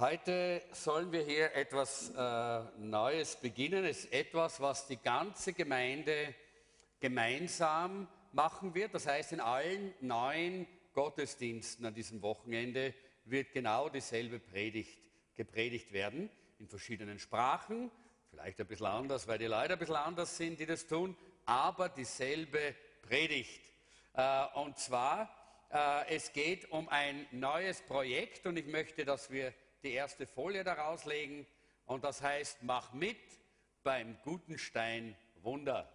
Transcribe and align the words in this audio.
Heute 0.00 0.62
sollen 0.70 1.10
wir 1.10 1.24
hier 1.24 1.52
etwas 1.56 2.10
äh, 2.10 2.60
Neues 2.78 3.34
beginnen. 3.34 3.84
Es 3.84 4.04
ist 4.04 4.12
etwas, 4.12 4.60
was 4.60 4.86
die 4.86 4.96
ganze 4.96 5.52
Gemeinde 5.52 6.36
gemeinsam 7.00 8.06
machen 8.30 8.76
wird. 8.76 8.94
Das 8.94 9.08
heißt, 9.08 9.32
in 9.32 9.40
allen 9.40 9.92
neun 10.00 10.68
Gottesdiensten 10.94 11.84
an 11.84 11.94
diesem 11.94 12.22
Wochenende 12.22 12.94
wird 13.24 13.52
genau 13.52 13.88
dieselbe 13.88 14.38
Predigt 14.38 15.00
gepredigt 15.34 15.92
werden, 15.92 16.30
in 16.60 16.68
verschiedenen 16.68 17.18
Sprachen, 17.18 17.90
vielleicht 18.30 18.60
ein 18.60 18.68
bisschen 18.68 18.86
anders, 18.86 19.26
weil 19.26 19.38
die 19.38 19.46
Leute 19.46 19.72
ein 19.72 19.80
bisschen 19.80 19.96
anders 19.96 20.36
sind, 20.36 20.60
die 20.60 20.66
das 20.66 20.86
tun, 20.86 21.16
aber 21.44 21.88
dieselbe 21.88 22.76
Predigt. 23.02 23.72
Äh, 24.14 24.44
und 24.54 24.78
zwar, 24.78 25.28
äh, 25.72 26.14
es 26.14 26.32
geht 26.32 26.70
um 26.70 26.88
ein 26.88 27.26
neues 27.32 27.82
Projekt 27.82 28.46
und 28.46 28.56
ich 28.56 28.66
möchte, 28.66 29.04
dass 29.04 29.32
wir 29.32 29.52
die 29.82 29.92
erste 29.92 30.26
Folie 30.26 30.64
daraus 30.64 31.04
legen 31.04 31.46
und 31.86 32.04
das 32.04 32.22
heißt, 32.22 32.62
mach 32.62 32.92
mit 32.92 33.18
beim 33.82 34.16
Gutenstein 34.22 35.16
Wunder. 35.42 35.88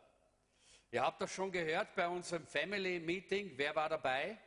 Ihr 0.91 1.03
habt 1.03 1.21
das 1.21 1.31
schon 1.31 1.51
gehört 1.51 1.95
bei 1.95 2.07
unserem 2.07 2.45
Family 2.45 2.99
Meeting. 2.99 3.53
Wer 3.55 3.75
war 3.75 3.89
dabei? 3.89 4.37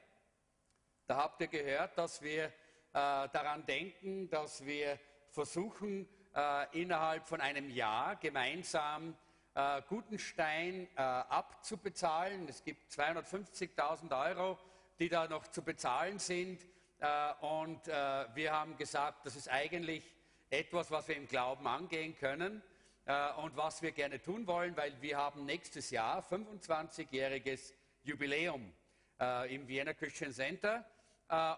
Da 1.06 1.16
habt 1.16 1.40
ihr 1.40 1.48
gehört, 1.48 1.98
dass 1.98 2.22
wir 2.22 2.44
äh, 2.46 2.50
daran 2.92 3.66
denken, 3.66 4.28
dass 4.30 4.64
wir 4.64 4.98
versuchen, 5.30 6.08
äh, 6.34 6.80
innerhalb 6.80 7.26
von 7.26 7.40
einem 7.40 7.70
Jahr 7.70 8.16
gemeinsam 8.16 9.16
äh, 9.54 9.82
Gutenstein 9.88 10.88
äh, 10.96 11.00
abzubezahlen. 11.00 12.48
Es 12.48 12.62
gibt 12.62 12.92
250.000 12.92 14.28
Euro, 14.28 14.58
die 14.98 15.08
da 15.08 15.28
noch 15.28 15.46
zu 15.48 15.62
bezahlen 15.62 16.18
sind. 16.18 16.66
Äh, 16.98 17.32
und 17.44 17.88
äh, 17.88 18.26
wir 18.34 18.52
haben 18.52 18.76
gesagt, 18.76 19.26
das 19.26 19.36
ist 19.36 19.48
eigentlich 19.48 20.14
etwas, 20.50 20.90
was 20.90 21.08
wir 21.08 21.16
im 21.16 21.28
Glauben 21.28 21.66
angehen 21.66 22.16
können 22.16 22.62
äh, 23.04 23.32
und 23.34 23.56
was 23.56 23.82
wir 23.82 23.92
gerne 23.92 24.20
tun 24.22 24.46
wollen, 24.46 24.76
weil 24.76 25.00
wir 25.02 25.18
haben 25.18 25.44
nächstes 25.44 25.90
Jahr 25.90 26.22
25-jähriges 26.22 27.72
Jubiläum 28.02 28.72
im 29.48 29.66
Vienna 29.66 29.94
Christian 29.94 30.30
Center. 30.30 30.84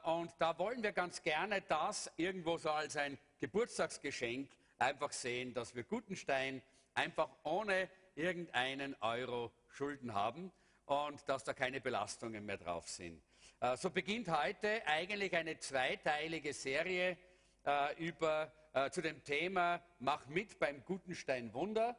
Und 0.05 0.31
da 0.39 0.56
wollen 0.59 0.81
wir 0.81 0.92
ganz 0.92 1.20
gerne 1.20 1.61
das 1.62 2.09
irgendwo 2.16 2.56
so 2.56 2.70
als 2.70 2.97
ein 2.97 3.19
Geburtstagsgeschenk 3.41 4.48
einfach 4.78 5.11
sehen, 5.11 5.53
dass 5.55 5.75
wir 5.75 5.83
Gutenstein 5.83 6.62
einfach 6.94 7.28
ohne 7.42 7.91
irgendeinen 8.14 8.94
Euro 9.00 9.50
Schulden 9.70 10.14
haben 10.14 10.53
und 10.86 11.28
dass 11.28 11.42
da 11.42 11.53
keine 11.53 11.81
Belastungen 11.81 12.47
mehr 12.47 12.59
drauf 12.59 12.89
sind. 12.89 13.20
Äh, 13.60 13.76
so 13.76 13.90
beginnt 13.90 14.28
heute 14.28 14.86
eigentlich 14.86 15.34
eine 15.34 15.58
zweiteilige 15.58 16.52
Serie 16.52 17.18
äh, 17.66 17.96
über, 17.96 18.52
äh, 18.72 18.88
zu 18.90 19.02
dem 19.02 19.24
Thema 19.24 19.82
Mach 19.98 20.26
mit 20.26 20.60
beim 20.60 20.84
Gutenstein 20.84 21.52
Wunder. 21.52 21.96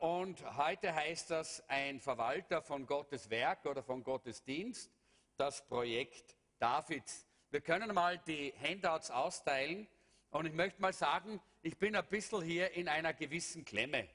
Und 0.00 0.42
heute 0.56 0.92
heißt 0.92 1.30
das 1.30 1.62
ein 1.68 2.00
Verwalter 2.00 2.62
von 2.62 2.86
Gottes 2.86 3.28
Werk 3.28 3.66
oder 3.66 3.82
von 3.82 4.02
Gottes 4.02 4.42
Dienst, 4.42 4.90
das 5.36 5.64
Projekt 5.68 6.34
Davids. 6.58 7.26
Wir 7.50 7.60
können 7.60 7.94
mal 7.94 8.18
die 8.18 8.52
Handouts 8.60 9.10
austeilen 9.10 9.86
und 10.30 10.46
ich 10.46 10.54
möchte 10.54 10.80
mal 10.80 10.94
sagen, 10.94 11.40
ich 11.62 11.78
bin 11.78 11.94
ein 11.94 12.06
bisschen 12.06 12.42
hier 12.42 12.72
in 12.72 12.88
einer 12.88 13.12
gewissen 13.12 13.64
Klemme. 13.64 14.08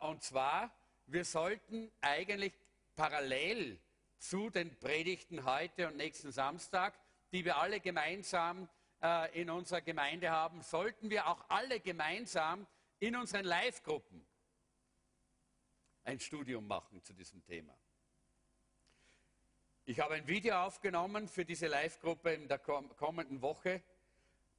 Und 0.00 0.22
zwar, 0.22 0.70
wir 1.06 1.24
sollten 1.24 1.90
eigentlich 2.02 2.52
parallel 2.94 3.80
zu 4.18 4.50
den 4.50 4.76
Predigten 4.78 5.44
heute 5.44 5.88
und 5.88 5.96
nächsten 5.96 6.32
Samstag, 6.32 6.98
die 7.32 7.44
wir 7.44 7.58
alle 7.58 7.80
gemeinsam 7.80 8.68
äh, 9.02 9.40
in 9.40 9.50
unserer 9.50 9.80
Gemeinde 9.80 10.30
haben, 10.30 10.62
sollten 10.62 11.10
wir 11.10 11.26
auch 11.28 11.44
alle 11.48 11.80
gemeinsam 11.80 12.66
in 12.98 13.16
unseren 13.16 13.44
Live-Gruppen 13.44 14.26
ein 16.04 16.18
Studium 16.18 16.66
machen 16.66 17.02
zu 17.02 17.12
diesem 17.12 17.44
Thema. 17.44 17.76
Ich 19.84 20.00
habe 20.00 20.14
ein 20.14 20.26
Video 20.26 20.56
aufgenommen 20.56 21.28
für 21.28 21.44
diese 21.44 21.66
Live-Gruppe 21.66 22.32
in 22.32 22.48
der 22.48 22.58
kommenden 22.58 23.40
Woche. 23.40 23.82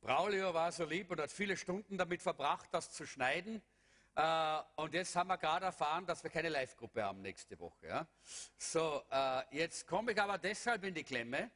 Braulio 0.02 0.54
war 0.54 0.72
so 0.72 0.86
lieb 0.86 1.12
und 1.12 1.20
hat 1.20 1.32
viele 1.32 1.58
Stunden 1.58 1.98
damit 1.98 2.22
verbracht, 2.22 2.70
das 2.72 2.92
zu 2.92 3.06
schneiden. 3.06 3.62
Äh, 4.16 4.60
und 4.76 4.94
jetzt 4.94 5.16
haben 5.16 5.28
wir 5.28 5.38
gerade 5.38 5.68
erfahren, 5.68 6.06
dass 6.06 6.24
wir 6.24 6.30
keine 6.30 6.50
Live-Gruppe 6.50 7.04
haben 7.04 7.22
nächste 7.22 7.58
Woche. 7.60 7.88
Ja? 7.88 8.08
So, 8.58 9.04
äh, 9.10 9.44
jetzt 9.52 9.88
komme 9.88 10.12
ich 10.12 10.22
aber 10.22 10.38
deshalb 10.38 10.84
in 10.84 10.94
die 10.94 11.04
Klemme, 11.04 11.52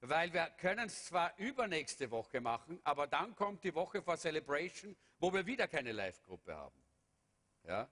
weil 0.00 0.32
wir 0.32 0.46
können 0.58 0.86
es 0.86 1.06
zwar 1.06 1.36
übernächste 1.38 2.10
Woche 2.10 2.40
machen, 2.40 2.80
aber 2.84 3.06
dann 3.06 3.34
kommt 3.34 3.64
die 3.64 3.74
Woche 3.74 4.02
vor 4.02 4.16
Celebration, 4.16 4.96
wo 5.18 5.32
wir 5.32 5.44
wieder 5.46 5.66
keine 5.68 5.92
Live-Gruppe 5.92 6.54
haben. 6.54 6.82
Ja? 7.64 7.88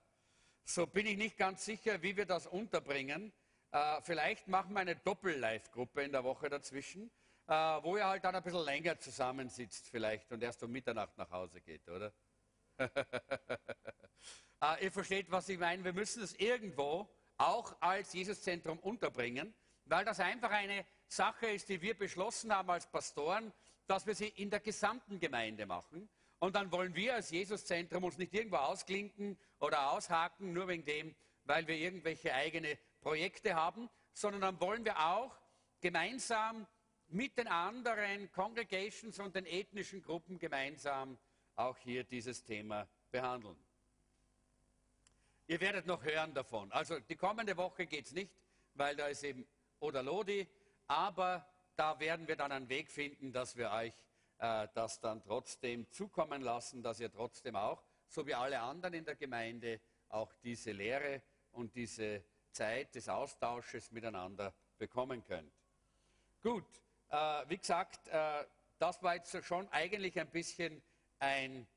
So 0.63 0.87
bin 0.87 1.05
ich 1.05 1.17
nicht 1.17 1.37
ganz 1.37 1.65
sicher, 1.65 2.01
wie 2.01 2.15
wir 2.15 2.25
das 2.25 2.47
unterbringen. 2.47 3.33
Äh, 3.71 4.01
vielleicht 4.01 4.47
machen 4.47 4.73
wir 4.73 4.79
eine 4.79 4.95
Doppel-Live-Gruppe 4.95 6.03
in 6.03 6.11
der 6.11 6.23
Woche 6.23 6.49
dazwischen, 6.49 7.11
äh, 7.47 7.53
wo 7.53 7.97
ihr 7.97 8.07
halt 8.07 8.23
dann 8.23 8.35
ein 8.35 8.43
bisschen 8.43 8.63
länger 8.63 8.97
zusammensitzt 8.97 9.89
vielleicht 9.89 10.31
und 10.31 10.41
erst 10.41 10.63
um 10.63 10.71
Mitternacht 10.71 11.17
nach 11.17 11.29
Hause 11.29 11.61
geht, 11.61 11.87
oder? 11.89 12.13
Ah, 14.59 14.77
ihr 14.79 14.91
versteht, 14.91 15.31
was 15.31 15.49
ich 15.49 15.59
meine. 15.59 15.83
Wir 15.83 15.93
müssen 15.93 16.23
es 16.23 16.33
irgendwo 16.33 17.09
auch 17.37 17.75
als 17.81 18.13
Jesuszentrum 18.13 18.79
unterbringen, 18.79 19.53
weil 19.85 20.05
das 20.05 20.19
einfach 20.19 20.51
eine 20.51 20.85
Sache 21.07 21.47
ist, 21.47 21.69
die 21.69 21.81
wir 21.81 21.97
beschlossen 21.97 22.53
haben 22.53 22.69
als 22.69 22.89
Pastoren, 22.89 23.53
dass 23.87 24.05
wir 24.07 24.15
sie 24.15 24.29
in 24.29 24.49
der 24.49 24.59
gesamten 24.59 25.19
Gemeinde 25.19 25.65
machen. 25.65 26.09
Und 26.39 26.55
dann 26.55 26.71
wollen 26.71 26.95
wir 26.95 27.15
als 27.15 27.31
Jesuszentrum 27.31 28.03
uns 28.03 28.17
nicht 28.17 28.33
irgendwo 28.33 28.57
ausklinken 28.57 29.37
oder 29.59 29.91
aushaken, 29.91 30.53
nur 30.53 30.67
wegen 30.67 30.85
dem, 30.85 31.15
weil 31.43 31.67
wir 31.67 31.75
irgendwelche 31.75 32.33
eigene 32.33 32.77
Projekte 33.01 33.55
haben, 33.55 33.89
sondern 34.13 34.41
dann 34.41 34.59
wollen 34.59 34.83
wir 34.85 34.99
auch 34.99 35.37
gemeinsam 35.81 36.67
mit 37.07 37.37
den 37.37 37.47
anderen 37.47 38.31
Congregations 38.31 39.19
und 39.19 39.35
den 39.35 39.45
ethnischen 39.45 40.01
Gruppen 40.01 40.39
gemeinsam 40.39 41.17
auch 41.55 41.77
hier 41.77 42.03
dieses 42.03 42.43
Thema 42.43 42.87
behandeln. 43.11 43.57
Ihr 45.47 45.61
werdet 45.61 45.85
noch 45.85 46.03
hören 46.03 46.33
davon. 46.33 46.71
Also 46.71 46.99
die 46.99 47.15
kommende 47.15 47.55
Woche 47.55 47.85
geht 47.85 48.07
es 48.07 48.11
nicht, 48.13 48.31
weil 48.73 48.95
da 48.95 49.07
ist 49.07 49.23
eben 49.23 49.47
Oder 49.79 50.01
Lodi, 50.01 50.47
aber 50.87 51.45
da 51.75 51.99
werden 51.99 52.27
wir 52.27 52.35
dann 52.35 52.51
einen 52.51 52.69
Weg 52.69 52.89
finden, 52.89 53.31
dass 53.31 53.55
wir 53.55 53.69
euch 53.71 53.93
äh, 54.39 54.67
das 54.73 54.99
dann 54.99 55.21
trotzdem 55.23 55.89
zukommen 55.91 56.41
lassen, 56.41 56.81
dass 56.81 56.99
ihr 56.99 57.11
trotzdem 57.11 57.55
auch, 57.55 57.83
so 58.07 58.25
wie 58.25 58.33
alle 58.33 58.59
anderen 58.59 58.93
in 58.93 59.05
der 59.05 59.15
Gemeinde, 59.15 59.79
auch 60.09 60.33
diese 60.43 60.71
Lehre 60.71 61.21
und 61.51 61.75
diese 61.75 62.23
Zeit 62.51 62.95
des 62.95 63.09
Austausches 63.09 63.91
miteinander 63.91 64.53
bekommen 64.77 65.23
könnt. 65.25 65.51
Gut, 66.41 66.65
äh, 67.09 67.15
wie 67.47 67.57
gesagt, 67.57 68.07
äh, 68.07 68.45
das 68.79 69.01
war 69.03 69.15
jetzt 69.15 69.43
schon 69.43 69.67
eigentlich 69.69 70.19
ein 70.19 70.29
bisschen 70.29 70.81
ein, 71.19 71.67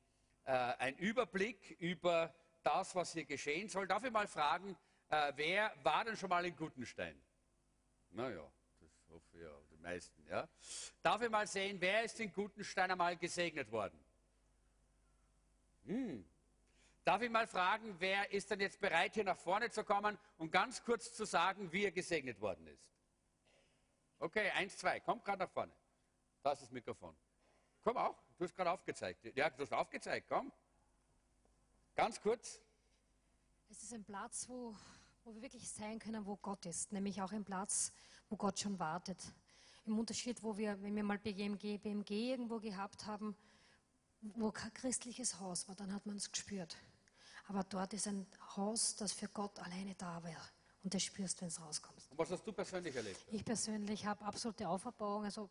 äh, 0.45 0.51
ein 0.51 0.95
Überblick 0.97 1.77
über 1.79 2.33
das, 2.63 2.95
was 2.95 3.13
hier 3.13 3.25
geschehen 3.25 3.69
soll. 3.69 3.87
Darf 3.87 4.03
ich 4.03 4.11
mal 4.11 4.27
fragen, 4.27 4.77
äh, 5.09 5.33
wer 5.35 5.73
war 5.83 6.05
denn 6.05 6.17
schon 6.17 6.29
mal 6.29 6.45
in 6.45 6.55
Gutenstein? 6.55 7.19
Naja, 8.11 8.43
das 8.79 8.89
hoffe 9.09 9.25
ich 9.33 9.41
ja, 9.41 9.51
die 9.71 9.77
meisten. 9.77 10.27
Ja. 10.27 10.47
Darf 11.01 11.21
ich 11.21 11.29
mal 11.29 11.47
sehen, 11.47 11.77
wer 11.79 12.03
ist 12.03 12.19
in 12.19 12.33
Gutenstein 12.33 12.91
einmal 12.91 13.17
gesegnet 13.17 13.71
worden? 13.71 13.99
Hm. 15.85 16.25
Darf 17.03 17.21
ich 17.21 17.29
mal 17.29 17.47
fragen, 17.47 17.95
wer 17.99 18.31
ist 18.31 18.51
denn 18.51 18.59
jetzt 18.59 18.79
bereit, 18.79 19.15
hier 19.15 19.23
nach 19.23 19.37
vorne 19.37 19.71
zu 19.71 19.83
kommen 19.83 20.17
und 20.37 20.51
ganz 20.51 20.83
kurz 20.83 21.13
zu 21.13 21.25
sagen, 21.25 21.71
wie 21.71 21.85
er 21.85 21.91
gesegnet 21.91 22.39
worden 22.39 22.67
ist? 22.67 22.85
Okay, 24.19 24.51
eins, 24.51 24.77
zwei, 24.77 24.99
kommt 24.99 25.23
gerade 25.23 25.39
nach 25.39 25.49
vorne. 25.49 25.71
Da 26.43 26.51
ist 26.51 26.61
das 26.61 26.71
Mikrofon. 26.71 27.15
Komm 27.83 27.97
auch. 27.97 28.15
Du 28.37 28.45
hast 28.45 28.55
gerade 28.55 28.71
aufgezeigt. 28.71 29.25
Ja, 29.35 29.49
du 29.49 29.63
hast 29.63 29.73
aufgezeigt, 29.73 30.27
komm. 30.29 30.51
Ganz 31.95 32.21
kurz. 32.21 32.61
Es 33.69 33.83
ist 33.83 33.93
ein 33.93 34.03
Platz, 34.03 34.47
wo, 34.47 34.75
wo 35.23 35.33
wir 35.35 35.41
wirklich 35.41 35.69
sein 35.69 35.99
können, 35.99 36.25
wo 36.25 36.37
Gott 36.37 36.65
ist. 36.65 36.91
Nämlich 36.91 37.21
auch 37.21 37.31
ein 37.31 37.43
Platz, 37.43 37.91
wo 38.29 38.37
Gott 38.37 38.59
schon 38.59 38.79
wartet. 38.79 39.21
Im 39.85 39.97
Unterschied, 39.99 40.41
wo 40.43 40.57
wir, 40.57 40.81
wenn 40.81 40.95
wir 40.95 41.03
mal 41.03 41.17
BMG, 41.17 41.77
BMG 41.77 42.11
irgendwo 42.11 42.59
gehabt 42.59 43.05
haben, 43.05 43.35
wo 44.21 44.51
kein 44.51 44.73
christliches 44.73 45.39
Haus 45.39 45.67
war, 45.67 45.75
dann 45.75 45.93
hat 45.93 46.05
man 46.05 46.17
es 46.17 46.31
gespürt. 46.31 46.77
Aber 47.47 47.63
dort 47.63 47.93
ist 47.93 48.07
ein 48.07 48.27
Haus, 48.55 48.95
das 48.95 49.13
für 49.13 49.27
Gott 49.27 49.59
alleine 49.59 49.95
da 49.95 50.23
wäre. 50.23 50.41
Und 50.81 50.93
das 50.93 51.03
spürst, 51.03 51.41
wenn 51.41 51.49
es 51.49 51.59
rauskommt. 51.59 52.07
Und 52.09 52.17
was 52.17 52.31
hast 52.31 52.45
du 52.45 52.53
persönlich 52.53 52.95
erlebt? 52.95 53.19
Ich 53.31 53.43
persönlich 53.43 54.05
habe 54.05 54.23
absolute 54.23 54.67
Auferbauung. 54.67 55.25
Also 55.25 55.49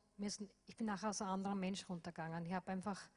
ich 0.67 0.77
bin 0.77 0.87
nachher 0.87 1.09
als 1.09 1.21
ein 1.21 1.29
anderer 1.29 1.55
Mensch 1.55 1.87
runtergegangen. 1.89 2.45
Ich 2.47 2.53
habe 2.55 2.73
einfach, 2.73 3.11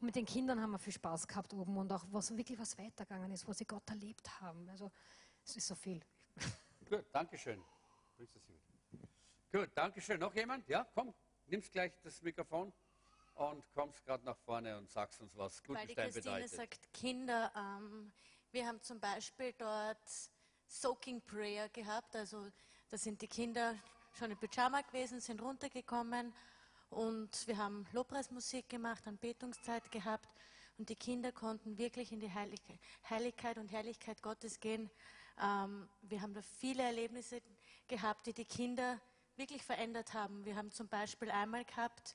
und 0.00 0.06
mit 0.06 0.16
den 0.16 0.26
Kindern 0.26 0.60
haben 0.60 0.72
wir 0.72 0.78
viel 0.78 0.92
Spaß 0.92 1.26
gehabt 1.26 1.54
oben 1.54 1.76
und 1.78 1.90
auch 1.92 2.04
was 2.10 2.36
wirklich 2.36 2.58
was 2.58 2.76
weitergegangen 2.76 3.32
ist, 3.32 3.48
wo 3.48 3.52
sie 3.52 3.64
Gott 3.64 3.88
erlebt 3.88 4.40
haben. 4.40 4.68
Also 4.68 4.90
es 5.42 5.56
ist 5.56 5.66
so 5.66 5.74
viel. 5.74 6.00
Gut, 6.88 7.06
danke 7.12 7.38
schön. 7.38 7.62
Gut, 9.50 9.70
danke 9.74 10.00
schön. 10.02 10.20
Noch 10.20 10.34
jemand? 10.34 10.68
Ja, 10.68 10.86
komm, 10.94 11.14
nimmst 11.46 11.72
gleich 11.72 11.92
das 12.02 12.20
Mikrofon 12.20 12.70
und 13.34 13.64
kommst 13.72 14.04
gerade 14.04 14.24
nach 14.24 14.36
vorne 14.38 14.76
und 14.76 14.90
sagst 14.90 15.20
uns, 15.22 15.34
was 15.36 15.62
Weil 15.68 15.86
die 15.86 15.94
Gutenstein 15.94 16.12
Christine 16.12 16.34
bedeutet. 16.34 16.50
sagt, 16.50 16.92
Kinder, 16.92 17.52
ähm, 17.56 18.12
wir 18.50 18.66
haben 18.66 18.82
zum 18.82 19.00
Beispiel 19.00 19.54
dort 19.54 19.98
Soaking 20.68 21.22
Prayer 21.22 21.68
gehabt, 21.70 22.14
also 22.14 22.46
da 22.90 22.98
sind 22.98 23.22
die 23.22 23.26
Kinder 23.26 23.74
schon 24.18 24.30
im 24.30 24.36
Pyjama 24.36 24.82
gewesen, 24.82 25.18
sind 25.18 25.40
runtergekommen 25.40 26.34
und 26.90 27.46
wir 27.46 27.56
haben 27.56 27.86
Lobpreismusik 27.92 28.68
gemacht, 28.68 29.06
Anbetungszeit 29.06 29.90
gehabt 29.90 30.28
und 30.76 30.90
die 30.90 30.94
Kinder 30.94 31.32
konnten 31.32 31.78
wirklich 31.78 32.12
in 32.12 32.20
die 32.20 32.32
Heilig 32.32 32.60
Heiligkeit 33.08 33.56
und 33.56 33.72
Herrlichkeit 33.72 34.22
Gottes 34.22 34.60
gehen. 34.60 34.90
Ähm, 35.42 35.88
wir 36.02 36.20
haben 36.20 36.34
da 36.34 36.42
viele 36.42 36.82
Erlebnisse 36.82 37.40
gehabt, 37.88 38.26
die 38.26 38.34
die 38.34 38.44
Kinder 38.44 39.00
wirklich 39.36 39.62
verändert 39.62 40.12
haben. 40.12 40.44
Wir 40.44 40.54
haben 40.54 40.70
zum 40.70 40.88
Beispiel 40.88 41.30
einmal 41.30 41.64
gehabt, 41.64 42.14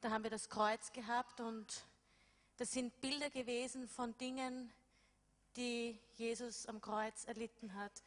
da 0.00 0.10
haben 0.10 0.24
wir 0.24 0.30
das 0.30 0.48
Kreuz 0.48 0.92
gehabt 0.92 1.40
und 1.40 1.86
das 2.56 2.72
sind 2.72 3.00
Bilder 3.00 3.30
gewesen 3.30 3.88
von 3.88 4.16
Dingen, 4.18 4.72
die 5.56 5.98
Jesus 6.14 6.66
am 6.66 6.80
Kreuz 6.80 7.24
erlitten 7.24 7.74
hat. 7.74 8.02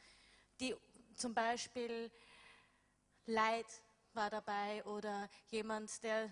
Die 0.60 0.76
zum 1.16 1.34
Beispiel 1.34 2.12
Leid 3.26 3.66
war 4.14 4.30
dabei 4.30 4.84
oder 4.86 5.30
jemand, 5.50 6.04
der 6.04 6.30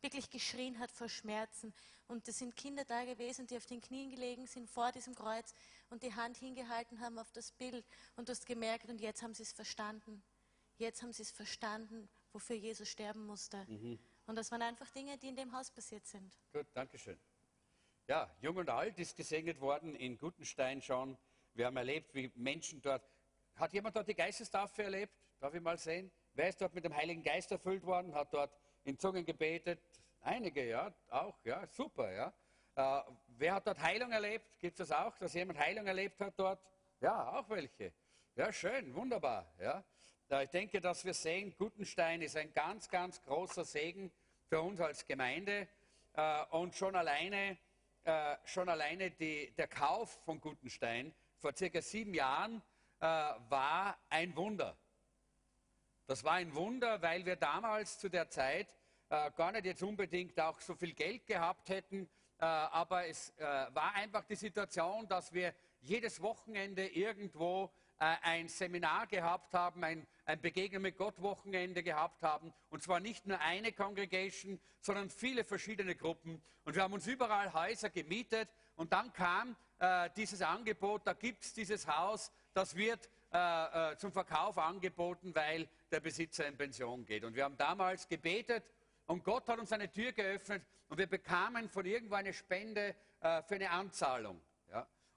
wirklich 0.00 0.30
geschrien 0.30 0.78
hat 0.78 0.90
vor 0.90 1.08
Schmerzen. 1.08 1.74
Und 2.08 2.26
es 2.26 2.38
sind 2.38 2.56
Kinder 2.56 2.84
da 2.84 3.04
gewesen, 3.04 3.46
die 3.46 3.56
auf 3.56 3.66
den 3.66 3.80
Knien 3.80 4.10
gelegen 4.10 4.46
sind 4.46 4.68
vor 4.68 4.90
diesem 4.90 5.14
Kreuz 5.14 5.54
und 5.90 6.02
die 6.02 6.14
Hand 6.14 6.36
hingehalten 6.38 7.00
haben 7.00 7.18
auf 7.18 7.30
das 7.32 7.52
Bild. 7.52 7.86
Und 8.16 8.28
du 8.28 8.32
hast 8.32 8.46
gemerkt, 8.46 8.88
und 8.88 9.00
jetzt 9.00 9.22
haben 9.22 9.34
sie 9.34 9.44
es 9.44 9.52
verstanden. 9.52 10.22
Jetzt 10.76 11.02
haben 11.02 11.12
sie 11.12 11.22
es 11.22 11.30
verstanden, 11.30 12.08
wofür 12.32 12.56
Jesus 12.56 12.88
sterben 12.88 13.26
musste. 13.26 13.64
Und 14.26 14.36
das 14.36 14.50
waren 14.50 14.62
einfach 14.62 14.90
Dinge, 14.90 15.18
die 15.18 15.28
in 15.28 15.36
dem 15.36 15.52
Haus 15.52 15.70
passiert 15.70 16.06
sind. 16.06 16.32
Gut, 16.52 16.66
danke 16.72 16.98
schön. 16.98 17.18
Ja, 18.10 18.28
Jung 18.40 18.56
und 18.56 18.68
Alt 18.68 18.98
ist 18.98 19.16
gesegnet 19.16 19.60
worden 19.60 19.94
in 19.94 20.18
Gutenstein 20.18 20.82
schon. 20.82 21.16
Wir 21.54 21.66
haben 21.66 21.76
erlebt, 21.76 22.12
wie 22.12 22.28
Menschen 22.34 22.82
dort. 22.82 23.08
Hat 23.54 23.72
jemand 23.72 23.94
dort 23.94 24.08
die 24.08 24.16
Geistestaufe 24.16 24.82
erlebt? 24.82 25.12
Darf 25.38 25.54
ich 25.54 25.60
mal 25.60 25.78
sehen? 25.78 26.10
Wer 26.34 26.48
ist 26.48 26.60
dort 26.60 26.74
mit 26.74 26.84
dem 26.84 26.92
Heiligen 26.92 27.22
Geist 27.22 27.52
erfüllt 27.52 27.86
worden? 27.86 28.12
Hat 28.12 28.34
dort 28.34 28.52
in 28.82 28.98
Zungen 28.98 29.24
gebetet? 29.24 29.80
Einige, 30.22 30.66
ja, 30.66 30.92
auch, 31.08 31.38
ja, 31.44 31.64
super, 31.68 32.12
ja. 32.12 32.32
Äh, 32.74 33.12
wer 33.28 33.54
hat 33.54 33.68
dort 33.68 33.78
Heilung 33.78 34.10
erlebt? 34.10 34.58
Gibt 34.58 34.80
es 34.80 34.88
das 34.88 34.98
auch, 34.98 35.16
dass 35.18 35.32
jemand 35.34 35.60
Heilung 35.60 35.86
erlebt 35.86 36.20
hat 36.20 36.34
dort? 36.36 36.60
Ja, 37.00 37.38
auch 37.38 37.48
welche. 37.48 37.92
Ja, 38.34 38.52
schön, 38.52 38.92
wunderbar, 38.92 39.54
ja. 39.60 39.84
Äh, 40.28 40.46
ich 40.46 40.50
denke, 40.50 40.80
dass 40.80 41.04
wir 41.04 41.14
sehen, 41.14 41.54
Gutenstein 41.56 42.22
ist 42.22 42.36
ein 42.36 42.52
ganz, 42.54 42.88
ganz 42.88 43.22
großer 43.22 43.64
Segen 43.64 44.10
für 44.48 44.60
uns 44.60 44.80
als 44.80 45.06
Gemeinde. 45.06 45.68
Äh, 46.14 46.44
und 46.50 46.74
schon 46.74 46.96
alleine, 46.96 47.56
äh, 48.04 48.36
schon 48.44 48.68
alleine 48.68 49.10
die, 49.10 49.52
der 49.56 49.68
Kauf 49.68 50.10
von 50.24 50.40
Gutenstein 50.40 51.14
vor 51.36 51.54
circa 51.56 51.80
sieben 51.82 52.14
Jahren 52.14 52.62
äh, 53.00 53.04
war 53.04 53.98
ein 54.08 54.34
Wunder. 54.36 54.76
Das 56.06 56.24
war 56.24 56.32
ein 56.34 56.54
Wunder, 56.54 57.00
weil 57.02 57.24
wir 57.24 57.36
damals 57.36 57.98
zu 57.98 58.08
der 58.08 58.28
Zeit 58.28 58.74
äh, 59.08 59.30
gar 59.32 59.52
nicht 59.52 59.64
jetzt 59.64 59.82
unbedingt 59.82 60.38
auch 60.40 60.60
so 60.60 60.74
viel 60.74 60.92
Geld 60.92 61.26
gehabt 61.26 61.68
hätten, 61.68 62.08
äh, 62.38 62.44
aber 62.44 63.06
es 63.06 63.30
äh, 63.38 63.44
war 63.44 63.94
einfach 63.94 64.24
die 64.24 64.36
Situation, 64.36 65.06
dass 65.06 65.32
wir 65.32 65.54
jedes 65.80 66.20
Wochenende 66.20 66.86
irgendwo 66.86 67.72
ein 68.00 68.48
Seminar 68.48 69.06
gehabt 69.06 69.52
haben, 69.52 69.84
ein, 69.84 70.06
ein 70.24 70.40
Begegnen 70.40 70.80
mit 70.80 70.96
Gott 70.96 71.20
Wochenende 71.20 71.82
gehabt 71.82 72.22
haben. 72.22 72.52
Und 72.70 72.82
zwar 72.82 72.98
nicht 72.98 73.26
nur 73.26 73.38
eine 73.40 73.72
Congregation, 73.72 74.58
sondern 74.80 75.10
viele 75.10 75.44
verschiedene 75.44 75.94
Gruppen. 75.94 76.42
Und 76.64 76.74
wir 76.74 76.82
haben 76.82 76.94
uns 76.94 77.06
überall 77.06 77.52
Häuser 77.52 77.90
gemietet. 77.90 78.48
Und 78.76 78.92
dann 78.94 79.12
kam 79.12 79.54
äh, 79.78 80.08
dieses 80.16 80.40
Angebot, 80.40 81.06
da 81.06 81.12
gibt 81.12 81.44
es 81.44 81.52
dieses 81.52 81.86
Haus, 81.86 82.32
das 82.54 82.74
wird 82.74 83.10
äh, 83.32 83.92
äh, 83.92 83.96
zum 83.98 84.12
Verkauf 84.12 84.56
angeboten, 84.56 85.34
weil 85.34 85.68
der 85.90 86.00
Besitzer 86.00 86.46
in 86.46 86.56
Pension 86.56 87.04
geht. 87.04 87.24
Und 87.24 87.34
wir 87.34 87.44
haben 87.44 87.58
damals 87.58 88.08
gebetet 88.08 88.64
und 89.06 89.22
Gott 89.24 89.46
hat 89.48 89.58
uns 89.58 89.72
eine 89.72 89.92
Tür 89.92 90.12
geöffnet 90.12 90.64
und 90.88 90.96
wir 90.96 91.06
bekamen 91.06 91.68
von 91.68 91.84
irgendwo 91.84 92.14
eine 92.14 92.32
Spende 92.32 92.94
äh, 93.20 93.42
für 93.42 93.56
eine 93.56 93.70
Anzahlung. 93.70 94.40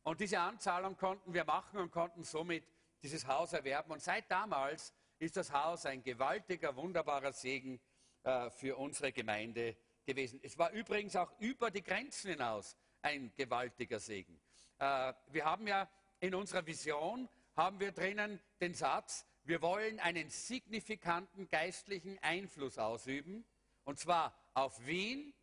Und 0.03 0.19
diese 0.19 0.39
Anzahlung 0.39 0.97
konnten 0.97 1.33
wir 1.33 1.45
machen 1.45 1.79
und 1.79 1.89
konnten 1.91 2.23
somit 2.23 2.65
dieses 3.03 3.27
Haus 3.27 3.53
erwerben. 3.53 3.91
Und 3.91 4.01
seit 4.01 4.31
damals 4.31 4.93
ist 5.19 5.37
das 5.37 5.51
Haus 5.51 5.85
ein 5.85 6.01
gewaltiger, 6.01 6.75
wunderbarer 6.75 7.33
Segen 7.33 7.79
äh, 8.23 8.49
für 8.49 8.77
unsere 8.77 9.11
Gemeinde 9.11 9.75
gewesen. 10.05 10.39
Es 10.41 10.57
war 10.57 10.71
übrigens 10.71 11.15
auch 11.15 11.31
über 11.39 11.69
die 11.69 11.83
Grenzen 11.83 12.31
hinaus 12.31 12.75
ein 13.01 13.31
gewaltiger 13.35 13.99
Segen. 13.99 14.39
Äh, 14.79 15.13
wir 15.27 15.45
haben 15.45 15.67
ja 15.67 15.89
in 16.19 16.33
unserer 16.33 16.65
Vision 16.65 17.29
haben 17.55 17.79
wir 17.79 17.91
drinnen 17.91 18.39
den 18.59 18.73
Satz, 18.73 19.25
wir 19.43 19.61
wollen 19.61 19.99
einen 19.99 20.29
signifikanten 20.29 21.49
geistlichen 21.49 22.17
Einfluss 22.19 22.77
ausüben, 22.77 23.45
und 23.83 23.99
zwar 23.99 24.33
auf 24.53 24.85
Wien, 24.87 25.33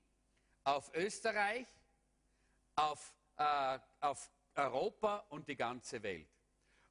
auf 0.65 0.91
Österreich, 0.95 1.67
auf, 2.75 3.15
äh, 3.37 3.79
auf 4.01 4.31
Europa 4.55 5.27
und 5.29 5.49
die 5.49 5.57
ganze 5.57 6.03
Welt. 6.03 6.29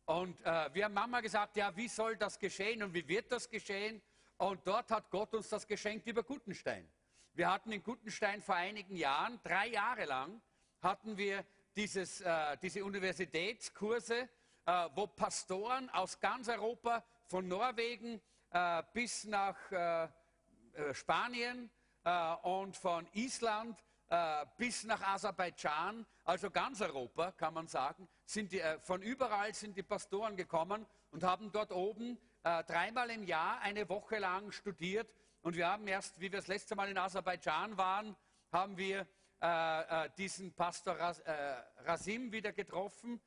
Und 0.10 0.44
äh, 0.44 0.74
wir 0.74 0.86
haben 0.86 0.96
Mama 0.96 1.22
gesagt, 1.22 1.56
ja, 1.56 1.76
wie 1.76 1.88
soll 1.88 2.18
das 2.18 2.40
geschehen 2.40 2.82
und 2.82 2.96
wie 2.96 3.08
wird 3.08 3.32
das 3.32 3.48
geschehen? 3.48 4.02
Und 4.38 4.66
dort 4.66 4.90
hat 4.90 5.12
Gott 5.12 5.36
uns 5.36 5.50
das 5.50 5.68
geschenkt 5.68 6.08
über 6.08 6.24
Gutenstein. 6.24 6.90
Wir 7.34 7.52
hatten 7.52 7.72
in 7.72 7.84
Gutenstein 7.84 8.42
vor 8.42 8.56
einigen 8.56 8.96
Jahren, 8.96 9.40
drei 9.44 9.68
Jahre 9.68 10.06
lang, 10.06 10.42
hatten 10.82 11.16
wir 11.16 11.46
dieses, 11.76 12.22
äh, 12.22 12.58
diese 12.58 12.84
Universitätskurse, 12.84 14.28
äh, 14.66 14.90
wo 14.96 15.06
Pastoren 15.06 15.92
aus 15.92 16.20
ganz 16.20 16.50
Europa, 16.50 17.04
von 17.28 17.48
Norwegen 17.48 18.20
äh, 18.50 18.82
bis 18.92 19.26
nach 19.26 19.72
äh, 19.72 20.06
äh, 20.06 20.94
Spanien 20.96 21.70
und 22.42 22.78
von 22.78 23.06
Island 23.14 23.78
bis 24.58 24.86
nach 24.86 25.02
Aserbaidschan, 25.02 26.08
also 26.24 26.50
ganz 26.50 26.82
Europa, 26.82 27.34
kann 27.34 27.54
man 27.54 27.68
sagen, 27.68 28.08
sind 28.30 28.52
die, 28.52 28.60
äh, 28.60 28.80
von 28.82 29.02
überall 29.02 29.54
sind 29.56 29.76
die 29.76 29.84
Pastoren 29.84 30.38
gekommen 30.38 30.86
und 31.12 31.24
haben 31.24 31.52
dort 31.52 31.72
oben 31.72 32.20
äh, 32.44 32.64
dreimal 32.64 33.10
im 33.10 33.24
Jahr 33.24 33.60
eine 33.62 33.90
Woche 33.90 34.20
lang 34.20 34.52
studiert. 34.52 35.12
Und 35.42 35.56
wir 35.56 35.68
haben 35.68 35.88
erst, 35.88 36.20
wie 36.20 36.32
wir 36.32 36.38
das 36.38 36.48
letzte 36.48 36.76
Mal 36.76 36.90
in 36.90 36.98
Aserbaidschan 36.98 37.78
waren, 37.78 38.16
haben 38.52 38.78
wir 38.78 39.08
äh, 39.42 40.06
äh, 40.06 40.10
diesen 40.18 40.54
Pastor 40.54 40.96
Ras, 40.96 41.20
äh, 41.22 41.34
Rasim 41.86 42.32
wieder 42.32 42.52
getroffen. 42.52 43.20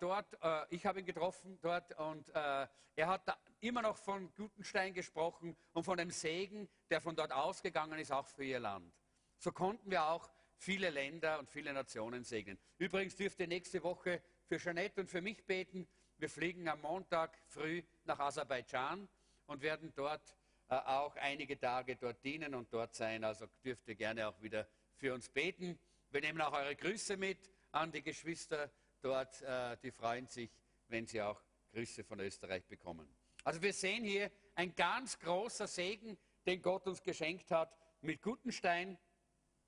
Dort, 0.00 0.36
ich 0.70 0.84
habe 0.84 0.98
ihn 0.98 1.06
getroffen 1.06 1.56
dort 1.60 1.96
und 1.96 2.28
er 2.30 2.68
hat 2.96 3.38
immer 3.60 3.82
noch 3.82 3.96
von 3.96 4.34
Gutenstein 4.34 4.92
gesprochen 4.94 5.56
und 5.74 5.84
von 5.84 5.96
dem 5.96 6.10
Segen, 6.10 6.68
der 6.88 7.00
von 7.00 7.14
dort 7.14 7.30
ausgegangen 7.30 7.96
ist, 8.00 8.10
auch 8.10 8.26
für 8.26 8.42
ihr 8.42 8.58
Land. 8.58 8.92
So 9.38 9.52
konnten 9.52 9.88
wir 9.88 10.06
auch 10.06 10.28
viele 10.56 10.90
Länder 10.90 11.38
und 11.38 11.48
viele 11.48 11.72
Nationen 11.72 12.24
segnen. 12.24 12.58
Übrigens 12.78 13.14
dürft 13.14 13.38
ihr 13.38 13.46
nächste 13.46 13.82
Woche 13.84 14.20
für 14.50 14.58
Jeanette 14.58 15.00
und 15.00 15.06
für 15.06 15.20
mich 15.20 15.44
beten. 15.46 15.86
Wir 16.18 16.28
fliegen 16.28 16.68
am 16.68 16.80
Montag 16.80 17.38
früh 17.46 17.84
nach 18.04 18.18
Aserbaidschan 18.18 19.08
und 19.46 19.62
werden 19.62 19.92
dort 19.94 20.36
äh, 20.68 20.74
auch 20.74 21.14
einige 21.14 21.56
Tage 21.56 21.94
dort 21.94 22.24
dienen 22.24 22.56
und 22.56 22.74
dort 22.74 22.92
sein. 22.92 23.22
Also 23.22 23.46
dürft 23.64 23.86
ihr 23.86 23.94
gerne 23.94 24.26
auch 24.26 24.42
wieder 24.42 24.66
für 24.96 25.14
uns 25.14 25.28
beten. 25.28 25.78
Wir 26.10 26.20
nehmen 26.20 26.40
auch 26.40 26.52
eure 26.52 26.74
Grüße 26.74 27.16
mit 27.16 27.38
an 27.70 27.92
die 27.92 28.02
Geschwister 28.02 28.72
dort. 29.00 29.40
Äh, 29.42 29.76
die 29.84 29.92
freuen 29.92 30.26
sich, 30.26 30.50
wenn 30.88 31.06
sie 31.06 31.22
auch 31.22 31.40
Grüße 31.72 32.02
von 32.02 32.18
Österreich 32.18 32.66
bekommen. 32.66 33.06
Also 33.44 33.62
wir 33.62 33.72
sehen 33.72 34.02
hier 34.02 34.32
ein 34.56 34.74
ganz 34.74 35.16
großer 35.20 35.68
Segen, 35.68 36.18
den 36.44 36.60
Gott 36.60 36.88
uns 36.88 37.04
geschenkt 37.04 37.52
hat 37.52 37.72
mit 38.00 38.20
Gutenstein. 38.20 38.98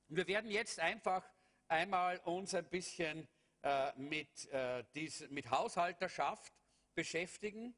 Wir 0.08 0.26
werden 0.26 0.50
jetzt 0.50 0.80
einfach 0.80 1.24
einmal 1.68 2.18
uns 2.24 2.52
ein 2.52 2.64
bisschen 2.64 3.28
äh, 3.62 3.92
mit, 3.96 4.46
äh, 4.52 4.84
dies, 4.94 5.28
mit 5.30 5.50
Haushalterschaft 5.50 6.52
beschäftigen 6.94 7.74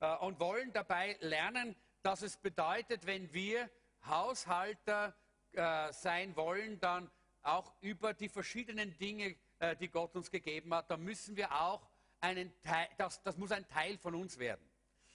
äh, 0.00 0.16
und 0.16 0.40
wollen 0.40 0.72
dabei 0.72 1.16
lernen, 1.20 1.76
dass 2.02 2.22
es 2.22 2.36
bedeutet, 2.36 3.06
wenn 3.06 3.32
wir 3.32 3.70
Haushalter 4.06 5.14
äh, 5.52 5.92
sein 5.92 6.34
wollen, 6.36 6.80
dann 6.80 7.10
auch 7.42 7.72
über 7.80 8.14
die 8.14 8.28
verschiedenen 8.28 8.96
Dinge, 8.98 9.36
äh, 9.58 9.76
die 9.76 9.88
Gott 9.88 10.14
uns 10.14 10.30
gegeben 10.30 10.74
hat, 10.74 10.90
dann 10.90 11.02
müssen 11.02 11.36
wir 11.36 11.52
auch 11.60 11.88
einen 12.20 12.52
Teil, 12.62 12.88
das, 12.98 13.22
das 13.22 13.36
muss 13.36 13.52
ein 13.52 13.66
Teil 13.68 13.98
von 13.98 14.14
uns 14.14 14.38
werden. 14.38 14.64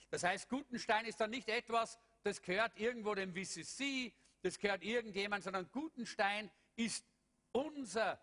Das 0.10 0.24
heißt, 0.24 0.50
Gutenstein 0.50 1.05
ist 1.05 1.19
dann 1.19 1.29
nicht 1.29 1.50
etwas, 1.50 2.00
das 2.24 2.41
gehört 2.41 2.77
irgendwo 2.79 3.13
dem 3.15 3.34
VCC, 3.34 4.13
das 4.41 4.60
gehört 4.60 4.84
irgendjemand, 4.84 5.43
sondern 5.43 5.69
Gutenstein 5.72 6.50
ist 6.75 7.05
unser 7.51 8.19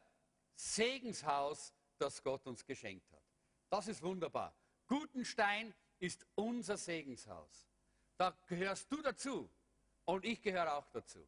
Segenshaus, 0.54 1.72
das 1.98 2.22
Gott 2.22 2.46
uns 2.46 2.64
geschenkt 2.64 3.10
hat. 3.12 3.22
Das 3.70 3.88
ist 3.88 4.02
wunderbar. 4.02 4.54
Gutenstein 4.86 5.74
ist 5.98 6.26
unser 6.34 6.76
Segenshaus. 6.76 7.68
Da 8.16 8.36
gehörst 8.46 8.90
du 8.92 9.00
dazu 9.02 9.48
und 10.04 10.24
ich 10.24 10.42
gehöre 10.42 10.76
auch 10.76 10.88
dazu. 10.90 11.26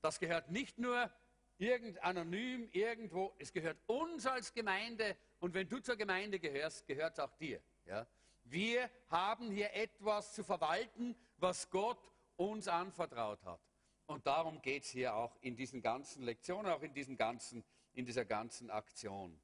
Das 0.00 0.18
gehört 0.18 0.50
nicht 0.50 0.78
nur 0.78 1.10
irgend 1.58 2.02
anonym 2.02 2.68
irgendwo, 2.72 3.34
es 3.38 3.52
gehört 3.52 3.78
uns 3.86 4.26
als 4.26 4.54
Gemeinde 4.54 5.16
und 5.40 5.54
wenn 5.54 5.68
du 5.68 5.80
zur 5.80 5.96
Gemeinde 5.96 6.38
gehörst, 6.38 6.86
gehört 6.86 7.14
es 7.14 7.20
auch 7.20 7.34
dir. 7.34 7.60
Ja? 7.84 8.06
Wir 8.44 8.88
haben 9.08 9.50
hier 9.50 9.74
etwas 9.74 10.32
zu 10.32 10.44
verwalten, 10.44 11.14
was 11.36 11.68
Gott 11.68 11.98
uns 12.36 12.68
anvertraut 12.68 13.44
hat. 13.44 13.60
Und 14.06 14.26
darum 14.26 14.62
geht 14.62 14.84
es 14.84 14.90
hier 14.90 15.14
auch 15.14 15.36
in 15.42 15.54
diesen 15.54 15.82
ganzen 15.82 16.22
Lektionen, 16.22 16.72
auch 16.72 16.82
in, 16.82 16.94
diesem 16.94 17.16
ganzen, 17.16 17.62
in 17.92 18.06
dieser 18.06 18.24
ganzen 18.24 18.70
Aktion. 18.70 19.38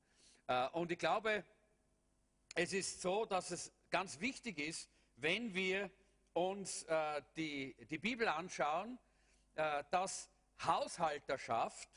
Äh, 0.47 0.69
und 0.71 0.91
ich 0.91 0.99
glaube, 0.99 1.45
es 2.55 2.73
ist 2.73 3.01
so, 3.01 3.25
dass 3.25 3.51
es 3.51 3.73
ganz 3.91 4.21
wichtig 4.21 4.59
ist, 4.59 4.89
wenn 5.17 5.55
wir 5.55 5.91
uns 6.33 6.83
äh, 6.85 7.23
die, 7.37 7.75
die 7.91 7.99
Bibel 7.99 8.29
anschauen, 8.29 8.99
äh, 9.55 9.85
dass 9.91 10.29
Haushalterschaft 10.65 11.89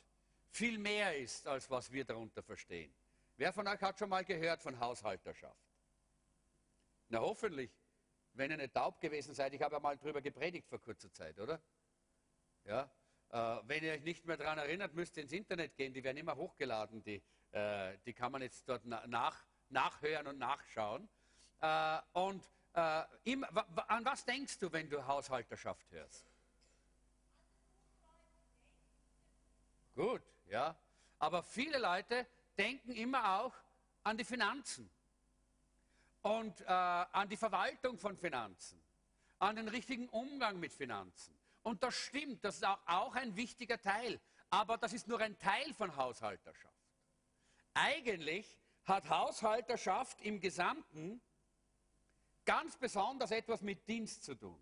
viel 0.50 0.78
mehr 0.78 1.18
ist, 1.18 1.48
als 1.48 1.70
was 1.70 1.92
wir 1.92 2.06
darunter 2.06 2.42
verstehen. 2.42 2.94
Wer 3.38 3.54
von 3.54 3.68
euch 3.68 3.82
hat 3.82 4.00
schon 4.00 4.10
mal 4.10 4.26
gehört 4.26 4.62
von 4.62 4.80
Haushalterschaft? 4.80 5.68
Na 7.10 7.20
hoffentlich, 7.20 7.72
wenn 8.34 8.52
ihr 8.52 8.58
nicht 8.58 8.74
taub 8.74 9.00
gewesen 9.00 9.34
seid. 9.34 9.54
Ich 9.54 9.62
habe 9.62 9.76
ja 9.76 9.80
mal 9.80 9.98
darüber 9.98 10.22
gepredigt 10.22 10.68
vor 10.68 10.80
kurzer 10.80 11.12
Zeit, 11.12 11.40
oder? 11.40 11.62
Ja? 12.66 12.90
Äh, 13.30 13.62
wenn 13.68 13.84
ihr 13.84 13.94
euch 13.94 14.04
nicht 14.04 14.26
mehr 14.26 14.38
daran 14.38 14.58
erinnert, 14.58 14.94
müsst 14.94 15.18
ihr 15.18 15.24
ins 15.24 15.32
Internet 15.32 15.76
gehen. 15.76 15.94
Die 15.94 16.04
werden 16.04 16.18
immer 16.18 16.36
hochgeladen. 16.36 17.04
Die, 17.04 17.22
äh, 17.58 17.98
die 18.06 18.14
kann 18.14 18.32
man 18.32 18.42
jetzt 18.42 18.68
dort 18.70 18.86
nach, 18.86 19.44
nachhören 19.70 20.28
und 20.28 20.38
nachschauen. 20.38 21.10
Äh, 21.60 22.00
und 22.14 22.48
äh, 22.74 23.04
im, 23.24 23.44
an 23.44 24.06
was 24.06 24.24
denkst 24.26 24.60
du, 24.60 24.72
wenn 24.72 24.90
du 24.90 25.06
Haushalterschaft 25.06 25.90
hörst? 25.92 26.26
Gut, 29.96 30.22
ja. 30.48 30.76
Aber 31.20 31.42
viele 31.42 31.80
Leute 31.80 32.28
denken 32.58 32.92
immer 32.92 33.40
auch 33.40 33.54
an 34.04 34.18
die 34.18 34.24
Finanzen 34.24 34.90
und 36.22 36.62
äh, 36.62 36.66
an 36.66 37.28
die 37.28 37.38
Verwaltung 37.38 37.98
von 37.98 38.16
Finanzen, 38.16 38.80
an 39.40 39.56
den 39.56 39.68
richtigen 39.68 40.08
Umgang 40.10 40.60
mit 40.60 40.72
Finanzen. 40.72 41.36
Und 41.64 41.82
das 41.82 41.96
stimmt, 41.96 42.44
das 42.46 42.58
ist 42.58 42.66
auch, 42.66 42.80
auch 42.86 43.16
ein 43.16 43.36
wichtiger 43.36 43.82
Teil. 43.82 44.20
Aber 44.50 44.78
das 44.78 44.94
ist 44.94 45.08
nur 45.08 45.20
ein 45.20 45.38
Teil 45.38 45.74
von 45.74 45.96
Haushalterschaft. 45.96 46.77
Eigentlich 47.80 48.58
hat 48.86 49.08
Haushalterschaft 49.08 50.22
im 50.22 50.40
Gesamten 50.40 51.22
ganz 52.44 52.76
besonders 52.76 53.30
etwas 53.30 53.62
mit 53.62 53.88
Dienst 53.88 54.24
zu 54.24 54.34
tun. 54.34 54.60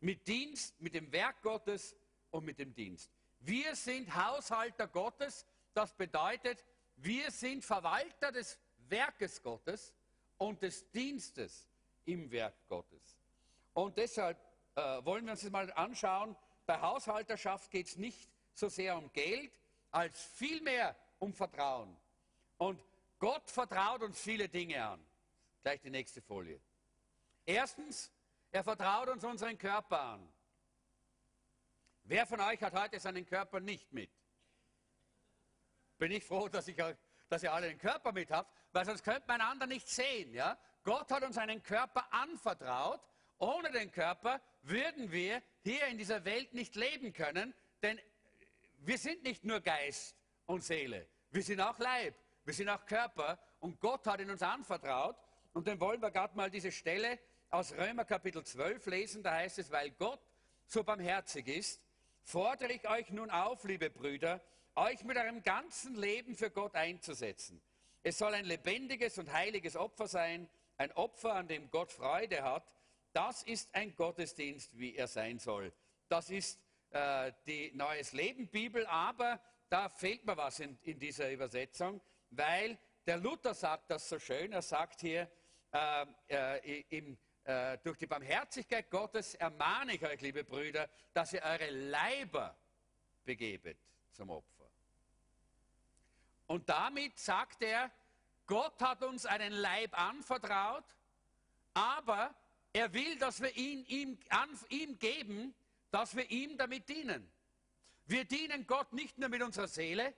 Mit 0.00 0.26
Dienst, 0.26 0.80
mit 0.80 0.94
dem 0.94 1.12
Werk 1.12 1.42
Gottes 1.42 1.94
und 2.30 2.46
mit 2.46 2.58
dem 2.58 2.72
Dienst. 2.74 3.10
Wir 3.40 3.74
sind 3.74 4.14
Haushalter 4.14 4.88
Gottes, 4.88 5.44
das 5.74 5.92
bedeutet, 5.92 6.64
wir 6.96 7.30
sind 7.30 7.62
Verwalter 7.62 8.32
des 8.32 8.58
Werkes 8.88 9.42
Gottes 9.42 9.92
und 10.38 10.62
des 10.62 10.90
Dienstes 10.92 11.68
im 12.06 12.30
Werk 12.30 12.54
Gottes. 12.68 13.18
Und 13.74 13.98
deshalb 13.98 14.38
äh, 14.76 15.04
wollen 15.04 15.26
wir 15.26 15.32
uns 15.32 15.42
das 15.42 15.50
mal 15.50 15.70
anschauen, 15.74 16.34
bei 16.64 16.80
Haushalterschaft 16.80 17.70
geht 17.70 17.88
es 17.88 17.96
nicht 17.96 18.30
so 18.54 18.68
sehr 18.68 18.96
um 18.96 19.12
Geld, 19.12 19.52
als 19.90 20.24
vielmehr 20.24 20.96
um 21.18 21.34
Vertrauen. 21.34 21.94
Und 22.60 22.78
Gott 23.18 23.50
vertraut 23.50 24.02
uns 24.02 24.20
viele 24.20 24.46
Dinge 24.46 24.84
an. 24.84 25.02
Gleich 25.62 25.80
die 25.80 25.88
nächste 25.88 26.20
Folie. 26.20 26.60
Erstens, 27.46 28.12
er 28.52 28.62
vertraut 28.62 29.08
uns 29.08 29.24
unseren 29.24 29.56
Körper 29.56 29.98
an. 29.98 30.32
Wer 32.04 32.26
von 32.26 32.38
euch 32.38 32.62
hat 32.62 32.74
heute 32.74 33.00
seinen 33.00 33.24
Körper 33.24 33.60
nicht 33.60 33.90
mit? 33.94 34.10
Bin 35.96 36.12
ich 36.12 36.22
froh, 36.22 36.50
dass, 36.50 36.68
ich, 36.68 36.76
dass 37.30 37.42
ihr 37.42 37.50
alle 37.50 37.68
den 37.68 37.78
Körper 37.78 38.12
mit 38.12 38.30
habt, 38.30 38.54
weil 38.72 38.84
sonst 38.84 39.04
könnte 39.04 39.24
man 39.26 39.40
einander 39.40 39.66
nicht 39.66 39.88
sehen. 39.88 40.34
Ja? 40.34 40.58
Gott 40.82 41.10
hat 41.10 41.22
uns 41.22 41.38
einen 41.38 41.62
Körper 41.62 42.12
anvertraut. 42.12 43.00
Ohne 43.38 43.70
den 43.70 43.90
Körper 43.90 44.38
würden 44.64 45.10
wir 45.10 45.42
hier 45.62 45.86
in 45.86 45.96
dieser 45.96 46.26
Welt 46.26 46.52
nicht 46.52 46.76
leben 46.76 47.14
können, 47.14 47.54
denn 47.80 47.98
wir 48.80 48.98
sind 48.98 49.22
nicht 49.22 49.44
nur 49.44 49.60
Geist 49.60 50.14
und 50.44 50.62
Seele, 50.62 51.06
wir 51.30 51.42
sind 51.42 51.62
auch 51.62 51.78
Leib, 51.78 52.14
wir 52.50 52.54
sind 52.54 52.68
auch 52.68 52.84
Körper 52.84 53.38
und 53.60 53.78
Gott 53.78 54.04
hat 54.08 54.20
ihn 54.20 54.28
uns 54.28 54.42
anvertraut. 54.42 55.14
Und 55.52 55.68
dann 55.68 55.78
wollen 55.78 56.02
wir 56.02 56.10
gerade 56.10 56.36
mal 56.36 56.50
diese 56.50 56.72
Stelle 56.72 57.20
aus 57.48 57.72
Römer 57.72 58.04
Kapitel 58.04 58.42
12 58.42 58.86
lesen, 58.86 59.22
da 59.22 59.34
heißt 59.34 59.60
es, 59.60 59.70
weil 59.70 59.92
Gott 59.92 60.18
so 60.66 60.82
barmherzig 60.82 61.46
ist, 61.46 61.80
fordere 62.24 62.72
ich 62.72 62.88
euch 62.88 63.10
nun 63.10 63.30
auf, 63.30 63.62
liebe 63.62 63.88
Brüder, 63.88 64.40
euch 64.74 65.04
mit 65.04 65.16
eurem 65.16 65.44
ganzen 65.44 65.94
Leben 65.94 66.34
für 66.34 66.50
Gott 66.50 66.74
einzusetzen. 66.74 67.62
Es 68.02 68.18
soll 68.18 68.34
ein 68.34 68.46
lebendiges 68.46 69.16
und 69.18 69.32
heiliges 69.32 69.76
Opfer 69.76 70.08
sein, 70.08 70.48
ein 70.76 70.90
Opfer, 70.94 71.36
an 71.36 71.46
dem 71.46 71.70
Gott 71.70 71.92
Freude 71.92 72.42
hat. 72.42 72.64
Das 73.12 73.44
ist 73.44 73.72
ein 73.76 73.94
Gottesdienst, 73.94 74.76
wie 74.76 74.96
er 74.96 75.06
sein 75.06 75.38
soll. 75.38 75.72
Das 76.08 76.30
ist 76.30 76.58
äh, 76.90 77.30
die 77.46 77.70
Neues 77.76 78.12
Leben 78.12 78.48
Bibel, 78.48 78.86
aber 78.86 79.40
da 79.68 79.88
fehlt 79.88 80.26
mir 80.26 80.36
was 80.36 80.58
in, 80.58 80.76
in 80.82 80.98
dieser 80.98 81.30
Übersetzung, 81.30 82.00
weil 82.30 82.78
der 83.06 83.16
Luther 83.16 83.54
sagt 83.54 83.90
das 83.90 84.08
so 84.08 84.18
schön. 84.18 84.52
Er 84.52 84.62
sagt 84.62 85.00
hier 85.00 85.30
äh, 85.72 86.06
äh, 86.28 86.84
im 86.88 87.18
äh, 87.44 87.78
durch 87.78 87.96
die 87.98 88.06
Barmherzigkeit 88.06 88.90
Gottes 88.90 89.34
ermahne 89.34 89.94
ich 89.94 90.04
euch, 90.04 90.20
liebe 90.20 90.44
Brüder, 90.44 90.88
dass 91.12 91.32
ihr 91.32 91.42
eure 91.42 91.70
Leiber 91.70 92.56
begebet 93.24 93.78
zum 94.12 94.30
Opfer. 94.30 94.70
Und 96.46 96.68
damit 96.68 97.18
sagt 97.18 97.62
er, 97.62 97.90
Gott 98.46 98.80
hat 98.82 99.02
uns 99.02 99.24
einen 99.24 99.52
Leib 99.52 99.98
anvertraut, 99.98 100.84
aber 101.72 102.34
er 102.72 102.92
will, 102.92 103.18
dass 103.18 103.40
wir 103.40 103.56
ihn 103.56 103.84
ihm, 103.86 104.18
an, 104.28 104.50
ihm 104.68 104.98
geben, 104.98 105.54
dass 105.90 106.14
wir 106.14 106.30
ihm 106.30 106.58
damit 106.58 106.88
dienen. 106.88 107.30
Wir 108.06 108.24
dienen 108.24 108.66
Gott 108.66 108.92
nicht 108.92 109.18
nur 109.18 109.28
mit 109.28 109.42
unserer 109.42 109.68
Seele 109.68 110.14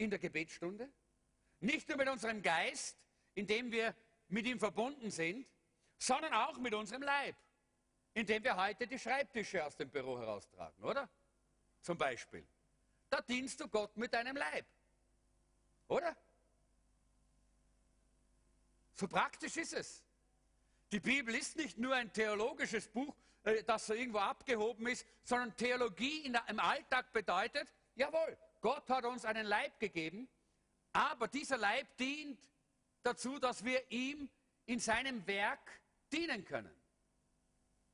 in 0.00 0.10
der 0.10 0.18
Gebetsstunde, 0.18 0.90
nicht 1.60 1.88
nur 1.88 1.98
mit 1.98 2.08
unserem 2.08 2.40
Geist, 2.42 2.96
indem 3.34 3.70
wir 3.70 3.94
mit 4.28 4.46
ihm 4.46 4.58
verbunden 4.58 5.10
sind, 5.10 5.46
sondern 5.98 6.32
auch 6.32 6.56
mit 6.58 6.72
unserem 6.72 7.02
Leib, 7.02 7.36
indem 8.14 8.42
wir 8.42 8.56
heute 8.56 8.86
die 8.86 8.98
Schreibtische 8.98 9.64
aus 9.64 9.76
dem 9.76 9.90
Büro 9.90 10.18
heraustragen, 10.18 10.82
oder? 10.82 11.08
Zum 11.82 11.98
Beispiel. 11.98 12.46
Da 13.10 13.20
dienst 13.20 13.60
du 13.60 13.68
Gott 13.68 13.94
mit 13.96 14.14
deinem 14.14 14.36
Leib. 14.36 14.64
Oder? 15.88 16.16
So 18.94 19.06
praktisch 19.06 19.56
ist 19.58 19.74
es. 19.74 20.04
Die 20.92 21.00
Bibel 21.00 21.34
ist 21.34 21.56
nicht 21.56 21.76
nur 21.78 21.94
ein 21.94 22.12
theologisches 22.12 22.88
Buch, 22.88 23.14
äh, 23.44 23.62
das 23.64 23.86
so 23.86 23.94
irgendwo 23.94 24.18
abgehoben 24.18 24.86
ist, 24.86 25.06
sondern 25.24 25.54
Theologie 25.56 26.24
im 26.24 26.58
Alltag 26.58 27.12
bedeutet, 27.12 27.72
jawohl, 27.96 28.36
Gott 28.60 28.88
hat 28.90 29.04
uns 29.04 29.24
einen 29.24 29.46
Leib 29.46 29.78
gegeben, 29.80 30.28
aber 30.92 31.28
dieser 31.28 31.56
Leib 31.56 31.96
dient 31.96 32.38
dazu, 33.02 33.38
dass 33.38 33.64
wir 33.64 33.90
ihm 33.90 34.28
in 34.66 34.78
seinem 34.78 35.26
Werk 35.26 35.80
dienen 36.12 36.44
können. 36.44 36.74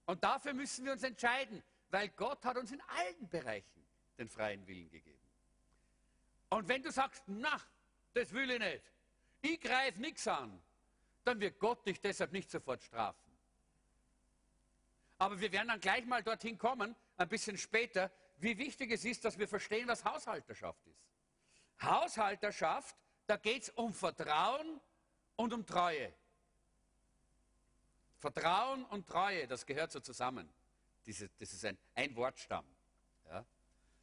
Und 0.06 0.22
dafür 0.22 0.54
müssen 0.54 0.84
wir 0.84 0.92
uns 0.92 1.02
entscheiden, 1.02 1.62
weil 1.90 2.08
Gott 2.10 2.44
hat 2.44 2.56
uns 2.56 2.72
in 2.72 2.80
allen 2.80 3.28
Bereichen 3.28 3.86
den 4.18 4.28
freien 4.28 4.66
Willen 4.66 4.90
gegeben. 4.90 5.20
Und 6.48 6.68
wenn 6.68 6.82
du 6.82 6.90
sagst, 6.90 7.22
na, 7.26 7.60
das 8.14 8.32
will 8.32 8.50
ich 8.50 8.58
nicht, 8.58 8.82
ich 9.42 9.60
greife 9.60 10.00
nichts 10.00 10.26
an, 10.26 10.60
dann 11.24 11.40
wird 11.40 11.58
Gott 11.58 11.86
dich 11.86 12.00
deshalb 12.00 12.32
nicht 12.32 12.50
sofort 12.50 12.82
strafen. 12.82 13.26
Aber 15.18 15.40
wir 15.40 15.50
werden 15.50 15.68
dann 15.68 15.80
gleich 15.80 16.04
mal 16.04 16.22
dorthin 16.22 16.58
kommen, 16.58 16.94
ein 17.16 17.28
bisschen 17.28 17.58
später, 17.58 18.10
wie 18.38 18.56
wichtig 18.58 18.90
es 18.90 19.04
ist, 19.04 19.24
dass 19.24 19.38
wir 19.38 19.48
verstehen, 19.48 19.88
was 19.88 20.04
Haushalterschaft 20.04 20.86
ist. 20.86 21.06
Haushalterschaft, 21.82 22.96
da 23.26 23.36
geht 23.36 23.64
es 23.64 23.70
um 23.70 23.92
Vertrauen 23.92 24.80
und 25.36 25.52
um 25.52 25.64
Treue. 25.64 26.12
Vertrauen 28.18 28.84
und 28.86 29.06
Treue, 29.06 29.46
das 29.46 29.64
gehört 29.66 29.92
so 29.92 30.00
zusammen. 30.00 30.48
Diese, 31.04 31.28
das 31.38 31.52
ist 31.52 31.64
ein, 31.64 31.78
ein 31.94 32.14
Wortstamm. 32.16 32.64
Ja? 33.28 33.44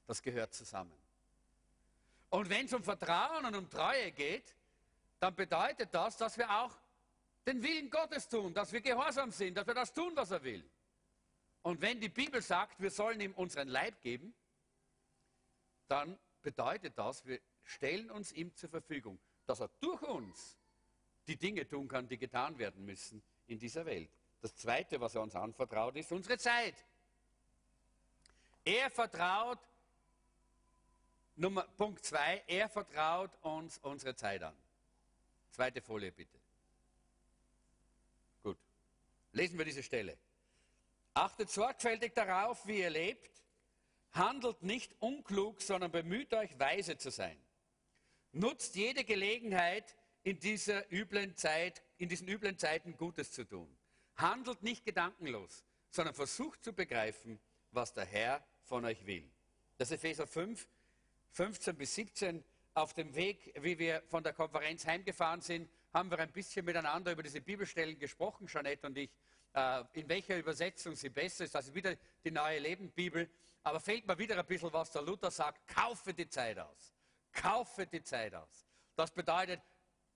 Das 0.08 0.22
gehört 0.22 0.54
zusammen. 0.54 0.94
Und 2.30 2.50
wenn 2.50 2.66
es 2.66 2.74
um 2.74 2.84
Vertrauen 2.84 3.46
und 3.46 3.56
um 3.56 3.70
Treue 3.70 4.12
geht, 4.12 4.56
dann 5.20 5.36
bedeutet 5.36 5.94
das, 5.94 6.18
dass 6.18 6.38
wir 6.38 6.50
auch 6.50 6.72
den 7.46 7.62
Willen 7.62 7.90
Gottes 7.90 8.28
tun, 8.28 8.54
dass 8.54 8.72
wir 8.72 8.82
gehorsam 8.82 9.32
sind, 9.32 9.56
dass 9.56 9.68
wir 9.68 9.74
das 9.74 9.94
tun, 9.94 10.14
was 10.16 10.32
er 10.32 10.44
will. 10.44 10.64
Und 11.64 11.82
wenn 11.82 12.00
die 12.00 12.10
Bibel 12.10 12.42
sagt, 12.42 12.80
wir 12.80 12.92
sollen 12.92 13.20
ihm 13.22 13.34
unseren 13.34 13.70
Leib 13.70 14.02
geben, 14.02 14.34
dann 15.88 16.20
bedeutet 16.42 16.98
das, 16.98 17.26
wir 17.26 17.40
stellen 17.64 18.12
uns 18.12 18.32
ihm 18.34 18.54
zur 18.56 18.70
Verfügung, 18.70 19.18
dass 19.46 19.62
er 19.62 19.70
durch 19.80 20.02
uns 20.04 20.58
die 21.28 21.38
Dinge 21.38 21.68
tun 21.68 21.88
kann, 21.88 22.08
die 22.08 22.18
getan 22.18 22.58
werden 22.58 22.86
müssen 22.86 23.24
in 23.48 23.58
dieser 23.58 23.86
Welt. 23.86 24.10
Das 24.42 24.56
Zweite, 24.56 25.00
was 25.00 25.16
er 25.16 25.22
uns 25.22 25.36
anvertraut, 25.36 25.96
ist 25.96 26.12
unsere 26.12 26.38
Zeit. 26.38 26.76
Er 28.66 28.90
vertraut 28.90 29.60
Nummer, 31.36 31.64
Punkt 31.64 32.04
2, 32.04 32.44
er 32.48 32.70
vertraut 32.70 33.32
uns 33.42 33.78
unsere 33.80 34.16
Zeit 34.16 34.44
an. 34.44 34.56
Zweite 35.50 35.82
Folie 35.82 36.12
bitte. 36.12 36.38
Gut. 38.44 38.58
Lesen 39.32 39.58
wir 39.58 39.66
diese 39.66 39.82
Stelle. 39.82 40.18
Achtet 41.14 41.50
sorgfältig 41.50 42.14
darauf, 42.14 42.66
wie 42.66 42.80
ihr 42.80 42.90
lebt. 42.90 43.32
Handelt 44.12 44.64
nicht 44.64 44.96
unklug, 45.00 45.62
sondern 45.62 45.92
bemüht 45.92 46.34
euch, 46.34 46.58
weise 46.60 46.98
zu 46.98 47.12
sein. 47.12 47.38
Nutzt 48.32 48.76
jede 48.76 49.04
Gelegenheit, 49.04 49.96
in 50.24 50.40
dieser 50.40 50.92
üblen 50.92 51.36
Zeit, 51.36 51.84
in 51.98 52.10
diesen 52.10 52.28
üblen 52.28 52.58
Zeiten 52.58 52.98
Gutes 52.98 53.32
zu 53.32 53.44
tun. 53.44 53.68
Handelt 54.16 54.64
nicht 54.64 54.86
gedankenlos, 54.86 55.64
sondern 55.90 56.16
versucht 56.16 56.64
zu 56.64 56.74
begreifen, 56.74 57.40
was 57.72 57.94
der 57.94 58.06
Herr 58.06 58.44
von 58.64 58.86
euch 58.86 59.06
will. 59.06 59.30
Das 59.78 59.92
ist 59.92 60.00
Epheser 60.00 60.26
5, 60.26 60.68
15 61.32 61.76
bis 61.76 61.96
17. 61.96 62.44
Auf 62.76 62.94
dem 62.94 63.14
Weg, 63.16 63.54
wie 63.62 63.78
wir 63.78 64.02
von 64.08 64.24
der 64.24 64.34
Konferenz 64.34 64.86
heimgefahren 64.88 65.42
sind, 65.42 65.70
haben 65.94 66.10
wir 66.10 66.18
ein 66.20 66.32
bisschen 66.32 66.66
miteinander 66.66 67.12
über 67.12 67.22
diese 67.22 67.42
Bibelstellen 67.42 68.00
gesprochen, 68.00 68.48
Jeanette 68.48 68.88
und 68.88 68.98
ich, 68.98 69.12
in 69.94 70.10
welcher 70.10 70.38
Übersetzung 70.38 70.96
sie 70.96 71.10
besser 71.10 71.46
ist. 71.46 71.56
Also 71.56 71.74
wieder 71.76 71.96
die 72.24 72.32
neue 72.32 72.60
Lebenbibel. 72.60 73.30
Aber 73.64 73.80
fehlt 73.80 74.06
mir 74.06 74.18
wieder 74.18 74.38
ein 74.38 74.46
bisschen, 74.46 74.74
was 74.74 74.92
der 74.92 75.02
Luther 75.02 75.32
sagt, 75.32 75.68
kaufe 75.68 76.14
die 76.14 76.28
Zeit 76.28 76.60
aus. 76.60 76.94
Kaufe 77.32 77.88
die 77.88 78.04
Zeit 78.04 78.34
aus. 78.36 78.68
Das 78.96 79.12
bedeutet, 79.12 79.62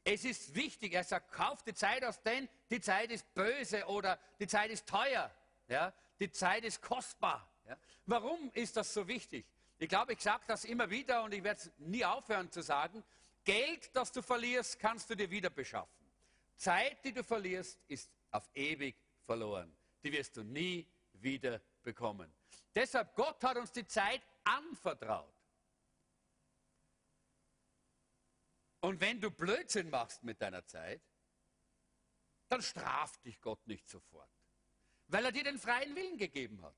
es 0.03 0.24
ist 0.24 0.56
wichtig, 0.56 0.94
er 0.94 1.03
sagt, 1.03 1.32
kauf 1.32 1.63
die 1.63 1.74
Zeit 1.74 2.03
aus, 2.03 2.22
denn 2.22 2.48
die 2.70 2.79
Zeit 2.79 3.12
ist 3.12 3.34
böse 3.34 3.86
oder 3.88 4.20
die 4.39 4.48
Zeit 4.48 4.72
ist 4.72 4.88
teuer. 4.88 5.29
Ja? 5.67 5.94
Die 6.20 6.32
Zeit 6.32 6.63
ist 6.63 6.82
kostbar. 6.82 7.50
Ja? 7.67 7.77
Warum 8.06 8.51
ist 8.53 8.77
das 8.77 8.94
so 8.94 9.08
wichtig? 9.08 9.46
Ich 9.79 9.89
glaube, 9.89 10.13
ich 10.13 10.22
sage 10.22 10.44
das 10.48 10.65
immer 10.65 10.89
wieder 10.89 11.24
und 11.24 11.34
ich 11.34 11.44
werde 11.44 11.60
es 11.60 11.72
nie 11.77 12.06
aufhören 12.06 12.51
zu 12.51 12.62
sagen. 12.62 13.03
Geld, 13.44 13.96
das 13.96 14.12
du 14.12 14.22
verlierst, 14.22 14.79
kannst 14.79 15.10
du 15.10 15.15
dir 15.15 15.29
wieder 15.29 15.50
beschaffen. 15.50 16.06
Zeit, 16.56 17.03
die 17.03 17.13
du 17.13 17.24
verlierst, 17.24 17.79
ist 17.88 18.10
auf 18.32 18.50
ewig 18.53 18.96
verloren. 19.27 19.72
Die 20.03 20.12
wirst 20.12 20.36
du 20.38 20.43
nie 20.43 20.88
wieder 21.13 21.62
bekommen. 21.84 22.34
Deshalb, 22.74 23.13
Gott 23.15 23.43
hat 23.43 23.57
uns 23.57 23.72
die 23.72 23.86
Zeit 23.86 24.22
anvertraut. 24.43 25.34
Und 28.81 29.01
wenn 29.01 29.19
du 29.19 29.29
Blödsinn 29.29 29.89
machst 29.89 30.24
mit 30.24 30.41
deiner 30.41 30.65
Zeit, 30.65 31.01
dann 32.48 32.62
straft 32.62 33.24
dich 33.25 33.41
Gott 33.41 33.67
nicht 33.67 33.89
sofort, 33.89 34.29
weil 35.07 35.25
er 35.25 35.31
dir 35.31 35.43
den 35.43 35.60
freien 35.60 35.96
Willen 35.96 36.17
gegeben 36.17 36.62
hat. 36.62 36.75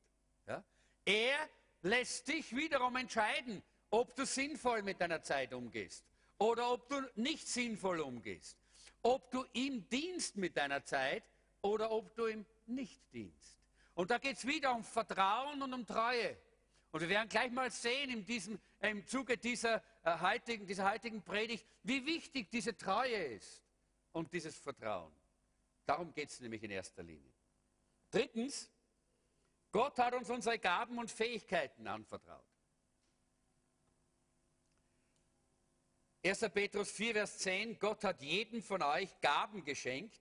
Ja? 0.48 0.64
Er 1.06 1.50
lässt 1.84 2.28
dich 2.28 2.56
wiederum 2.56 2.96
entscheiden, 2.96 3.62
ob 3.92 4.16
du 4.16 4.26
sinnvoll 4.26 4.82
mit 4.82 5.00
deiner 5.00 5.22
Zeit 5.22 5.54
umgehst 5.54 6.04
oder 6.40 6.72
ob 6.72 6.90
du 6.90 7.02
nicht 7.16 7.48
sinnvoll 7.48 8.00
umgehst. 8.00 8.58
Ob 9.02 9.30
du 9.32 9.46
ihm 9.54 9.88
dienst 9.90 10.36
mit 10.36 10.58
deiner 10.58 10.84
Zeit 10.84 11.24
oder 11.62 11.92
ob 11.92 12.16
du 12.16 12.28
ihm 12.28 12.46
nicht 12.68 13.02
dienst. 13.14 13.60
Und 13.94 14.12
da 14.12 14.18
geht 14.18 14.38
es 14.38 14.48
wieder 14.48 14.74
um 14.74 14.84
Vertrauen 14.84 15.62
und 15.62 15.74
um 15.74 15.86
Treue. 15.86 16.38
Und 16.92 17.02
wir 17.02 17.10
werden 17.10 17.30
gleich 17.30 17.52
mal 17.52 17.70
sehen 17.70 18.10
in 18.10 18.26
diesem, 18.26 18.60
im 18.80 19.06
Zuge 19.06 19.38
dieser, 19.38 19.84
äh, 20.04 20.20
heutigen, 20.20 20.66
dieser 20.66 20.90
heutigen 20.90 21.22
Predigt, 21.22 21.66
wie 21.84 22.06
wichtig 22.06 22.50
diese 22.50 22.76
Treue 22.76 23.16
ist 23.16 23.64
und 24.12 24.32
dieses 24.34 24.58
Vertrauen. 24.58 25.14
Darum 25.86 26.14
geht 26.14 26.30
es 26.30 26.40
nämlich 26.40 26.64
in 26.64 26.72
erster 26.72 27.04
Linie. 27.04 27.34
Drittens, 28.10 28.72
Gott 29.72 30.00
hat 30.00 30.14
uns 30.14 30.30
unsere 30.30 30.58
Gaben 30.58 30.98
und 30.98 31.12
Fähigkeiten 31.12 31.88
anvertraut. 31.88 32.44
1. 36.24 36.50
Petrus 36.50 36.92
4, 36.92 37.14
Vers 37.14 37.38
10, 37.40 37.80
Gott 37.80 38.04
hat 38.04 38.22
jedem 38.22 38.62
von 38.62 38.82
euch 38.82 39.10
Gaben 39.22 39.64
geschenkt, 39.64 40.20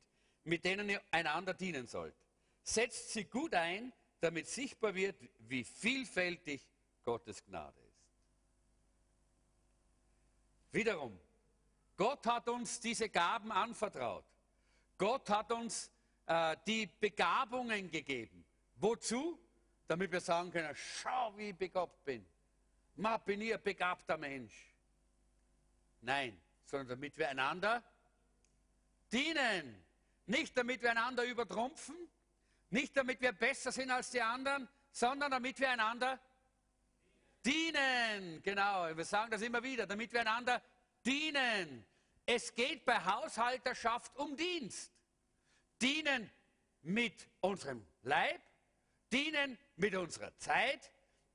mit 0.48 0.64
denen 0.64 0.88
ihr 0.88 1.02
einander 1.10 1.54
dienen 1.54 1.86
sollt. 1.86 2.14
Setzt 2.62 3.10
sie 3.10 3.24
gut 3.24 3.54
ein, 3.54 3.92
damit 4.20 4.48
sichtbar 4.48 4.94
wird, 4.94 5.16
wie 5.40 5.62
vielfältig 5.64 6.66
Gottes 7.04 7.44
Gnade 7.44 7.78
ist. 7.80 7.88
Wiederum, 10.72 11.18
Gott 11.96 12.26
hat 12.26 12.48
uns 12.48 12.80
diese 12.80 13.08
Gaben 13.08 13.52
anvertraut. 13.52 14.24
Gott 14.96 15.28
hat 15.30 15.52
uns 15.52 15.90
äh, 16.26 16.56
die 16.66 16.86
Begabungen 16.86 17.90
gegeben. 17.90 18.44
Wozu? 18.76 19.38
Damit 19.86 20.12
wir 20.12 20.20
sagen 20.20 20.50
können, 20.50 20.74
schau, 20.74 21.34
wie 21.36 21.50
ich 21.50 21.56
begabt 21.56 22.04
bin. 22.04 22.26
Ma, 22.96 23.16
bin 23.16 23.40
ich 23.40 23.54
ein 23.54 23.62
begabter 23.62 24.18
Mensch. 24.18 24.74
Nein, 26.02 26.38
sondern 26.66 26.88
damit 26.88 27.16
wir 27.16 27.28
einander 27.30 27.82
dienen. 29.10 29.87
Nicht 30.28 30.56
damit 30.58 30.82
wir 30.82 30.90
einander 30.90 31.24
übertrumpfen, 31.24 31.96
nicht 32.68 32.94
damit 32.94 33.20
wir 33.22 33.32
besser 33.32 33.72
sind 33.72 33.90
als 33.90 34.10
die 34.10 34.20
anderen, 34.20 34.68
sondern 34.92 35.30
damit 35.30 35.58
wir 35.58 35.70
einander 35.70 36.20
dienen. 37.44 38.42
Genau, 38.42 38.94
wir 38.94 39.04
sagen 39.06 39.30
das 39.30 39.40
immer 39.40 39.62
wieder, 39.62 39.86
damit 39.86 40.12
wir 40.12 40.20
einander 40.20 40.62
dienen. 41.04 41.82
Es 42.26 42.54
geht 42.54 42.84
bei 42.84 43.02
Haushalterschaft 43.02 44.14
um 44.16 44.36
Dienst. 44.36 44.92
Dienen 45.80 46.30
mit 46.82 47.26
unserem 47.40 47.86
Leib, 48.02 48.42
dienen 49.10 49.56
mit 49.76 49.94
unserer 49.94 50.36
Zeit, 50.36 50.92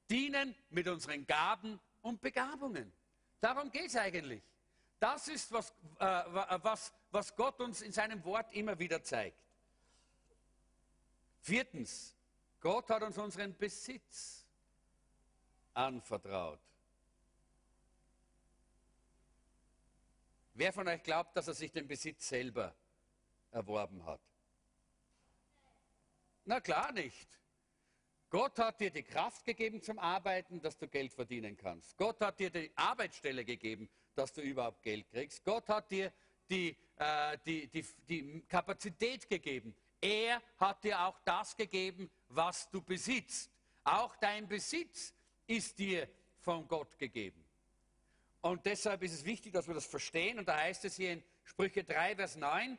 dienen 0.07 0.53
mit 0.69 0.87
unseren 0.87 1.25
Gaben 1.25 1.79
und 2.03 2.21
Begabungen. 2.21 2.93
Darum 3.41 3.71
geht 3.71 3.87
es 3.87 3.95
eigentlich. 3.95 4.43
Das 4.99 5.27
ist, 5.29 5.51
was, 5.51 5.71
äh, 5.99 6.05
was, 6.61 6.93
was 7.13 7.35
Gott 7.35 7.59
uns 7.61 7.81
in 7.81 7.91
seinem 7.91 8.23
Wort 8.25 8.51
immer 8.53 8.77
wieder 8.79 9.03
zeigt. 9.03 9.37
Viertens, 11.41 12.15
Gott 12.59 12.89
hat 12.89 13.03
uns 13.03 13.17
unseren 13.17 13.55
Besitz 13.55 14.45
anvertraut. 15.73 16.59
Wer 20.55 20.73
von 20.73 20.87
euch 20.87 21.03
glaubt, 21.03 21.35
dass 21.35 21.47
er 21.47 21.53
sich 21.53 21.71
den 21.71 21.87
Besitz 21.87 22.27
selber 22.27 22.75
erworben 23.51 24.03
hat? 24.05 24.21
Na 26.45 26.59
klar 26.61 26.91
nicht. 26.91 27.27
Gott 28.29 28.57
hat 28.57 28.79
dir 28.79 28.89
die 28.89 29.03
Kraft 29.03 29.45
gegeben 29.45 29.81
zum 29.81 29.99
Arbeiten, 29.99 30.59
dass 30.61 30.77
du 30.77 30.87
Geld 30.87 31.13
verdienen 31.13 31.55
kannst. 31.55 31.95
Gott 31.97 32.19
hat 32.21 32.39
dir 32.39 32.49
die 32.49 32.71
Arbeitsstelle 32.75 33.45
gegeben, 33.45 33.89
dass 34.15 34.33
du 34.33 34.41
überhaupt 34.41 34.81
Geld 34.81 35.07
kriegst. 35.09 35.43
Gott 35.43 35.69
hat 35.69 35.91
dir 35.91 36.11
die, 36.49 36.75
äh, 36.97 37.37
die, 37.45 37.67
die, 37.67 37.85
die 38.07 38.41
Kapazität 38.47 39.27
gegeben. 39.29 39.75
Er 40.01 40.41
hat 40.57 40.83
dir 40.83 40.99
auch 40.99 41.19
das 41.25 41.55
gegeben, 41.55 42.09
was 42.29 42.69
du 42.69 42.81
besitzt. 42.81 43.51
Auch 43.83 44.15
dein 44.17 44.47
Besitz 44.47 45.13
ist 45.47 45.77
dir 45.79 46.07
von 46.39 46.67
Gott 46.67 46.97
gegeben. 46.97 47.43
Und 48.41 48.65
deshalb 48.65 49.01
ist 49.03 49.13
es 49.13 49.23
wichtig, 49.23 49.53
dass 49.53 49.67
wir 49.67 49.73
das 49.73 49.85
verstehen. 49.85 50.39
Und 50.39 50.47
da 50.47 50.57
heißt 50.57 50.83
es 50.85 50.97
hier 50.97 51.13
in 51.13 51.23
Sprüche 51.45 51.83
3, 51.83 52.17
Vers 52.17 52.35
9, 52.35 52.77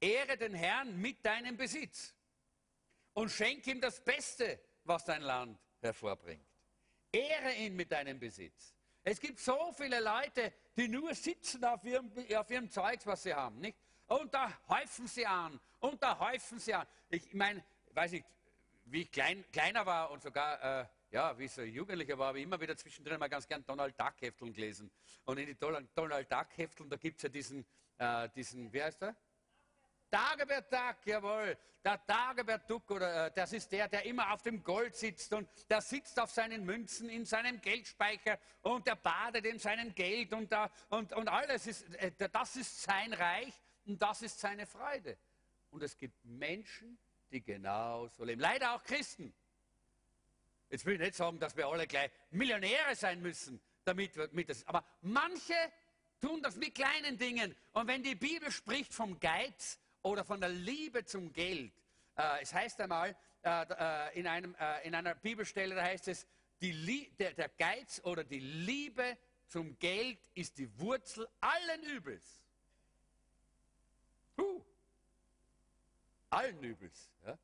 Ehre 0.00 0.36
den 0.36 0.54
Herrn 0.54 1.00
mit 1.00 1.24
deinem 1.24 1.56
Besitz 1.56 2.14
und 3.14 3.30
schenk 3.30 3.66
ihm 3.66 3.80
das 3.80 4.04
Beste, 4.04 4.60
was 4.84 5.04
dein 5.06 5.22
Land 5.22 5.58
hervorbringt. 5.80 6.44
Ehre 7.10 7.54
ihn 7.54 7.74
mit 7.74 7.90
deinem 7.90 8.18
Besitz. 8.18 8.74
Es 9.02 9.18
gibt 9.18 9.38
so 9.38 9.72
viele 9.72 10.00
Leute, 10.00 10.52
die 10.76 10.88
nur 10.88 11.14
sitzen 11.14 11.64
auf 11.64 11.84
ihrem, 11.84 12.10
auf 12.36 12.50
ihrem 12.50 12.70
Zeugs, 12.70 13.06
was 13.06 13.22
sie 13.22 13.34
haben. 13.34 13.58
Nicht? 13.60 13.78
Und 14.06 14.32
da 14.32 14.52
häufen 14.68 15.06
sie 15.06 15.26
an, 15.26 15.58
und 15.80 16.02
da 16.02 16.18
häufen 16.18 16.58
sie 16.58 16.74
an. 16.74 16.86
Ich 17.08 17.32
meine, 17.34 17.64
weiß 17.92 18.12
nicht, 18.12 18.26
wie 18.84 19.02
ich 19.02 19.10
klein, 19.10 19.44
kleiner 19.50 19.84
war 19.84 20.10
und 20.10 20.22
sogar, 20.22 20.82
äh, 20.82 20.86
ja, 21.10 21.36
wie 21.38 21.44
ich 21.44 21.52
so 21.52 21.62
Jugendlicher 21.62 22.18
war, 22.18 22.28
habe 22.28 22.38
ich 22.38 22.44
immer 22.44 22.60
wieder 22.60 22.76
zwischendrin 22.76 23.18
mal 23.18 23.28
ganz 23.28 23.48
gern 23.48 23.64
Donald 23.64 23.98
Duck 23.98 24.14
Hefteln 24.20 24.52
gelesen. 24.52 24.90
Und 25.24 25.38
in 25.38 25.46
die 25.46 25.56
Donald 25.56 26.30
Duck 26.30 26.46
Hefteln, 26.56 26.88
da 26.88 26.96
gibt 26.96 27.16
es 27.16 27.22
ja 27.24 27.28
diesen, 27.28 27.66
äh, 27.98 28.28
diesen, 28.30 28.72
wie 28.72 28.82
heißt 28.82 29.02
der? 29.02 29.16
Dagobert 30.10 30.72
Duck, 30.72 30.96
jawohl. 31.04 31.56
Der 31.84 31.98
Dagobert 31.98 32.68
Duck, 32.68 32.90
oder, 32.90 33.26
äh, 33.26 33.30
das 33.34 33.52
ist 33.52 33.70
der, 33.70 33.88
der 33.88 34.04
immer 34.04 34.32
auf 34.32 34.42
dem 34.42 34.62
Gold 34.62 34.96
sitzt 34.96 35.32
und 35.32 35.48
der 35.70 35.80
sitzt 35.80 36.18
auf 36.18 36.30
seinen 36.30 36.64
Münzen 36.64 37.08
in 37.08 37.24
seinem 37.24 37.60
Geldspeicher 37.60 38.38
und 38.62 38.86
der 38.86 38.96
badet 38.96 39.44
in 39.46 39.58
seinem 39.58 39.94
Geld 39.94 40.32
und, 40.32 40.50
da, 40.50 40.70
und, 40.88 41.12
und 41.12 41.28
alles 41.28 41.66
ist, 41.66 41.94
äh, 41.94 42.10
das 42.32 42.56
ist 42.56 42.82
sein 42.82 43.12
Reich 43.12 43.54
und 43.84 44.00
das 44.02 44.22
ist 44.22 44.38
seine 44.40 44.66
Freude. 44.66 45.16
Und 45.70 45.82
es 45.82 45.96
gibt 45.96 46.24
Menschen, 46.24 46.98
die 47.30 47.42
genauso 47.42 48.24
leben. 48.24 48.40
Leider 48.40 48.74
auch 48.74 48.82
Christen. 48.82 49.32
Jetzt 50.70 50.84
will 50.86 50.94
ich 50.94 51.00
nicht 51.00 51.14
sagen, 51.14 51.38
dass 51.38 51.56
wir 51.56 51.66
alle 51.66 51.86
gleich 51.86 52.10
Millionäre 52.30 52.94
sein 52.94 53.20
müssen, 53.20 53.60
damit 53.84 54.16
wir 54.16 54.28
mit 54.32 54.48
das. 54.48 54.66
Aber 54.66 54.84
manche 55.02 55.54
tun 56.20 56.42
das 56.42 56.56
mit 56.56 56.74
kleinen 56.74 57.18
Dingen. 57.18 57.54
Und 57.72 57.86
wenn 57.86 58.02
die 58.02 58.14
Bibel 58.14 58.50
spricht 58.50 58.92
vom 58.92 59.20
Geiz, 59.20 59.78
oder 60.06 60.24
von 60.24 60.40
der 60.40 60.50
Liebe 60.50 61.04
zum 61.04 61.32
Geld. 61.32 61.72
Äh, 62.16 62.42
es 62.42 62.54
heißt 62.54 62.80
einmal 62.80 63.16
äh, 63.42 63.66
äh, 63.68 64.18
in, 64.18 64.26
einem, 64.28 64.54
äh, 64.54 64.86
in 64.86 64.94
einer 64.94 65.16
Bibelstelle, 65.16 65.74
da 65.74 65.82
heißt 65.82 66.06
es, 66.08 66.26
die, 66.60 67.10
der, 67.18 67.34
der 67.34 67.48
Geiz 67.48 68.00
oder 68.04 68.22
die 68.22 68.38
Liebe 68.38 69.18
zum 69.48 69.76
Geld 69.78 70.18
ist 70.34 70.58
die 70.58 70.78
Wurzel 70.78 71.28
allen 71.40 71.82
Übels. 71.82 72.40
Huh. 74.38 74.62
Allen 76.30 76.62
Übels. 76.62 77.10
Ja? 77.24 77.36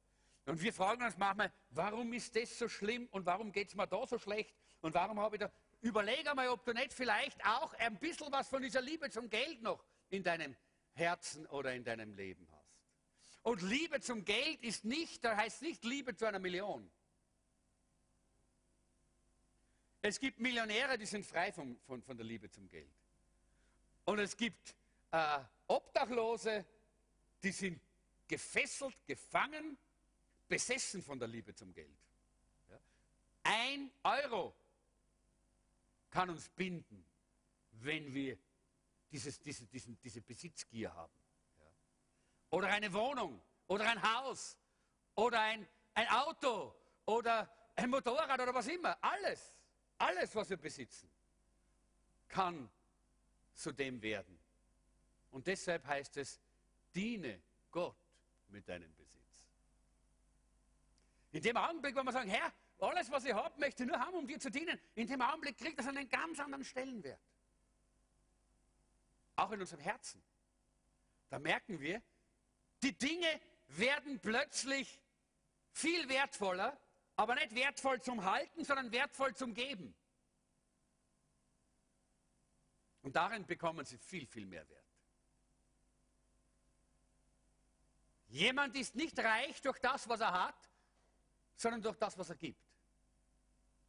Und 0.46 0.62
wir 0.62 0.72
fragen 0.72 1.05
uns 1.05 1.16
manchmal, 1.16 1.53
warum 1.70 2.12
ist 2.12 2.35
das 2.37 2.57
so 2.57 2.68
schlimm 2.68 3.09
und 3.11 3.27
warum 3.27 3.51
geht 3.51 3.68
es 3.68 3.75
mir 3.75 3.88
da 3.88 4.07
so 4.07 4.18
schlecht 4.18 4.55
und 4.81 4.94
warum 4.94 5.18
habe 5.18 5.37
ich 5.37 5.40
da. 5.40 5.51
Überleg 5.81 6.29
einmal, 6.31 6.48
ob 6.48 6.64
du 6.64 6.72
nicht 6.72 6.92
vielleicht 6.92 7.44
auch 7.44 7.75
ein 7.75 7.98
bisschen 7.98 8.31
was 8.31 8.48
von 8.48 8.62
dieser 8.62 8.81
Liebe 8.81 9.11
zum 9.11 9.29
Geld 9.29 9.61
noch 9.62 9.85
in 10.11 10.22
deinem 10.22 10.55
Herzen 10.94 11.46
oder 11.46 11.75
in 11.75 11.83
deinem 11.83 12.14
Leben. 12.14 12.51
Und 13.42 13.62
Liebe 13.62 14.00
zum 14.00 14.24
Geld 14.24 14.62
ist 14.62 14.85
nicht, 14.85 15.24
da 15.24 15.37
heißt 15.37 15.62
nicht 15.62 15.85
Liebe 15.85 16.14
zu 16.14 16.26
einer 16.26 16.38
Million. 16.38 16.88
Es 20.00 20.18
gibt 20.18 20.40
Millionäre, 20.40 20.98
die 20.98 21.07
sind 21.07 21.24
frei 21.24 21.52
von, 21.52 21.78
von, 21.87 22.02
von 22.02 22.16
der 22.16 22.26
Liebe 22.26 22.50
zum 22.50 22.68
Geld. 22.68 22.92
Und 24.05 24.18
es 24.18 24.37
gibt 24.37 24.74
äh, 25.12 25.38
Obdachlose, 25.68 26.64
die 27.42 27.52
sind 27.52 27.81
gefesselt, 28.26 28.96
gefangen, 29.07 29.76
besessen 30.48 31.02
von 31.02 31.18
der 31.18 31.28
Liebe 31.28 31.55
zum 31.55 31.72
Geld. 31.72 31.98
Ja? 32.68 32.81
Ein 33.44 33.90
Euro 34.02 34.55
kann 36.11 36.31
uns 36.31 36.48
binden, 36.48 37.05
wenn 37.72 38.12
wir 38.12 38.38
dieses, 39.11 39.40
diese, 39.40 39.66
diesen, 39.66 39.98
diese 40.00 40.20
Besitzgier 40.20 40.94
haben. 40.94 41.21
Oder 42.52 42.68
eine 42.68 42.92
Wohnung, 42.92 43.42
oder 43.66 43.88
ein 43.88 44.02
Haus, 44.02 44.58
oder 45.14 45.40
ein, 45.40 45.66
ein 45.94 46.06
Auto, 46.08 46.74
oder 47.06 47.50
ein 47.74 47.88
Motorrad, 47.88 48.38
oder 48.38 48.54
was 48.54 48.66
immer. 48.66 48.96
Alles. 49.02 49.58
Alles, 49.96 50.34
was 50.36 50.50
wir 50.50 50.58
besitzen, 50.58 51.10
kann 52.28 52.70
zu 53.54 53.72
dem 53.72 54.02
werden. 54.02 54.38
Und 55.30 55.46
deshalb 55.46 55.86
heißt 55.86 56.18
es, 56.18 56.40
diene 56.94 57.42
Gott 57.70 57.96
mit 58.48 58.68
deinem 58.68 58.94
Besitz. 58.96 59.46
In 61.30 61.40
dem 61.40 61.56
Augenblick, 61.56 61.96
wo 61.96 62.02
wir 62.02 62.12
sagen, 62.12 62.28
Herr, 62.28 62.52
alles, 62.80 63.10
was 63.10 63.24
ich 63.24 63.32
habe, 63.32 63.58
möchte 63.58 63.84
ich 63.84 63.88
nur 63.88 63.98
haben, 63.98 64.14
um 64.14 64.26
dir 64.26 64.38
zu 64.38 64.50
dienen, 64.50 64.78
in 64.94 65.06
dem 65.06 65.22
Augenblick 65.22 65.56
kriegt 65.56 65.78
das 65.78 65.86
einen 65.86 66.06
ganz 66.06 66.38
anderen 66.38 66.64
Stellenwert. 66.64 67.20
Auch 69.36 69.52
in 69.52 69.60
unserem 69.60 69.80
Herzen. 69.80 70.22
Da 71.30 71.38
merken 71.38 71.80
wir, 71.80 72.02
die 72.83 72.97
Dinge 72.97 73.40
werden 73.68 74.21
plötzlich 74.21 75.01
viel 75.73 76.09
wertvoller, 76.09 76.79
aber 77.16 77.35
nicht 77.35 77.55
wertvoll 77.55 78.01
zum 78.01 78.25
Halten, 78.25 78.64
sondern 78.64 78.92
wertvoll 78.92 79.35
zum 79.35 79.55
Geben. 79.55 79.95
Und 83.03 83.16
darin 83.16 83.47
bekommen 83.47 83.85
sie 83.85 83.99
viel, 83.99 84.27
viel 84.27 84.47
mehr 84.47 84.68
Wert. 84.68 84.83
Jemand 88.29 88.75
ist 88.77 88.95
nicht 88.95 89.18
reich 89.18 89.61
durch 89.61 89.79
das, 89.79 90.09
was 90.09 90.21
er 90.21 90.33
hat, 90.33 90.71
sondern 91.57 91.83
durch 91.83 91.97
das, 91.97 92.16
was 92.16 92.31
er 92.31 92.37
gibt. 92.37 92.62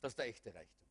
Das 0.02 0.12
ist 0.12 0.18
der 0.18 0.28
echte 0.28 0.54
Reichtum. 0.54 0.84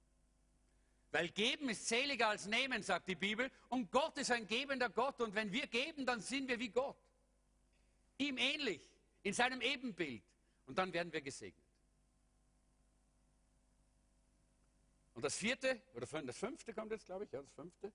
Weil 1.11 1.29
geben 1.29 1.69
ist 1.69 1.87
seliger 1.87 2.29
als 2.29 2.47
nehmen, 2.47 2.83
sagt 2.83 3.09
die 3.09 3.15
Bibel. 3.15 3.51
Und 3.69 3.91
Gott 3.91 4.17
ist 4.17 4.31
ein 4.31 4.47
gebender 4.47 4.89
Gott. 4.89 5.21
Und 5.21 5.35
wenn 5.35 5.53
wir 5.53 5.67
geben, 5.67 6.07
dann 6.07 6.23
sind 6.23 6.49
wir 6.49 6.59
wie 6.59 6.71
Gott. 6.71 6.97
Ihm 8.19 8.39
ähnlich, 8.39 8.81
in 9.23 9.33
seinem 9.33 9.61
Ebenbild. 9.61 10.23
Und 10.67 10.79
dann 10.79 10.93
werden 10.93 11.13
wir 11.13 11.21
gesegnet. 11.21 11.63
Und 15.15 15.25
das 15.25 15.37
vierte, 15.37 15.83
oder 15.95 16.07
das 16.07 16.39
fünfte 16.39 16.73
kommt 16.73 16.91
jetzt, 16.93 17.07
glaube 17.07 17.25
ich, 17.25 17.33
ja, 17.33 17.43
das 17.43 17.53
fünfte, 17.53 17.93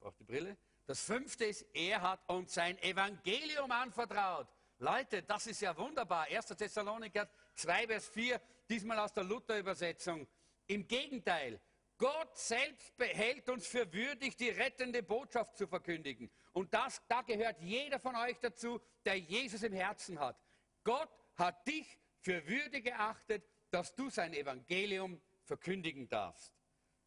braucht 0.00 0.18
die 0.18 0.24
Brille. 0.24 0.56
Das 0.86 1.02
fünfte 1.02 1.44
ist, 1.44 1.66
er 1.74 2.00
hat 2.00 2.28
uns 2.28 2.54
sein 2.54 2.78
Evangelium 2.78 3.70
anvertraut. 3.70 4.48
Leute, 4.78 5.22
das 5.22 5.46
ist 5.46 5.60
ja 5.60 5.76
wunderbar. 5.76 6.26
1. 6.30 6.46
Thessaloniker 6.46 7.28
2, 7.54 7.86
Vers 7.86 8.08
4, 8.08 8.40
diesmal 8.68 8.98
aus 8.98 9.12
der 9.12 9.24
Luther-Übersetzung. 9.24 10.26
Im 10.66 10.86
Gegenteil, 10.86 11.60
Gott 11.98 12.38
selbst 12.38 12.96
behält 12.96 13.48
uns 13.48 13.66
für 13.66 13.92
würdig, 13.92 14.36
die 14.36 14.50
rettende 14.50 15.02
Botschaft 15.02 15.56
zu 15.56 15.66
verkündigen. 15.66 16.30
Und 16.52 16.72
das, 16.72 17.02
da 17.08 17.22
gehört 17.22 17.60
jeder 17.60 17.98
von 17.98 18.14
euch 18.14 18.38
dazu, 18.38 18.80
der 19.04 19.18
Jesus 19.18 19.64
im 19.64 19.72
Herzen 19.72 20.18
hat. 20.20 20.40
Gott 20.84 21.10
hat 21.34 21.66
dich 21.66 21.98
für 22.20 22.46
würdig 22.46 22.84
geachtet, 22.84 23.44
dass 23.70 23.94
du 23.96 24.10
sein 24.10 24.32
Evangelium 24.32 25.20
verkündigen 25.44 26.08
darfst. 26.08 26.52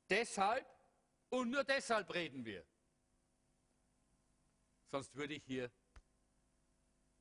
Deshalb 0.10 0.68
und 1.30 1.50
nur 1.50 1.64
deshalb 1.64 2.14
reden 2.14 2.44
wir. 2.44 2.66
Sonst 4.90 5.16
würde 5.16 5.36
ich 5.36 5.44
hier 5.46 5.72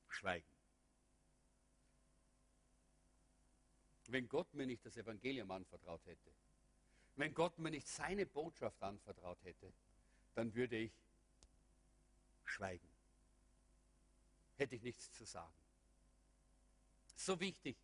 schweigen. 0.09 0.47
Wenn 4.09 4.29
Gott 4.29 4.53
mir 4.55 4.67
nicht 4.67 4.85
das 4.85 4.97
Evangelium 4.97 5.53
anvertraut 5.53 6.05
hätte, 6.05 6.35
wenn 7.21 7.35
Gott 7.35 7.59
mir 7.59 7.71
nicht 7.71 7.87
seine 7.87 8.27
Botschaft 8.27 8.83
anvertraut 8.83 9.39
hätte, 9.45 9.73
dann 10.35 10.55
würde 10.55 10.77
ich 10.77 10.93
schweigen. 12.45 12.89
Hätte 14.57 14.77
ich 14.77 14.83
nichts 14.83 15.13
zu 15.13 15.25
sagen. 15.25 15.53
So 17.17 17.39
wichtig, 17.39 17.77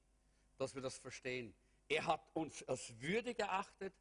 dass 0.58 0.74
wir 0.74 0.82
das 0.82 0.98
verstehen. 0.98 1.54
Er 1.88 2.06
hat 2.06 2.22
uns 2.34 2.62
als 2.64 2.98
würdig 3.00 3.38
erachtet, 3.38 3.92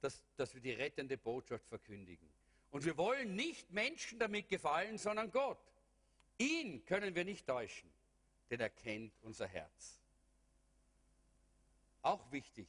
dass, 0.00 0.22
dass 0.36 0.54
wir 0.54 0.60
die 0.60 0.72
rettende 0.72 1.18
Botschaft 1.18 1.66
verkündigen. 1.66 2.28
Und 2.70 2.84
wir 2.84 2.96
wollen 2.96 3.34
nicht 3.34 3.70
Menschen 3.72 4.18
damit 4.18 4.48
gefallen, 4.48 4.96
sondern 4.98 5.30
Gott. 5.30 5.58
Ihn 6.38 6.84
können 6.86 7.14
wir 7.14 7.24
nicht 7.24 7.46
täuschen, 7.46 7.90
denn 8.48 8.60
er 8.60 8.70
kennt 8.70 9.12
unser 9.22 9.46
Herz. 9.46 10.00
Auch 12.02 12.30
wichtig. 12.32 12.68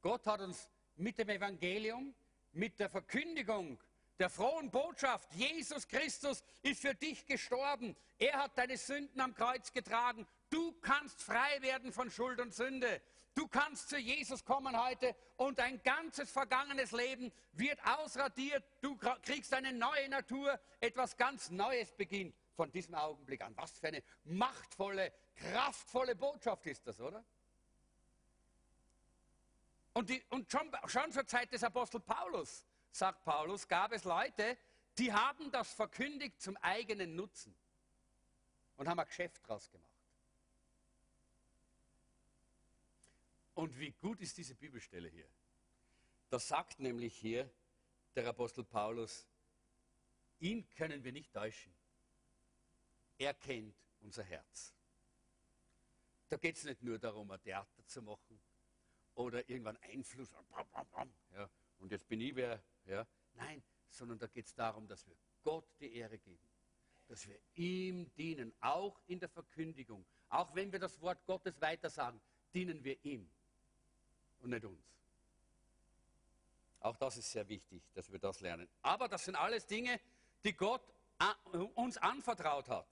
Gott 0.00 0.24
hat 0.26 0.40
uns 0.40 0.70
mit 0.96 1.18
dem 1.18 1.28
Evangelium, 1.28 2.14
mit 2.52 2.78
der 2.80 2.88
Verkündigung 2.88 3.78
der 4.18 4.30
frohen 4.30 4.70
Botschaft, 4.70 5.30
Jesus 5.34 5.86
Christus 5.88 6.42
ist 6.62 6.80
für 6.80 6.94
dich 6.94 7.26
gestorben. 7.26 7.94
Er 8.18 8.42
hat 8.42 8.56
deine 8.56 8.78
Sünden 8.78 9.20
am 9.20 9.34
Kreuz 9.34 9.72
getragen. 9.72 10.26
Du 10.48 10.72
kannst 10.80 11.22
frei 11.22 11.60
werden 11.60 11.92
von 11.92 12.10
Schuld 12.10 12.40
und 12.40 12.54
Sünde. 12.54 13.02
Du 13.34 13.46
kannst 13.46 13.90
zu 13.90 13.98
Jesus 13.98 14.46
kommen 14.46 14.82
heute 14.82 15.14
und 15.36 15.58
dein 15.58 15.82
ganzes 15.82 16.30
vergangenes 16.30 16.92
Leben 16.92 17.30
wird 17.52 17.78
ausradiert. 17.84 18.64
Du 18.80 18.96
kriegst 18.96 19.52
eine 19.52 19.74
neue 19.74 20.08
Natur. 20.08 20.58
Etwas 20.80 21.18
ganz 21.18 21.50
Neues 21.50 21.92
beginnt 21.92 22.34
von 22.54 22.72
diesem 22.72 22.94
Augenblick 22.94 23.42
an. 23.42 23.54
Was 23.56 23.78
für 23.78 23.88
eine 23.88 24.02
machtvolle, 24.24 25.12
kraftvolle 25.34 26.16
Botschaft 26.16 26.66
ist 26.66 26.86
das, 26.86 26.98
oder? 26.98 27.22
Und, 29.96 30.10
die, 30.10 30.22
und 30.28 30.52
schon, 30.52 30.70
schon 30.88 31.10
zur 31.10 31.26
Zeit 31.26 31.50
des 31.50 31.64
Apostel 31.64 32.00
Paulus, 32.00 32.66
sagt 32.92 33.24
Paulus, 33.24 33.66
gab 33.66 33.92
es 33.92 34.04
Leute, 34.04 34.58
die 34.98 35.10
haben 35.10 35.50
das 35.50 35.72
verkündigt 35.72 36.38
zum 36.38 36.54
eigenen 36.58 37.16
Nutzen 37.16 37.56
und 38.76 38.86
haben 38.88 39.00
ein 39.00 39.06
Geschäft 39.06 39.40
draus 39.48 39.70
gemacht. 39.70 39.90
Und 43.54 43.78
wie 43.80 43.92
gut 43.92 44.20
ist 44.20 44.36
diese 44.36 44.54
Bibelstelle 44.54 45.08
hier? 45.08 45.30
Das 46.28 46.46
sagt 46.46 46.78
nämlich 46.78 47.16
hier 47.16 47.50
der 48.14 48.28
Apostel 48.28 48.64
Paulus, 48.64 49.26
ihn 50.40 50.68
können 50.74 51.04
wir 51.04 51.12
nicht 51.12 51.32
täuschen. 51.32 51.72
Er 53.16 53.32
kennt 53.32 53.74
unser 54.02 54.24
Herz. 54.24 54.74
Da 56.28 56.36
geht 56.36 56.58
es 56.58 56.64
nicht 56.64 56.82
nur 56.82 56.98
darum, 56.98 57.30
ein 57.30 57.40
Theater 57.40 57.86
zu 57.86 58.02
machen 58.02 58.38
oder 59.16 59.48
irgendwann 59.48 59.76
Einfluss. 59.78 60.32
Ja, 61.34 61.50
und 61.78 61.90
jetzt 61.90 62.08
bin 62.08 62.20
ich 62.20 62.34
wer. 62.36 62.62
Ja. 62.86 63.06
Nein, 63.34 63.62
sondern 63.90 64.18
da 64.18 64.26
geht 64.28 64.46
es 64.46 64.54
darum, 64.54 64.86
dass 64.86 65.06
wir 65.06 65.16
Gott 65.42 65.66
die 65.80 65.94
Ehre 65.94 66.18
geben. 66.18 66.48
Dass 67.08 67.26
wir 67.26 67.38
ihm 67.54 68.10
dienen, 68.14 68.52
auch 68.60 69.00
in 69.06 69.18
der 69.18 69.28
Verkündigung. 69.28 70.04
Auch 70.28 70.54
wenn 70.54 70.72
wir 70.72 70.78
das 70.78 71.00
Wort 71.00 71.24
Gottes 71.26 71.60
weitersagen, 71.60 72.20
dienen 72.52 72.82
wir 72.82 73.04
ihm 73.04 73.28
und 74.40 74.50
nicht 74.50 74.64
uns. 74.64 74.84
Auch 76.80 76.96
das 76.96 77.16
ist 77.16 77.30
sehr 77.30 77.48
wichtig, 77.48 77.82
dass 77.94 78.10
wir 78.10 78.18
das 78.18 78.40
lernen. 78.40 78.68
Aber 78.82 79.08
das 79.08 79.24
sind 79.24 79.34
alles 79.34 79.66
Dinge, 79.66 80.00
die 80.44 80.52
Gott 80.52 80.82
uns 81.74 81.96
anvertraut 81.96 82.68
hat. 82.68 82.86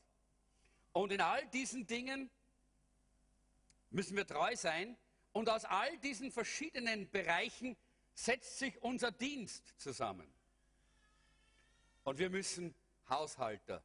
Und 0.92 1.12
in 1.12 1.20
all 1.20 1.46
diesen 1.48 1.86
Dingen 1.86 2.30
müssen 3.90 4.16
wir 4.16 4.26
treu 4.26 4.56
sein. 4.56 4.96
Und 5.34 5.48
aus 5.48 5.64
all 5.64 5.98
diesen 5.98 6.30
verschiedenen 6.30 7.10
Bereichen 7.10 7.76
setzt 8.14 8.56
sich 8.60 8.80
unser 8.82 9.10
Dienst 9.10 9.74
zusammen. 9.76 10.32
Und 12.04 12.18
wir 12.18 12.30
müssen 12.30 12.72
Haushalter 13.08 13.82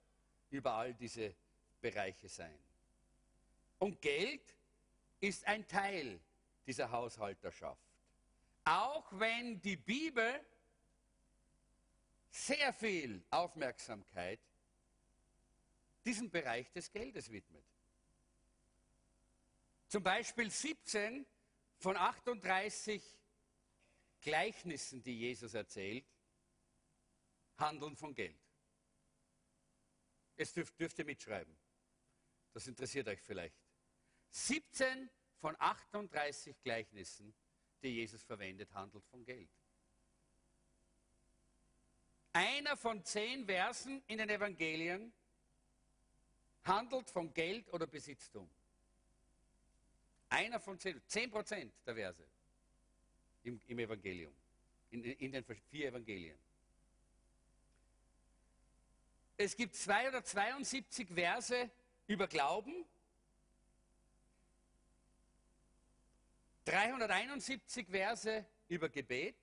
über 0.51 0.73
all 0.73 0.93
diese 0.93 1.33
Bereiche 1.81 2.29
sein. 2.29 2.57
Und 3.79 3.99
Geld 3.99 4.55
ist 5.21 5.43
ein 5.47 5.67
Teil 5.67 6.19
dieser 6.67 6.91
Haushalterschaft. 6.91 7.81
Auch 8.65 9.07
wenn 9.13 9.59
die 9.61 9.77
Bibel 9.77 10.45
sehr 12.29 12.71
viel 12.73 13.23
Aufmerksamkeit 13.31 14.39
diesem 16.05 16.29
Bereich 16.29 16.71
des 16.73 16.91
Geldes 16.91 17.31
widmet. 17.31 17.63
Zum 19.87 20.03
Beispiel 20.03 20.51
17 20.51 21.25
von 21.79 21.95
38 21.97 23.01
Gleichnissen, 24.21 25.01
die 25.01 25.17
Jesus 25.17 25.53
erzählt, 25.53 26.05
handeln 27.57 27.95
von 27.95 28.13
Geld. 28.13 28.39
Jetzt 30.35 30.55
dürft, 30.55 30.79
dürft 30.79 30.99
ihr 30.99 31.05
mitschreiben. 31.05 31.57
Das 32.53 32.67
interessiert 32.67 33.07
euch 33.07 33.21
vielleicht. 33.21 33.55
17 34.31 35.09
von 35.37 35.55
38 35.57 36.61
Gleichnissen, 36.61 37.33
die 37.81 37.95
Jesus 37.95 38.23
verwendet, 38.23 38.73
handelt 38.73 39.05
von 39.05 39.23
Geld. 39.23 39.49
Einer 42.33 42.77
von 42.77 43.03
zehn 43.03 43.45
Versen 43.45 44.03
in 44.07 44.17
den 44.17 44.29
Evangelien 44.29 45.13
handelt 46.63 47.09
von 47.09 47.33
Geld 47.33 47.71
oder 47.73 47.87
Besitztum. 47.87 48.49
Einer 50.29 50.59
von 50.59 50.79
zehn, 50.79 51.01
zehn 51.07 51.29
Prozent 51.31 51.73
der 51.85 51.95
Verse 51.95 52.23
im, 53.43 53.59
im 53.67 53.79
Evangelium, 53.79 54.33
in, 54.91 55.03
in 55.03 55.31
den 55.31 55.43
vier 55.43 55.89
Evangelien. 55.89 56.37
Es 59.37 59.55
gibt 59.55 59.75
272 59.75 61.07
Verse 61.09 61.69
über 62.07 62.27
Glauben, 62.27 62.85
371 66.65 67.87
Verse 67.87 68.45
über 68.67 68.89
Gebet, 68.89 69.35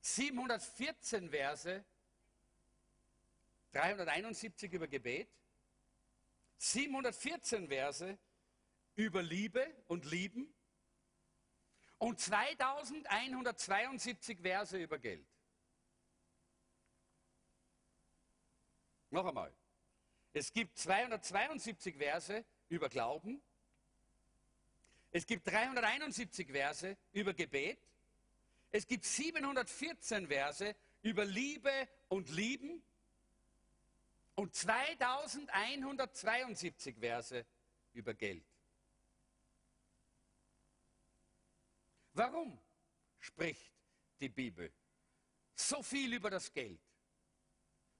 714 0.00 1.30
Verse, 1.30 1.84
371 3.72 4.72
über 4.72 4.88
Gebet, 4.88 5.28
714 6.58 7.68
Verse 7.68 8.18
über 8.96 9.22
Liebe 9.22 9.66
und 9.88 10.04
Lieben 10.04 10.52
und 11.98 12.20
2172 12.20 14.38
Verse 14.40 14.78
über 14.78 14.98
Geld. 14.98 15.26
Noch 19.10 19.26
einmal. 19.26 19.52
Es 20.32 20.52
gibt 20.52 20.78
272 20.78 21.96
Verse 21.96 22.44
über 22.68 22.88
Glauben. 22.88 23.42
Es 25.12 25.26
gibt 25.26 25.46
371 25.46 26.50
Verse 26.50 26.96
über 27.12 27.32
Gebet. 27.32 27.78
Es 28.72 28.88
gibt 28.88 29.04
714 29.04 30.26
Verse 30.26 30.74
über 31.02 31.24
Liebe 31.24 31.70
und 32.08 32.28
Lieben 32.30 32.82
und 34.34 34.52
2172 34.54 36.96
Verse 36.98 37.46
über 37.92 38.14
Geld. 38.14 38.44
Warum 42.14 42.58
spricht 43.18 43.72
die 44.20 44.28
Bibel 44.28 44.72
so 45.54 45.82
viel 45.82 46.14
über 46.14 46.30
das 46.30 46.52
Geld? 46.52 46.80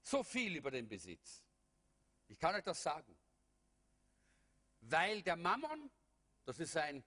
So 0.01 0.23
viel 0.23 0.55
über 0.55 0.71
den 0.71 0.87
Besitz. 0.87 1.43
Ich 2.29 2.39
kann 2.39 2.55
euch 2.55 2.63
das 2.63 2.81
sagen. 2.81 3.15
Weil 4.81 5.21
der 5.21 5.35
Mammon, 5.35 5.89
das 6.45 6.59
ist 6.59 6.77
ein, 6.77 7.03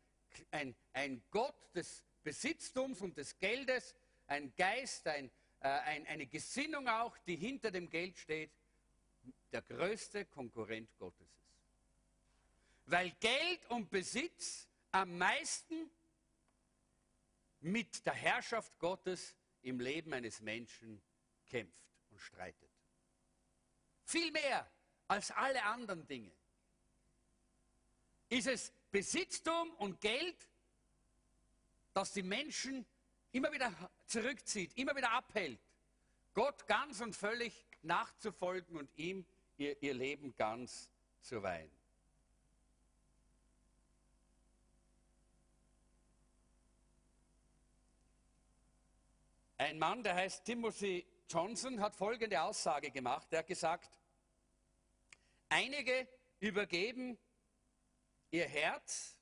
ein, 0.51 0.75
ein 0.93 1.23
Gott 1.31 1.75
des 1.75 2.05
Besitztums 2.23 3.01
und 3.01 3.17
des 3.17 3.39
Geldes, 3.39 3.95
ein 4.27 4.55
Geist, 4.57 5.07
ein, 5.07 5.31
äh, 5.61 5.69
ein, 5.69 6.07
eine 6.09 6.27
Gesinnung 6.27 6.89
auch, 6.89 7.17
die 7.19 7.37
hinter 7.37 7.71
dem 7.71 7.89
Geld 7.89 8.19
steht, 8.19 8.51
der 9.53 9.63
größte 9.63 10.27
Konkurrent 10.27 10.91
Gottes 10.99 11.27
ist. 11.27 11.63
Weil 12.87 13.11
Geld 13.21 13.65
und 13.71 13.89
Besitz 13.91 14.69
am 14.91 15.17
meisten 15.17 15.91
mit 17.61 18.05
der 18.07 18.15
Herrschaft 18.15 18.79
Gottes 18.79 19.35
im 19.63 19.81
Leben 19.81 20.13
eines 20.13 20.41
Menschen 20.41 21.03
kämpft 21.47 21.83
und 22.11 22.21
streitet. 22.21 22.71
Viel 24.05 24.31
mehr 24.31 24.71
als 25.07 25.31
alle 25.31 25.63
anderen 25.65 26.07
Dinge. 26.07 26.33
Ist 28.29 28.47
es 28.47 28.73
Besitztum 28.91 29.71
und 29.75 30.01
Geld, 30.01 30.49
das 31.93 32.13
die 32.13 32.23
Menschen 32.23 32.87
immer 33.33 33.53
wieder 33.53 33.73
zurückzieht, 34.07 34.77
immer 34.77 34.95
wieder 34.95 35.13
abhält, 35.13 35.61
Gott 36.35 36.67
ganz 36.67 37.01
und 37.01 37.17
völlig 37.17 37.67
nachzufolgen 37.83 38.77
und 38.77 38.91
ihm 38.97 39.27
ihr, 39.57 39.83
ihr 39.83 39.95
Leben 39.95 40.35
ganz 40.37 40.89
zu 41.21 41.43
weihen. 41.43 41.78
Ein 49.59 49.79
Mann, 49.79 50.05
der 50.05 50.15
heißt 50.15 50.45
Timothy 50.45 51.05
Johnson 51.29 51.81
hat 51.81 51.95
folgende 51.95 52.41
Aussage 52.41 52.91
gemacht. 52.93 53.27
Er 53.33 53.41
hat 53.41 53.47
gesagt, 53.49 53.99
einige 55.49 56.09
übergeben 56.39 57.19
ihr 58.31 58.47
Herz, 58.47 59.17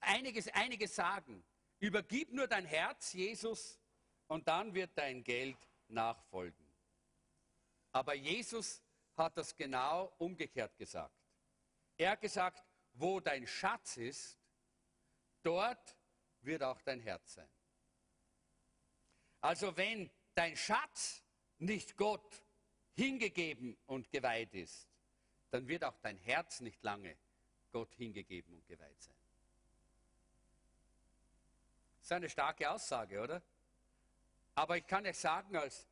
einiges, 0.00 0.48
einige 0.48 0.88
sagen, 0.88 1.44
übergib 1.78 2.32
nur 2.32 2.48
dein 2.48 2.66
Herz, 2.66 3.12
Jesus, 3.12 3.78
und 4.26 4.48
dann 4.48 4.74
wird 4.74 4.90
dein 4.98 5.22
Geld 5.22 5.56
nachfolgen. 5.88 6.66
Aber 7.92 8.14
Jesus 8.14 8.82
hat 9.16 9.36
das 9.36 9.54
genau 9.56 10.12
umgekehrt 10.18 10.76
gesagt. 10.76 11.14
Er 11.96 12.12
hat 12.12 12.20
gesagt, 12.20 12.64
wo 12.94 13.20
dein 13.20 13.46
Schatz 13.46 13.96
ist, 13.98 14.38
dort 15.42 15.96
wird 16.40 16.62
auch 16.62 16.80
dein 16.82 17.00
Herz 17.00 17.34
sein. 17.34 17.48
Also 19.40 19.76
wenn 19.76 20.10
dein 20.34 20.56
Schatz 20.56 21.22
nicht 21.58 21.96
Gott 21.96 22.44
hingegeben 22.94 23.76
und 23.86 24.10
geweiht 24.10 24.54
ist, 24.54 24.88
dann 25.50 25.66
wird 25.66 25.84
auch 25.84 25.96
dein 26.02 26.16
Herz 26.18 26.60
nicht 26.60 26.82
lange 26.82 27.16
Gott 27.72 27.94
hingegeben 27.94 28.54
und 28.54 28.66
geweiht 28.66 29.00
sein. 29.02 29.14
Das 31.98 32.06
ist 32.06 32.12
eine 32.12 32.28
starke 32.28 32.70
Aussage, 32.70 33.20
oder? 33.20 33.42
Aber 34.54 34.76
ich 34.76 34.86
kann 34.86 35.06
euch 35.06 35.18
sagen, 35.18 35.56
als 35.56 35.86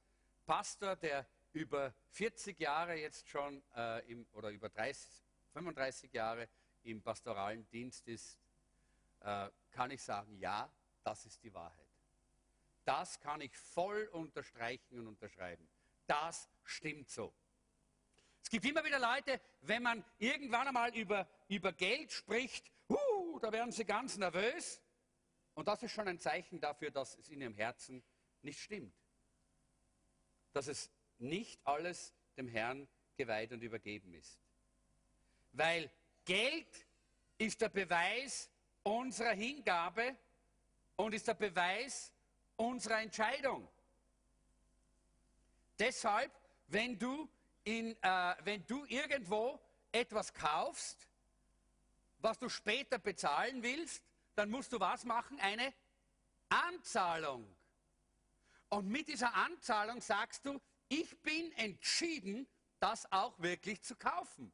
Pastor, 0.46 0.96
der 0.96 1.26
über 1.52 1.94
40 2.10 2.58
Jahre 2.58 2.94
jetzt 2.96 3.28
schon 3.28 3.62
äh, 3.76 4.10
im, 4.10 4.26
oder 4.32 4.50
über 4.50 4.68
30, 4.68 5.10
35 5.52 6.12
Jahre 6.12 6.48
im 6.84 7.02
pastoralen 7.02 7.68
Dienst 7.70 8.06
ist, 8.08 8.38
äh, 9.20 9.48
kann 9.70 9.90
ich 9.90 10.02
sagen, 10.02 10.36
ja, 10.38 10.70
das 11.02 11.26
ist 11.26 11.42
die 11.42 11.52
Wahrheit. 11.52 11.87
Das 12.88 13.20
kann 13.20 13.42
ich 13.42 13.54
voll 13.54 14.06
unterstreichen 14.12 14.98
und 14.98 15.08
unterschreiben. 15.08 15.68
Das 16.06 16.48
stimmt 16.64 17.10
so. 17.10 17.34
Es 18.42 18.48
gibt 18.48 18.64
immer 18.64 18.82
wieder 18.82 18.98
Leute, 18.98 19.42
wenn 19.60 19.82
man 19.82 20.02
irgendwann 20.16 20.68
einmal 20.68 20.96
über, 20.96 21.28
über 21.48 21.74
Geld 21.74 22.10
spricht, 22.10 22.72
uh, 22.88 23.38
da 23.40 23.52
werden 23.52 23.72
sie 23.72 23.84
ganz 23.84 24.16
nervös. 24.16 24.80
Und 25.52 25.68
das 25.68 25.82
ist 25.82 25.92
schon 25.92 26.08
ein 26.08 26.18
Zeichen 26.18 26.62
dafür, 26.62 26.90
dass 26.90 27.18
es 27.18 27.28
in 27.28 27.42
ihrem 27.42 27.52
Herzen 27.52 28.02
nicht 28.40 28.58
stimmt. 28.58 28.96
Dass 30.54 30.66
es 30.66 30.90
nicht 31.18 31.60
alles 31.64 32.14
dem 32.38 32.48
Herrn 32.48 32.88
geweiht 33.18 33.52
und 33.52 33.60
übergeben 33.60 34.14
ist. 34.14 34.40
Weil 35.52 35.90
Geld 36.24 36.86
ist 37.36 37.60
der 37.60 37.68
Beweis 37.68 38.50
unserer 38.82 39.34
Hingabe 39.34 40.16
und 40.96 41.12
ist 41.12 41.28
der 41.28 41.34
Beweis 41.34 42.14
unserer 42.58 43.00
Entscheidung. 43.00 43.68
Deshalb, 45.78 46.32
wenn 46.66 46.98
du, 46.98 47.28
in, 47.64 47.96
äh, 48.02 48.34
wenn 48.44 48.66
du 48.66 48.84
irgendwo 48.86 49.60
etwas 49.92 50.34
kaufst, 50.34 51.08
was 52.18 52.38
du 52.38 52.48
später 52.48 52.98
bezahlen 52.98 53.62
willst, 53.62 54.02
dann 54.34 54.50
musst 54.50 54.72
du 54.72 54.80
was 54.80 55.04
machen? 55.04 55.38
Eine 55.40 55.72
Anzahlung. 56.48 57.48
Und 58.70 58.88
mit 58.88 59.08
dieser 59.08 59.34
Anzahlung 59.34 60.00
sagst 60.00 60.44
du, 60.44 60.60
ich 60.88 61.20
bin 61.22 61.52
entschieden, 61.52 62.46
das 62.80 63.10
auch 63.12 63.38
wirklich 63.38 63.82
zu 63.82 63.96
kaufen. 63.96 64.52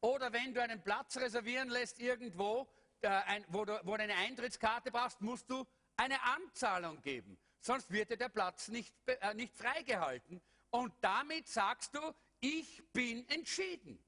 Oder 0.00 0.32
wenn 0.32 0.54
du 0.54 0.62
einen 0.62 0.82
Platz 0.82 1.16
reservieren 1.16 1.68
lässt 1.68 1.98
irgendwo, 1.98 2.68
äh, 3.00 3.08
ein, 3.08 3.44
wo, 3.48 3.64
du, 3.64 3.80
wo 3.84 3.96
du 3.96 4.02
eine 4.02 4.14
Eintrittskarte 4.14 4.90
brauchst, 4.90 5.20
musst 5.20 5.50
du 5.50 5.66
eine 5.96 6.22
Anzahlung 6.22 7.00
geben. 7.02 7.38
Sonst 7.60 7.90
wird 7.90 8.10
dir 8.10 8.16
der 8.16 8.28
Platz 8.28 8.68
nicht, 8.68 8.94
äh, 9.06 9.34
nicht 9.34 9.54
freigehalten. 9.54 10.40
Und 10.70 10.92
damit 11.00 11.48
sagst 11.48 11.94
du, 11.94 12.14
ich 12.40 12.82
bin 12.92 13.28
entschieden. 13.28 13.98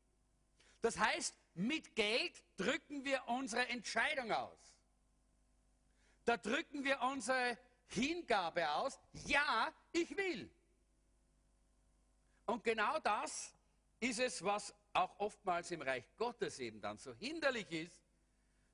Das 0.80 0.98
heißt, 0.98 1.34
mit 1.54 1.96
Geld 1.96 2.42
drücken 2.56 3.04
wir 3.04 3.26
unsere 3.26 3.68
Entscheidung 3.68 4.30
aus. 4.30 4.76
Da 6.24 6.36
drücken 6.36 6.84
wir 6.84 7.00
unsere 7.00 7.58
Hingabe 7.88 8.70
aus, 8.70 9.00
ja, 9.26 9.72
ich 9.92 10.14
will. 10.16 10.50
Und 12.46 12.62
genau 12.62 12.98
das 13.00 13.54
ist 13.98 14.20
es, 14.20 14.44
was 14.44 14.74
auch 14.92 15.18
oftmals 15.18 15.70
im 15.70 15.82
Reich 15.82 16.04
Gottes 16.16 16.58
eben 16.58 16.80
dann 16.80 16.98
so 16.98 17.14
hinderlich 17.14 17.70
ist, 17.72 18.00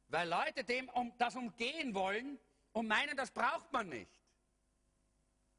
weil 0.08 0.28
Leute 0.28 0.64
dem 0.64 0.88
um, 0.90 1.16
das 1.16 1.36
umgehen 1.36 1.94
wollen 1.94 2.38
und 2.74 2.88
meinen, 2.88 3.16
das 3.16 3.30
braucht 3.30 3.72
man 3.72 3.88
nicht. 3.88 4.20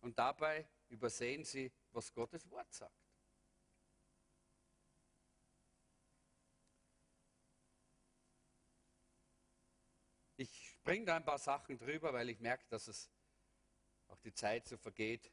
Und 0.01 0.19
dabei 0.19 0.67
übersehen 0.89 1.43
sie, 1.43 1.71
was 1.91 2.13
Gottes 2.13 2.49
Wort 2.51 2.71
sagt. 2.71 2.93
Ich 10.37 10.71
springe 10.73 11.05
da 11.05 11.15
ein 11.15 11.23
paar 11.23 11.39
Sachen 11.39 11.77
drüber, 11.77 12.13
weil 12.13 12.29
ich 12.29 12.39
merke, 12.41 12.65
dass 12.69 12.89
es 12.89 13.09
auch 14.09 14.19
die 14.19 14.33
Zeit 14.33 14.67
so 14.67 14.77
vergeht. 14.77 15.31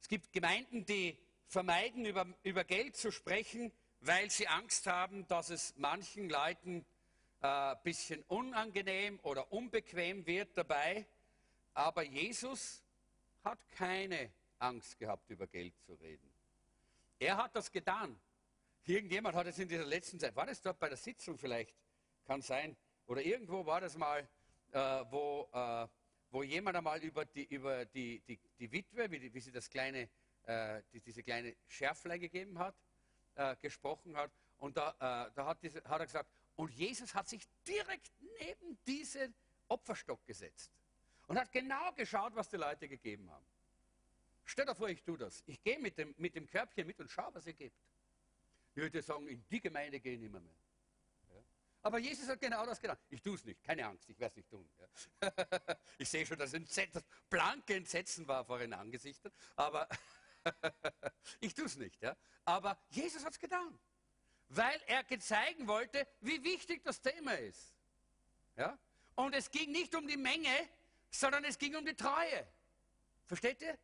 Es 0.00 0.08
gibt 0.08 0.32
Gemeinden, 0.32 0.84
die 0.84 1.16
vermeiden, 1.46 2.04
über, 2.04 2.26
über 2.42 2.64
Geld 2.64 2.96
zu 2.96 3.12
sprechen, 3.12 3.72
weil 4.00 4.28
sie 4.30 4.48
Angst 4.48 4.88
haben, 4.88 5.26
dass 5.28 5.50
es 5.50 5.76
manchen 5.76 6.28
Leuten 6.28 6.84
ein 7.46 7.74
äh, 7.74 7.76
bisschen 7.82 8.22
unangenehm 8.24 9.18
oder 9.22 9.50
unbequem 9.52 10.26
wird 10.26 10.56
dabei. 10.56 11.06
Aber 11.74 12.02
Jesus 12.02 12.82
hat 13.44 13.58
keine 13.70 14.30
Angst 14.58 14.98
gehabt, 14.98 15.30
über 15.30 15.46
Geld 15.46 15.74
zu 15.80 15.94
reden. 15.94 16.30
Er 17.18 17.36
hat 17.36 17.54
das 17.54 17.70
getan. 17.70 18.18
Irgendjemand 18.84 19.34
hat 19.34 19.46
es 19.46 19.58
in 19.58 19.68
dieser 19.68 19.84
letzten 19.84 20.18
Zeit, 20.18 20.34
war 20.36 20.46
das 20.46 20.60
dort 20.62 20.78
bei 20.78 20.88
der 20.88 20.96
Sitzung 20.96 21.38
vielleicht, 21.38 21.74
kann 22.24 22.40
sein, 22.40 22.76
oder 23.06 23.20
irgendwo 23.22 23.66
war 23.66 23.80
das 23.80 23.96
mal, 23.96 24.28
äh, 24.72 24.78
wo, 25.10 25.48
äh, 25.52 25.88
wo 26.30 26.42
jemand 26.42 26.76
einmal 26.76 27.02
über 27.02 27.24
die, 27.24 27.44
über 27.44 27.84
die, 27.84 28.20
die, 28.20 28.38
die 28.58 28.72
Witwe, 28.72 29.10
wie, 29.10 29.18
die, 29.18 29.34
wie 29.34 29.40
sie 29.40 29.50
das 29.50 29.68
kleine, 29.68 30.08
äh, 30.44 30.82
die, 30.92 31.00
diese 31.00 31.22
kleine 31.22 31.56
Schärflein 31.68 32.20
gegeben 32.20 32.58
hat, 32.58 32.74
äh, 33.34 33.56
gesprochen 33.56 34.16
hat. 34.16 34.30
Und 34.58 34.76
da, 34.76 34.90
äh, 34.90 35.30
da 35.34 35.46
hat, 35.46 35.62
diese, 35.62 35.82
hat 35.84 36.00
er 36.00 36.06
gesagt, 36.06 36.30
und 36.56 36.72
Jesus 36.72 37.14
hat 37.14 37.28
sich 37.28 37.46
direkt 37.66 38.10
neben 38.40 38.78
diesen 38.86 39.34
Opferstock 39.68 40.24
gesetzt 40.26 40.72
und 41.26 41.38
hat 41.38 41.52
genau 41.52 41.92
geschaut, 41.92 42.34
was 42.34 42.48
die 42.48 42.56
Leute 42.56 42.88
gegeben 42.88 43.30
haben. 43.30 43.44
Stell 44.44 44.64
dir 44.64 44.74
vor, 44.74 44.88
ich 44.88 45.02
tue 45.02 45.18
das. 45.18 45.42
Ich 45.46 45.62
gehe 45.62 45.78
mit 45.78 45.98
dem, 45.98 46.14
mit 46.18 46.34
dem 46.34 46.46
Körbchen 46.46 46.86
mit 46.86 47.00
und 47.00 47.10
schaue, 47.10 47.34
was 47.34 47.46
ihr 47.46 47.54
gebt. 47.54 47.76
Ich 48.70 48.76
würde 48.76 49.02
sagen, 49.02 49.26
in 49.26 49.44
die 49.48 49.60
Gemeinde 49.60 50.00
gehe 50.00 50.14
ich 50.14 50.20
nicht 50.20 50.32
mehr. 50.32 50.42
Aber 51.82 51.98
Jesus 51.98 52.28
hat 52.28 52.40
genau 52.40 52.66
das 52.66 52.80
getan. 52.80 52.98
Ich 53.10 53.22
tue 53.22 53.36
es 53.36 53.44
nicht, 53.44 53.62
keine 53.62 53.86
Angst, 53.86 54.08
ich 54.08 54.18
werde 54.18 54.32
es 54.32 54.36
nicht 54.36 54.50
tun. 54.50 54.68
Ja? 54.78 55.32
ich 55.98 56.08
sehe 56.08 56.26
schon, 56.26 56.36
dass 56.36 56.50
das 56.50 57.04
blanke 57.30 57.76
Entsetzen 57.76 58.26
war 58.26 58.44
vor 58.44 58.58
ihren 58.58 58.72
Angesichtern, 58.72 59.30
aber 59.54 59.88
ich 61.40 61.54
tue 61.54 61.66
es 61.66 61.76
nicht. 61.76 62.02
Ja? 62.02 62.16
Aber 62.44 62.76
Jesus 62.88 63.24
hat 63.24 63.32
es 63.34 63.38
getan, 63.38 63.78
weil 64.48 64.80
er 64.86 65.04
zeigen 65.20 65.66
wollte, 65.66 66.06
wie 66.20 66.42
wichtig 66.42 66.82
das 66.84 67.00
Thema 67.00 67.32
ist. 67.32 67.72
Ja? 68.56 68.78
Und 69.14 69.34
es 69.34 69.50
ging 69.50 69.72
nicht 69.72 69.94
um 69.94 70.06
die 70.06 70.16
Menge, 70.16 70.68
sondern 71.10 71.44
es 71.44 71.58
ging 71.58 71.74
um 71.74 71.84
die 71.84 71.94
Treue. 71.94 72.46
Versteht 73.26 73.62
ihr? 73.62 73.76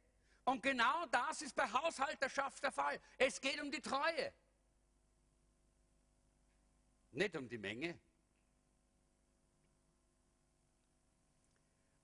Und 0.44 0.62
genau 0.62 1.06
das 1.06 1.42
ist 1.42 1.54
bei 1.54 1.70
Haushalterschaft 1.70 2.62
der 2.62 2.72
Fall. 2.72 3.00
Es 3.18 3.40
geht 3.40 3.60
um 3.60 3.70
die 3.70 3.80
Treue. 3.80 4.32
Nicht 7.12 7.36
um 7.36 7.48
die 7.48 7.58
Menge. 7.58 7.98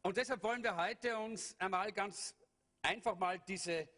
Und 0.03 0.17
deshalb 0.17 0.43
wollen 0.43 0.63
wir 0.63 0.77
heute 0.77 1.19
uns 1.19 1.59
einmal 1.59 1.93
ganz 1.93 2.35
einfach 2.83 3.17
mal 3.17 3.39
diese, 3.41 3.89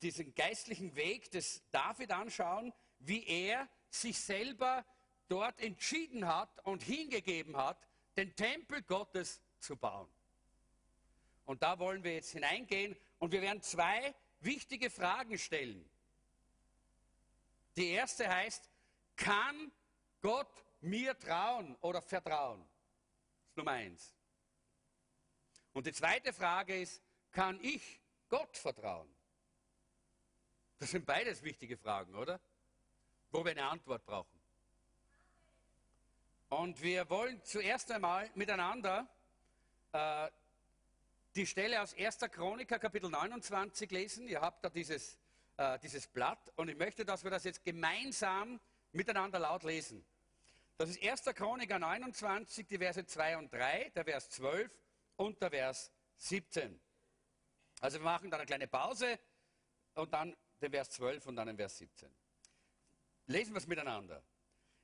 diesen 0.00 0.34
geistlichen 0.34 0.94
Weg 0.96 1.30
des 1.30 1.62
David 1.70 2.10
anschauen, 2.10 2.72
wie 2.98 3.24
er 3.24 3.68
sich 3.94 4.18
selber 4.18 4.84
dort 5.28 5.60
entschieden 5.60 6.26
hat 6.26 6.64
und 6.64 6.82
hingegeben 6.82 7.56
hat, 7.56 7.86
den 8.16 8.34
Tempel 8.34 8.82
Gottes 8.82 9.40
zu 9.58 9.76
bauen. 9.76 10.08
Und 11.44 11.62
da 11.62 11.78
wollen 11.78 12.02
wir 12.04 12.14
jetzt 12.14 12.30
hineingehen 12.30 12.96
und 13.18 13.32
wir 13.32 13.42
werden 13.42 13.62
zwei 13.62 14.14
wichtige 14.40 14.90
Fragen 14.90 15.38
stellen. 15.38 15.88
Die 17.76 17.90
erste 17.90 18.28
heißt, 18.28 18.68
kann 19.16 19.72
Gott 20.20 20.64
mir 20.80 21.18
trauen 21.18 21.76
oder 21.80 22.02
vertrauen? 22.02 22.60
Das 22.60 23.50
ist 23.50 23.56
Nummer 23.56 23.72
eins. 23.72 24.14
Und 25.72 25.86
die 25.86 25.92
zweite 25.92 26.32
Frage 26.32 26.80
ist, 26.80 27.02
kann 27.30 27.58
ich 27.62 28.00
Gott 28.28 28.56
vertrauen? 28.56 29.08
Das 30.78 30.90
sind 30.90 31.06
beides 31.06 31.42
wichtige 31.42 31.76
Fragen, 31.76 32.14
oder? 32.14 32.40
Wo 33.32 33.44
wir 33.44 33.52
eine 33.52 33.64
Antwort 33.64 34.04
brauchen. 34.04 34.38
Und 36.50 36.82
wir 36.82 37.08
wollen 37.08 37.42
zuerst 37.44 37.90
einmal 37.90 38.30
miteinander 38.34 39.08
äh, 39.92 40.28
die 41.34 41.46
Stelle 41.46 41.80
aus 41.80 41.94
1. 41.96 42.18
Chroniker, 42.30 42.78
Kapitel 42.78 43.08
29 43.08 43.90
lesen. 43.90 44.28
Ihr 44.28 44.42
habt 44.42 44.62
da 44.62 44.68
dieses, 44.68 45.16
äh, 45.56 45.78
dieses 45.78 46.06
Blatt 46.06 46.52
und 46.56 46.68
ich 46.68 46.76
möchte, 46.76 47.06
dass 47.06 47.24
wir 47.24 47.30
das 47.30 47.44
jetzt 47.44 47.64
gemeinsam 47.64 48.60
miteinander 48.92 49.38
laut 49.38 49.64
lesen. 49.64 50.04
Das 50.76 50.90
ist 50.90 51.02
1. 51.02 51.34
Chroniker 51.34 51.78
29, 51.78 52.66
die 52.66 52.76
Verse 52.76 53.06
2 53.06 53.38
und 53.38 53.52
3, 53.52 53.90
der 53.94 54.04
Vers 54.04 54.28
12 54.30 54.70
und 55.16 55.40
der 55.40 55.50
Vers 55.50 55.90
17. 56.18 56.78
Also 57.80 57.98
wir 57.98 58.04
machen 58.04 58.30
dann 58.30 58.40
eine 58.40 58.46
kleine 58.46 58.68
Pause 58.68 59.18
und 59.94 60.12
dann 60.12 60.36
den 60.60 60.70
Vers 60.70 60.90
12 60.90 61.26
und 61.26 61.36
dann 61.36 61.46
den 61.46 61.56
Vers 61.56 61.78
17. 61.78 62.14
Lesen 63.26 63.54
wir 63.54 63.58
es 63.58 63.66
miteinander. 63.66 64.22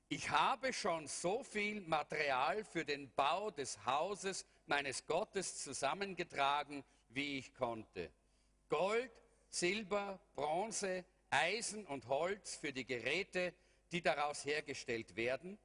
Ich 0.08 0.30
habe 0.30 0.72
schon 0.72 1.06
so 1.06 1.42
viel 1.42 1.80
Material 1.82 2.64
für 2.64 2.84
den 2.84 3.10
Bau 3.14 3.50
des 3.50 3.84
Hauses 3.84 4.46
meines 4.66 5.04
Gottes 5.06 5.62
zusammengetragen, 5.62 6.84
wie 7.08 7.38
ich 7.38 7.52
konnte. 7.54 8.10
Gold, 8.68 9.10
Silber, 9.50 10.18
Bronze, 10.34 11.04
Eisen 11.30 11.84
und 11.86 12.06
Holz 12.08 12.56
für 12.56 12.72
die 12.72 12.86
Geräte, 12.86 13.52
die 13.92 14.00
daraus 14.00 14.44
hergestellt 14.44 15.16
werden, 15.16 15.58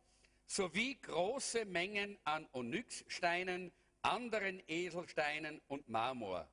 sowie 0.46 0.96
große 0.96 1.66
Mengen 1.66 2.18
an 2.24 2.48
Onyxsteinen, 2.54 3.72
anderen 4.02 4.62
Edelsteinen 4.68 5.62
und 5.68 5.88
Marmor. 5.88 6.50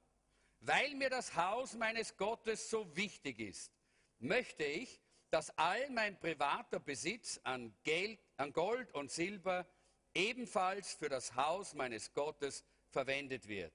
Weil 0.60 0.94
mir 0.94 1.10
das 1.10 1.34
Haus 1.34 1.74
meines 1.74 2.16
Gottes 2.16 2.70
so 2.70 2.94
wichtig 2.94 3.40
ist, 3.40 3.72
möchte 4.18 4.64
ich, 4.64 5.00
dass 5.30 5.56
all 5.58 5.88
mein 5.90 6.18
privater 6.18 6.80
Besitz 6.80 7.40
an, 7.44 7.74
Geld, 7.84 8.18
an 8.36 8.52
Gold 8.52 8.92
und 8.94 9.10
Silber 9.10 9.66
ebenfalls 10.14 10.94
für 10.94 11.08
das 11.08 11.34
Haus 11.36 11.74
meines 11.74 12.12
Gottes 12.12 12.64
verwendet 12.88 13.46
wird. 13.46 13.72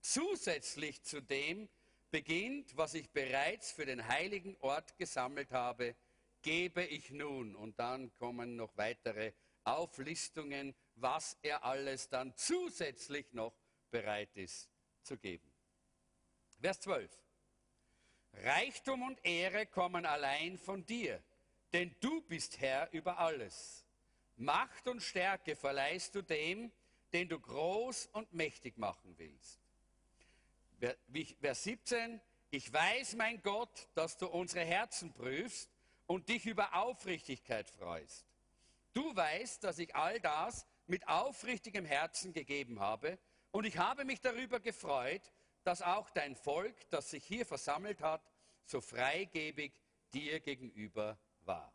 Zusätzlich 0.00 1.02
zu 1.02 1.20
dem 1.20 1.68
beginnt, 2.10 2.76
was 2.76 2.94
ich 2.94 3.10
bereits 3.10 3.72
für 3.72 3.84
den 3.84 4.06
heiligen 4.08 4.56
Ort 4.60 4.96
gesammelt 4.96 5.52
habe, 5.52 5.94
gebe 6.42 6.84
ich 6.84 7.10
nun. 7.10 7.54
Und 7.54 7.78
dann 7.78 8.14
kommen 8.14 8.56
noch 8.56 8.76
weitere 8.76 9.32
Auflistungen, 9.64 10.74
was 10.94 11.36
er 11.42 11.64
alles 11.64 12.08
dann 12.08 12.34
zusätzlich 12.36 13.32
noch 13.32 13.54
bereit 13.90 14.34
ist 14.36 14.70
zu 15.02 15.18
geben. 15.18 15.52
Vers 16.60 16.80
12. 16.80 17.10
Reichtum 18.42 19.02
und 19.02 19.24
Ehre 19.24 19.66
kommen 19.66 20.06
allein 20.06 20.58
von 20.58 20.84
dir, 20.84 21.22
denn 21.72 21.94
du 22.00 22.20
bist 22.22 22.60
Herr 22.60 22.92
über 22.92 23.18
alles. 23.18 23.86
Macht 24.36 24.86
und 24.88 25.02
Stärke 25.02 25.56
verleihst 25.56 26.14
du 26.14 26.22
dem, 26.22 26.70
den 27.12 27.28
du 27.28 27.40
groß 27.40 28.06
und 28.12 28.32
mächtig 28.32 28.76
machen 28.76 29.14
willst. 29.16 29.60
Vers 31.40 31.64
17, 31.64 32.20
ich 32.50 32.70
weiß, 32.72 33.16
mein 33.16 33.42
Gott, 33.42 33.88
dass 33.94 34.18
du 34.18 34.26
unsere 34.26 34.64
Herzen 34.64 35.12
prüfst 35.12 35.70
und 36.06 36.28
dich 36.28 36.44
über 36.46 36.74
Aufrichtigkeit 36.74 37.68
freust. 37.68 38.26
Du 38.92 39.14
weißt, 39.16 39.64
dass 39.64 39.78
ich 39.78 39.94
all 39.94 40.20
das 40.20 40.66
mit 40.86 41.08
aufrichtigem 41.08 41.84
Herzen 41.84 42.32
gegeben 42.32 42.80
habe 42.80 43.18
und 43.50 43.64
ich 43.64 43.78
habe 43.78 44.04
mich 44.04 44.20
darüber 44.20 44.60
gefreut, 44.60 45.32
dass 45.66 45.82
auch 45.82 46.10
dein 46.10 46.36
Volk, 46.36 46.88
das 46.90 47.10
sich 47.10 47.24
hier 47.24 47.44
versammelt 47.44 48.00
hat, 48.00 48.22
so 48.66 48.80
freigebig 48.80 49.72
dir 50.14 50.38
gegenüber 50.38 51.18
war. 51.44 51.72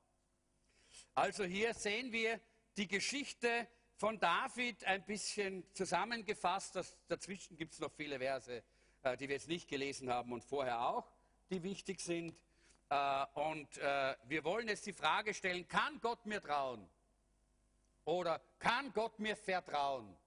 Also 1.13 1.43
hier 1.43 1.73
sehen 1.73 2.13
wir 2.13 2.39
die 2.77 2.87
Geschichte 2.87 3.67
von 3.97 4.17
David 4.17 4.85
ein 4.85 5.05
bisschen 5.05 5.65
zusammengefasst. 5.73 6.77
Das, 6.77 6.95
dazwischen 7.09 7.57
gibt 7.57 7.73
es 7.73 7.79
noch 7.79 7.91
viele 7.91 8.17
Verse, 8.17 8.63
äh, 9.03 9.17
die 9.17 9.27
wir 9.27 9.35
jetzt 9.35 9.49
nicht 9.49 9.67
gelesen 9.67 10.09
haben 10.09 10.31
und 10.31 10.45
vorher 10.45 10.87
auch, 10.87 11.11
die 11.49 11.61
wichtig 11.61 11.99
sind. 11.99 12.41
Äh, 12.89 13.25
und 13.33 13.77
äh, 13.77 14.15
wir 14.23 14.45
wollen 14.45 14.69
jetzt 14.69 14.85
die 14.85 14.93
Frage 14.93 15.33
stellen, 15.33 15.67
kann 15.67 15.99
Gott 15.99 16.25
mir 16.25 16.41
trauen? 16.41 16.89
Oder 18.05 18.41
kann 18.57 18.93
Gott 18.93 19.19
mir 19.19 19.35
vertrauen? 19.35 20.17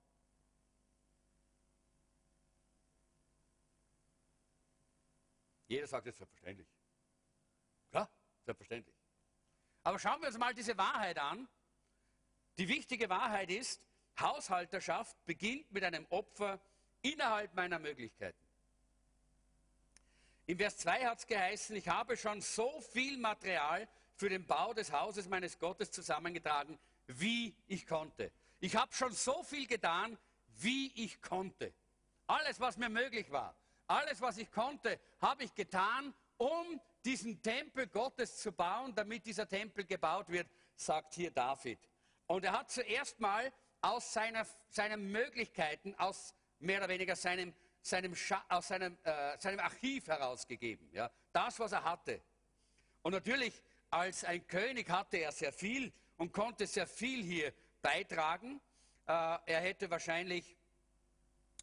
Jeder 5.67 5.87
sagt 5.87 6.07
jetzt 6.07 6.19
selbstverständlich. 6.19 6.69
Klar, 7.91 8.11
selbstverständlich. 8.45 8.95
Aber 9.83 9.99
schauen 9.99 10.21
wir 10.21 10.29
uns 10.29 10.39
mal 10.39 10.55
diese 10.55 10.77
Wahrheit 10.77 11.19
an. 11.19 11.49
Die 12.59 12.69
wichtige 12.69 13.09
Wahrheit 13.09 13.51
ist, 13.51 13.83
Haushalterschaft 14.19 15.17
beginnt 15.27 15.71
mit 15.73 15.83
einem 15.85 16.07
Opfer 16.11 16.61
innerhalb 17.03 17.55
meiner 17.55 17.79
Möglichkeiten. 17.79 18.39
Im 20.47 20.59
Vers 20.59 20.77
2 20.79 21.07
hat 21.07 21.19
es 21.19 21.27
geheißen, 21.27 21.75
ich 21.75 21.89
habe 21.89 22.17
schon 22.17 22.41
so 22.41 22.81
viel 22.81 23.19
Material 23.19 23.89
für 24.15 24.29
den 24.29 24.47
Bau 24.47 24.75
des 24.75 24.93
Hauses 24.93 25.29
meines 25.29 25.59
Gottes 25.59 25.91
zusammengetragen, 25.91 26.79
wie 27.07 27.55
ich 27.67 27.87
konnte. 27.87 28.31
Ich 28.61 28.77
habe 28.77 28.93
schon 28.93 29.13
so 29.13 29.43
viel 29.43 29.67
getan, 29.67 30.19
wie 30.59 30.93
ich 30.95 31.21
konnte. 31.21 31.73
Alles, 32.27 32.61
was 32.61 32.77
mir 32.77 32.89
möglich 32.89 33.31
war, 33.31 33.55
alles, 33.87 34.21
was 34.21 34.39
ich 34.39 34.51
konnte, 34.51 34.99
habe 35.21 35.45
ich 35.45 35.55
getan, 35.55 36.15
um 36.37 36.81
diesen 37.05 37.43
Tempel 37.43 37.87
Gottes 37.87 38.39
zu 38.39 38.53
bauen, 38.53 38.95
damit 38.95 39.27
dieser 39.27 39.49
Tempel 39.49 39.85
gebaut 39.85 40.29
wird, 40.29 40.49
sagt 40.75 41.15
hier 41.15 41.31
David. 41.31 41.79
Und 42.27 42.45
er 42.45 42.53
hat 42.53 42.71
zuerst 42.71 43.21
mal 43.21 43.53
aus 43.81 44.13
seiner, 44.13 44.47
seinen 44.71 45.11
Möglichkeiten, 45.11 45.95
aus 45.97 46.35
mehr 46.59 46.79
oder 46.79 46.89
weniger 46.89 47.15
seinem, 47.15 47.55
seinem, 47.83 48.15
aus 48.49 48.69
seinem, 48.69 48.97
äh, 49.05 49.39
seinem 49.39 49.61
Archiv 49.61 50.07
herausgegeben. 50.07 50.89
Ja? 50.93 51.11
Das, 51.33 51.59
was 51.61 51.73
er 51.73 51.85
hatte. 51.85 52.23
Und 53.03 53.13
natürlich, 53.13 53.63
als 53.91 54.25
ein 54.25 54.47
König 54.47 54.89
hatte 54.89 55.19
er 55.19 55.33
sehr 55.33 55.53
viel 55.53 55.93
und 56.17 56.33
konnte 56.33 56.67
sehr 56.67 56.87
viel 56.87 57.23
hier 57.23 57.53
beitragen. 57.83 58.61
Äh, 59.07 59.11
er 59.13 59.61
hätte 59.61 59.91
wahrscheinlich 59.91 60.57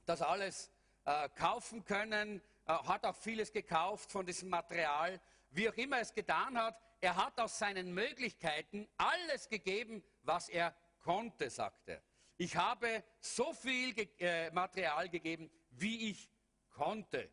das 0.06 0.22
alles 0.22 0.72
äh, 1.06 1.30
kaufen 1.30 1.84
können, 1.84 2.42
äh, 2.66 2.74
hat 2.74 3.06
auch 3.06 3.16
vieles 3.16 3.52
gekauft 3.52 4.12
von 4.12 4.26
diesem 4.26 4.50
Material. 4.50 5.20
Wie 5.50 5.68
auch 5.70 5.74
immer 5.74 6.00
es 6.00 6.14
getan 6.14 6.58
hat, 6.58 6.80
er 7.02 7.16
hat 7.16 7.40
aus 7.40 7.58
seinen 7.58 7.94
Möglichkeiten 7.94 8.88
alles 8.98 9.50
gegeben, 9.50 10.04
was 10.24 10.50
er 10.50 10.76
konnte, 11.00 11.50
sagt 11.50 11.90
er. 11.90 12.02
Ich 12.38 12.56
habe 12.56 13.04
so 13.20 13.54
viel 13.54 13.94
ge 13.94 14.08
äh, 14.20 14.52
Material 14.52 15.10
gegeben, 15.10 15.52
wie 15.72 16.12
ich 16.12 16.30
konnte. 16.70 17.30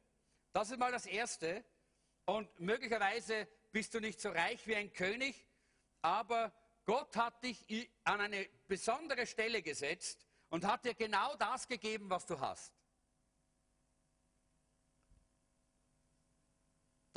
Das 0.52 0.70
ist 0.70 0.78
mal 0.78 0.92
das 0.92 1.06
Erste. 1.06 1.64
Und 2.24 2.60
möglicherweise 2.60 3.48
bist 3.72 3.94
du 3.94 4.00
nicht 4.00 4.20
so 4.20 4.30
reich 4.30 4.66
wie 4.66 4.76
ein 4.76 4.92
König, 4.92 5.46
aber 6.02 6.52
Gott 6.84 7.16
hat 7.16 7.42
dich 7.42 7.90
an 8.04 8.20
eine 8.20 8.48
besondere 8.66 9.26
Stelle 9.26 9.62
gesetzt 9.62 10.26
und 10.48 10.66
hat 10.66 10.84
dir 10.84 10.94
genau 10.94 11.36
das 11.36 11.68
gegeben, 11.68 12.08
was 12.10 12.26
du 12.26 12.38
hast. 12.40 12.77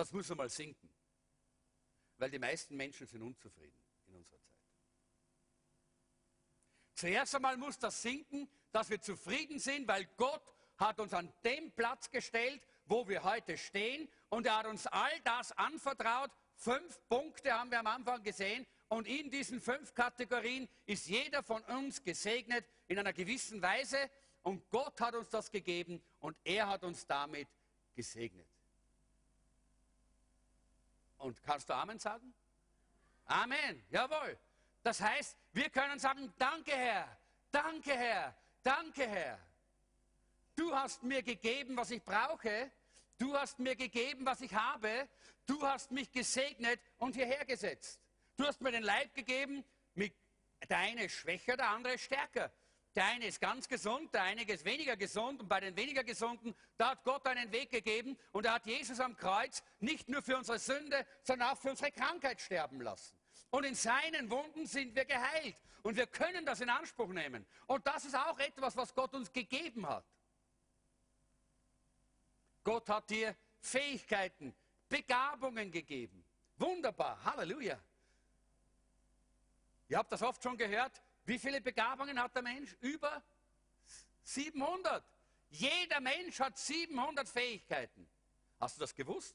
Das 0.01 0.11
muss 0.11 0.31
einmal 0.31 0.49
sinken, 0.49 0.89
weil 2.17 2.31
die 2.31 2.39
meisten 2.39 2.75
Menschen 2.75 3.05
sind 3.05 3.21
unzufrieden 3.21 3.79
in 4.07 4.15
unserer 4.15 4.41
Zeit. 4.41 4.57
Zuerst 6.95 7.35
einmal 7.35 7.55
muss 7.55 7.77
das 7.77 8.01
sinken, 8.01 8.49
dass 8.71 8.89
wir 8.89 8.99
zufrieden 8.99 9.59
sind, 9.59 9.87
weil 9.87 10.05
Gott 10.17 10.41
hat 10.77 10.99
uns 10.99 11.13
an 11.13 11.31
dem 11.45 11.71
Platz 11.73 12.09
gestellt, 12.09 12.63
wo 12.85 13.07
wir 13.07 13.23
heute 13.23 13.55
stehen 13.59 14.09
und 14.29 14.47
er 14.47 14.57
hat 14.57 14.65
uns 14.65 14.87
all 14.87 15.19
das 15.23 15.51
anvertraut. 15.51 16.31
Fünf 16.55 16.99
Punkte 17.07 17.53
haben 17.53 17.69
wir 17.69 17.81
am 17.81 17.85
Anfang 17.85 18.23
gesehen 18.23 18.65
und 18.87 19.07
in 19.07 19.29
diesen 19.29 19.61
fünf 19.61 19.93
Kategorien 19.93 20.67
ist 20.87 21.05
jeder 21.05 21.43
von 21.43 21.61
uns 21.65 22.01
gesegnet 22.01 22.65
in 22.87 22.97
einer 22.97 23.13
gewissen 23.13 23.61
Weise. 23.61 24.09
Und 24.41 24.67
Gott 24.71 24.99
hat 24.99 25.13
uns 25.13 25.29
das 25.29 25.51
gegeben 25.51 26.01
und 26.17 26.35
er 26.43 26.67
hat 26.69 26.83
uns 26.83 27.05
damit 27.05 27.49
gesegnet. 27.93 28.50
Und 31.21 31.41
kannst 31.43 31.69
du 31.69 31.73
Amen 31.73 31.99
sagen? 31.99 32.33
Amen, 33.25 33.85
jawohl. 33.91 34.37
Das 34.81 34.99
heißt, 34.99 35.37
wir 35.53 35.69
können 35.69 35.99
sagen, 35.99 36.33
danke 36.37 36.71
Herr, 36.71 37.17
danke 37.51 37.95
Herr, 37.95 38.35
danke 38.63 39.07
Herr. 39.07 39.39
Du 40.55 40.75
hast 40.75 41.03
mir 41.03 41.21
gegeben, 41.21 41.77
was 41.77 41.91
ich 41.91 42.03
brauche. 42.03 42.71
Du 43.19 43.37
hast 43.37 43.59
mir 43.59 43.75
gegeben, 43.75 44.25
was 44.25 44.41
ich 44.41 44.53
habe. 44.53 45.07
Du 45.45 45.61
hast 45.61 45.91
mich 45.91 46.11
gesegnet 46.11 46.79
und 46.97 47.15
hierher 47.15 47.45
gesetzt. 47.45 47.99
Du 48.35 48.45
hast 48.45 48.59
mir 48.59 48.71
den 48.71 48.83
Leib 48.83 49.13
gegeben, 49.13 49.63
mit, 49.93 50.15
der 50.67 51.05
ist 51.05 51.13
schwächer, 51.13 51.55
der 51.55 51.69
andere 51.69 51.99
stärker. 51.99 52.51
Der 52.95 53.05
eine 53.05 53.25
ist 53.27 53.39
ganz 53.39 53.69
gesund, 53.69 54.13
der 54.13 54.23
eine 54.23 54.43
ist 54.43 54.65
weniger 54.65 54.97
gesund 54.97 55.39
und 55.39 55.47
bei 55.47 55.61
den 55.61 55.75
weniger 55.77 56.03
gesunden, 56.03 56.53
da 56.77 56.91
hat 56.91 57.03
Gott 57.05 57.25
einen 57.25 57.51
Weg 57.51 57.71
gegeben 57.71 58.17
und 58.33 58.45
er 58.45 58.55
hat 58.55 58.65
Jesus 58.65 58.99
am 58.99 59.15
Kreuz 59.15 59.63
nicht 59.79 60.09
nur 60.09 60.21
für 60.21 60.37
unsere 60.37 60.59
Sünde, 60.59 61.05
sondern 61.23 61.49
auch 61.49 61.57
für 61.57 61.69
unsere 61.69 61.91
Krankheit 61.91 62.41
sterben 62.41 62.81
lassen. 62.81 63.15
Und 63.49 63.63
in 63.63 63.75
seinen 63.75 64.29
Wunden 64.29 64.65
sind 64.65 64.93
wir 64.93 65.05
geheilt 65.05 65.55
und 65.83 65.95
wir 65.95 66.07
können 66.07 66.45
das 66.45 66.59
in 66.59 66.69
Anspruch 66.69 67.07
nehmen. 67.07 67.45
Und 67.67 67.87
das 67.87 68.03
ist 68.03 68.15
auch 68.15 68.37
etwas, 68.39 68.75
was 68.75 68.93
Gott 68.93 69.13
uns 69.13 69.31
gegeben 69.31 69.87
hat. 69.87 70.05
Gott 72.63 72.89
hat 72.89 73.09
dir 73.09 73.35
Fähigkeiten, 73.61 74.53
Begabungen 74.89 75.71
gegeben. 75.71 76.25
Wunderbar, 76.57 77.23
Halleluja. 77.23 77.79
Ihr 79.87 79.97
habt 79.97 80.11
das 80.11 80.21
oft 80.21 80.43
schon 80.43 80.57
gehört. 80.57 81.01
Wie 81.31 81.39
viele 81.39 81.61
Begabungen 81.61 82.21
hat 82.21 82.35
der 82.35 82.41
Mensch? 82.41 82.75
Über 82.81 83.23
700. 84.23 85.01
Jeder 85.49 86.01
Mensch 86.01 86.37
hat 86.41 86.57
700 86.57 87.29
Fähigkeiten. 87.29 88.05
Hast 88.59 88.75
du 88.75 88.81
das 88.81 88.93
gewusst? 88.93 89.33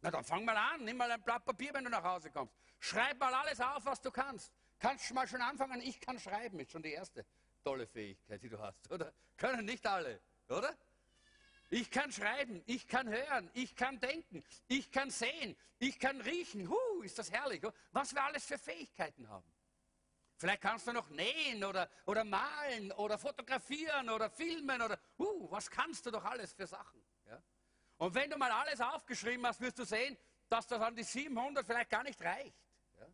Na 0.00 0.10
dann 0.10 0.24
fang 0.24 0.46
mal 0.46 0.56
an, 0.56 0.82
nimm 0.82 0.96
mal 0.96 1.10
ein 1.10 1.20
Blatt 1.20 1.44
Papier, 1.44 1.74
wenn 1.74 1.84
du 1.84 1.90
nach 1.90 2.02
Hause 2.02 2.30
kommst. 2.30 2.54
Schreib 2.78 3.20
mal 3.20 3.34
alles 3.34 3.60
auf, 3.60 3.84
was 3.84 4.00
du 4.00 4.10
kannst. 4.10 4.50
Kannst 4.78 5.10
du 5.10 5.14
mal 5.14 5.28
schon 5.28 5.42
anfangen, 5.42 5.82
ich 5.82 6.00
kann 6.00 6.18
schreiben, 6.18 6.58
ist 6.58 6.70
schon 6.70 6.82
die 6.82 6.92
erste 6.92 7.26
tolle 7.62 7.86
Fähigkeit, 7.86 8.42
die 8.42 8.48
du 8.48 8.58
hast, 8.58 8.90
oder? 8.90 9.12
Können 9.36 9.66
nicht 9.66 9.86
alle, 9.86 10.22
oder? 10.48 10.74
Ich 11.68 11.90
kann 11.90 12.10
schreiben, 12.12 12.62
ich 12.64 12.88
kann 12.88 13.10
hören, 13.10 13.50
ich 13.52 13.76
kann 13.76 14.00
denken, 14.00 14.42
ich 14.68 14.90
kann 14.90 15.10
sehen, 15.10 15.54
ich 15.78 15.98
kann 15.98 16.18
riechen. 16.22 16.66
Huh, 16.70 17.02
ist 17.02 17.18
das 17.18 17.30
herrlich, 17.30 17.62
was 17.92 18.14
wir 18.14 18.24
alles 18.24 18.46
für 18.46 18.56
Fähigkeiten 18.56 19.28
haben. 19.28 19.59
Vielleicht 20.40 20.62
kannst 20.62 20.86
du 20.86 20.92
noch 20.92 21.10
nähen 21.10 21.62
oder, 21.62 21.90
oder 22.06 22.24
malen 22.24 22.90
oder 22.92 23.18
fotografieren 23.18 24.08
oder 24.08 24.30
filmen 24.30 24.80
oder, 24.80 24.98
uh, 25.18 25.50
was 25.50 25.70
kannst 25.70 26.06
du 26.06 26.10
doch 26.10 26.24
alles 26.24 26.54
für 26.54 26.66
Sachen. 26.66 26.98
Ja? 27.26 27.42
Und 27.98 28.14
wenn 28.14 28.30
du 28.30 28.38
mal 28.38 28.50
alles 28.50 28.80
aufgeschrieben 28.80 29.46
hast, 29.46 29.60
wirst 29.60 29.78
du 29.78 29.84
sehen, 29.84 30.16
dass 30.48 30.66
das 30.66 30.80
an 30.80 30.96
die 30.96 31.02
700 31.02 31.66
vielleicht 31.66 31.90
gar 31.90 32.02
nicht 32.02 32.22
reicht. 32.22 32.56
Ja? 32.98 33.06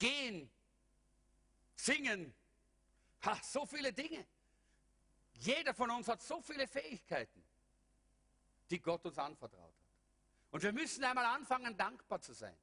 Gehen, 0.00 0.50
singen, 1.76 2.34
ha, 3.24 3.38
so 3.40 3.64
viele 3.64 3.92
Dinge. 3.92 4.26
Jeder 5.34 5.74
von 5.74 5.92
uns 5.92 6.08
hat 6.08 6.20
so 6.20 6.42
viele 6.42 6.66
Fähigkeiten, 6.66 7.44
die 8.68 8.80
Gott 8.80 9.06
uns 9.06 9.16
anvertraut 9.16 9.62
hat. 9.62 10.50
Und 10.50 10.60
wir 10.60 10.72
müssen 10.72 11.04
einmal 11.04 11.26
anfangen, 11.26 11.76
dankbar 11.76 12.20
zu 12.20 12.32
sein. 12.32 12.58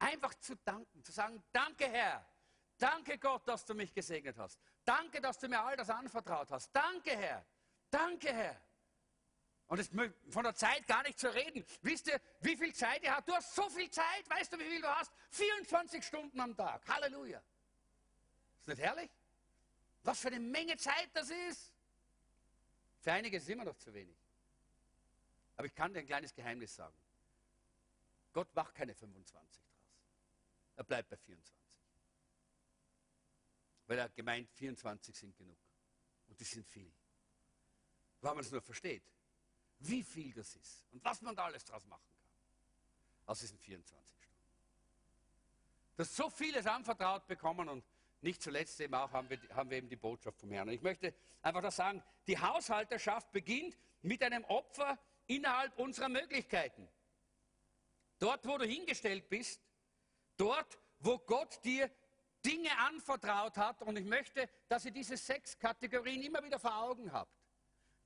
Einfach 0.00 0.34
zu 0.34 0.56
danken, 0.56 1.04
zu 1.04 1.12
sagen, 1.12 1.40
danke 1.52 1.88
Herr, 1.88 2.26
danke 2.82 3.18
Gott, 3.18 3.46
dass 3.46 3.64
du 3.64 3.74
mich 3.74 3.92
gesegnet 3.92 4.36
hast. 4.38 4.58
Danke, 4.84 5.20
dass 5.20 5.38
du 5.38 5.48
mir 5.48 5.60
all 5.60 5.76
das 5.76 5.90
anvertraut 5.90 6.50
hast. 6.50 6.70
Danke 6.74 7.16
Herr, 7.16 7.44
danke 7.90 8.32
Herr. 8.32 8.60
Und 9.70 9.78
es 9.78 9.88
von 10.30 10.42
der 10.42 10.54
Zeit 10.56 10.84
gar 10.88 11.04
nicht 11.04 11.16
zu 11.16 11.32
reden. 11.32 11.64
Wisst 11.82 12.08
ihr, 12.08 12.20
wie 12.40 12.56
viel 12.56 12.74
Zeit 12.74 13.04
ihr 13.04 13.14
habt? 13.14 13.28
Du 13.28 13.32
hast 13.32 13.54
so 13.54 13.68
viel 13.70 13.88
Zeit. 13.88 14.28
Weißt 14.28 14.52
du, 14.52 14.58
wie 14.58 14.64
viel 14.64 14.80
du 14.80 14.88
hast? 14.88 15.12
24 15.30 16.04
Stunden 16.04 16.40
am 16.40 16.56
Tag. 16.56 16.82
Halleluja. 16.88 17.40
Ist 18.58 18.66
nicht 18.66 18.80
herrlich? 18.80 19.08
Was 20.02 20.18
für 20.18 20.26
eine 20.26 20.40
Menge 20.40 20.76
Zeit 20.76 21.10
das 21.12 21.30
ist. 21.30 21.72
Für 22.98 23.12
einige 23.12 23.36
ist 23.36 23.44
es 23.44 23.48
immer 23.48 23.64
noch 23.64 23.76
zu 23.76 23.94
wenig. 23.94 24.16
Aber 25.56 25.66
ich 25.66 25.74
kann 25.74 25.92
dir 25.92 26.00
ein 26.00 26.06
kleines 26.06 26.34
Geheimnis 26.34 26.74
sagen. 26.74 26.96
Gott 28.32 28.52
macht 28.54 28.74
keine 28.74 28.94
25 28.94 29.62
draus. 29.62 29.78
Er 30.76 30.84
bleibt 30.84 31.10
bei 31.10 31.16
24. 31.16 31.59
Weil 33.90 33.98
er 33.98 34.08
gemeint, 34.10 34.48
24 34.52 35.16
sind 35.16 35.36
genug. 35.36 35.58
Und 36.28 36.38
die 36.38 36.44
sind 36.44 36.64
viel. 36.64 36.92
Weil 38.20 38.34
man 38.36 38.44
es 38.44 38.52
nur 38.52 38.62
versteht, 38.62 39.02
wie 39.80 40.04
viel 40.04 40.32
das 40.32 40.54
ist 40.54 40.86
und 40.92 41.04
was 41.04 41.20
man 41.22 41.34
da 41.34 41.46
alles 41.46 41.64
draus 41.64 41.84
machen 41.86 42.04
kann. 42.04 43.32
Aus 43.32 43.40
diesen 43.40 43.58
24 43.58 44.22
Stunden. 44.22 44.44
Dass 45.96 46.14
so 46.14 46.30
vieles 46.30 46.68
anvertraut 46.68 47.26
bekommen 47.26 47.68
und 47.68 47.84
nicht 48.20 48.40
zuletzt 48.40 48.78
eben 48.80 48.94
auch 48.94 49.10
haben 49.10 49.28
wir, 49.28 49.40
haben 49.56 49.70
wir 49.70 49.78
eben 49.78 49.88
die 49.88 49.96
Botschaft 49.96 50.38
vom 50.38 50.52
Herrn. 50.52 50.68
Und 50.68 50.74
ich 50.74 50.82
möchte 50.82 51.12
einfach 51.42 51.62
das 51.62 51.74
sagen, 51.74 52.00
die 52.28 52.38
Haushalterschaft 52.38 53.32
beginnt 53.32 53.76
mit 54.02 54.22
einem 54.22 54.44
Opfer 54.44 55.00
innerhalb 55.26 55.76
unserer 55.80 56.08
Möglichkeiten. 56.08 56.88
Dort, 58.20 58.46
wo 58.46 58.56
du 58.56 58.66
hingestellt 58.66 59.28
bist, 59.28 59.60
dort, 60.36 60.78
wo 61.00 61.18
Gott 61.18 61.58
dir 61.64 61.90
Dinge 62.44 62.76
anvertraut 62.78 63.56
hat. 63.56 63.82
Und 63.82 63.96
ich 63.96 64.04
möchte, 64.04 64.48
dass 64.68 64.84
ihr 64.84 64.90
diese 64.90 65.16
sechs 65.16 65.58
Kategorien 65.58 66.22
immer 66.22 66.42
wieder 66.42 66.58
vor 66.58 66.76
Augen 66.76 67.12
habt. 67.12 67.32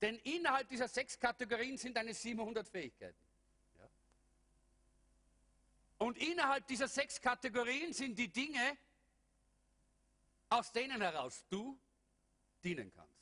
Denn 0.00 0.18
innerhalb 0.18 0.68
dieser 0.68 0.88
sechs 0.88 1.18
Kategorien 1.18 1.78
sind 1.78 1.96
deine 1.96 2.12
700 2.12 2.68
Fähigkeiten. 2.68 3.18
Ja? 3.78 3.88
Und 5.98 6.18
innerhalb 6.18 6.66
dieser 6.66 6.88
sechs 6.88 7.20
Kategorien 7.20 7.92
sind 7.92 8.18
die 8.18 8.28
Dinge, 8.28 8.76
aus 10.50 10.72
denen 10.72 11.00
heraus 11.00 11.44
du 11.48 11.78
dienen 12.62 12.92
kannst. 12.92 13.14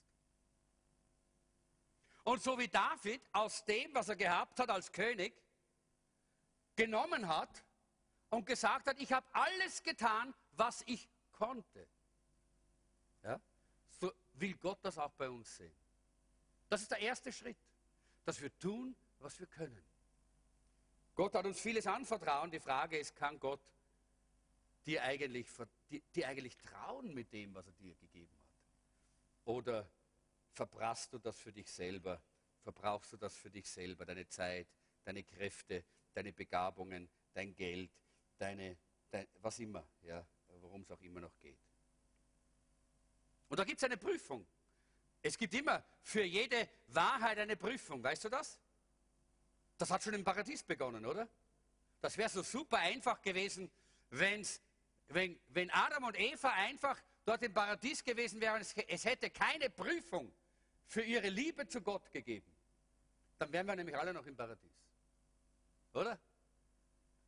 Und 2.24 2.42
so 2.42 2.58
wie 2.58 2.68
David 2.68 3.20
aus 3.32 3.64
dem, 3.64 3.94
was 3.94 4.08
er 4.08 4.16
gehabt 4.16 4.58
hat 4.60 4.70
als 4.70 4.92
König, 4.92 5.34
genommen 6.76 7.28
hat 7.28 7.64
und 8.30 8.46
gesagt 8.46 8.86
hat, 8.86 8.98
ich 9.00 9.12
habe 9.12 9.26
alles 9.32 9.82
getan, 9.82 10.32
was 10.52 10.82
ich 10.86 11.08
konnte. 11.32 11.86
Ja? 13.22 13.40
So 14.00 14.12
will 14.34 14.54
Gott 14.54 14.78
das 14.82 14.98
auch 14.98 15.12
bei 15.12 15.28
uns 15.28 15.56
sehen. 15.56 15.74
Das 16.68 16.82
ist 16.82 16.90
der 16.90 16.98
erste 16.98 17.32
Schritt, 17.32 17.58
dass 18.24 18.40
wir 18.40 18.56
tun, 18.58 18.94
was 19.18 19.38
wir 19.38 19.46
können. 19.46 19.84
Gott 21.14 21.34
hat 21.34 21.44
uns 21.44 21.60
vieles 21.60 21.86
anvertraut. 21.86 22.52
Die 22.52 22.60
Frage 22.60 22.98
ist, 22.98 23.14
kann 23.14 23.38
Gott 23.38 23.60
dir 24.86 25.02
eigentlich, 25.02 25.46
dir 26.14 26.28
eigentlich 26.28 26.56
trauen 26.56 27.12
mit 27.12 27.32
dem, 27.32 27.54
was 27.54 27.66
er 27.66 27.72
dir 27.74 27.94
gegeben 27.96 28.34
hat? 28.38 28.52
Oder 29.44 29.88
verbrauchst 30.52 31.12
du 31.12 31.18
das 31.18 31.38
für 31.38 31.52
dich 31.52 31.70
selber? 31.70 32.22
Verbrauchst 32.62 33.12
du 33.12 33.16
das 33.16 33.36
für 33.36 33.50
dich 33.50 33.68
selber, 33.68 34.06
deine 34.06 34.26
Zeit, 34.28 34.68
deine 35.04 35.24
Kräfte, 35.24 35.84
deine 36.14 36.32
Begabungen, 36.32 37.08
dein 37.34 37.54
Geld, 37.54 37.90
deine, 38.38 38.78
dein, 39.10 39.26
was 39.40 39.58
immer, 39.58 39.86
ja, 40.02 40.24
worum 40.72 40.82
es 40.82 40.90
auch 40.90 41.00
immer 41.02 41.20
noch 41.20 41.38
geht. 41.38 41.58
Und 43.48 43.58
da 43.58 43.64
gibt 43.64 43.76
es 43.76 43.84
eine 43.84 43.98
Prüfung. 43.98 44.46
Es 45.20 45.36
gibt 45.36 45.52
immer 45.52 45.84
für 46.02 46.22
jede 46.22 46.66
Wahrheit 46.88 47.38
eine 47.38 47.56
Prüfung, 47.56 48.02
weißt 48.02 48.24
du 48.24 48.30
das? 48.30 48.58
Das 49.76 49.90
hat 49.90 50.02
schon 50.02 50.14
im 50.14 50.24
Paradies 50.24 50.62
begonnen, 50.62 51.04
oder? 51.04 51.28
Das 52.00 52.16
wäre 52.16 52.30
so 52.30 52.42
super 52.42 52.78
einfach 52.78 53.20
gewesen, 53.20 53.70
wenn's, 54.08 54.62
wenn, 55.08 55.38
wenn 55.48 55.70
Adam 55.70 56.04
und 56.04 56.18
Eva 56.18 56.50
einfach 56.52 56.98
dort 57.26 57.42
im 57.42 57.52
Paradies 57.52 58.02
gewesen 58.02 58.40
wären, 58.40 58.62
es, 58.62 58.72
es 58.74 59.04
hätte 59.04 59.28
keine 59.28 59.68
Prüfung 59.68 60.32
für 60.86 61.02
ihre 61.02 61.28
Liebe 61.28 61.68
zu 61.68 61.82
Gott 61.82 62.10
gegeben. 62.10 62.50
Dann 63.38 63.52
wären 63.52 63.66
wir 63.66 63.76
nämlich 63.76 63.96
alle 63.96 64.14
noch 64.14 64.26
im 64.26 64.36
Paradies. 64.36 64.72
Oder? 65.92 66.18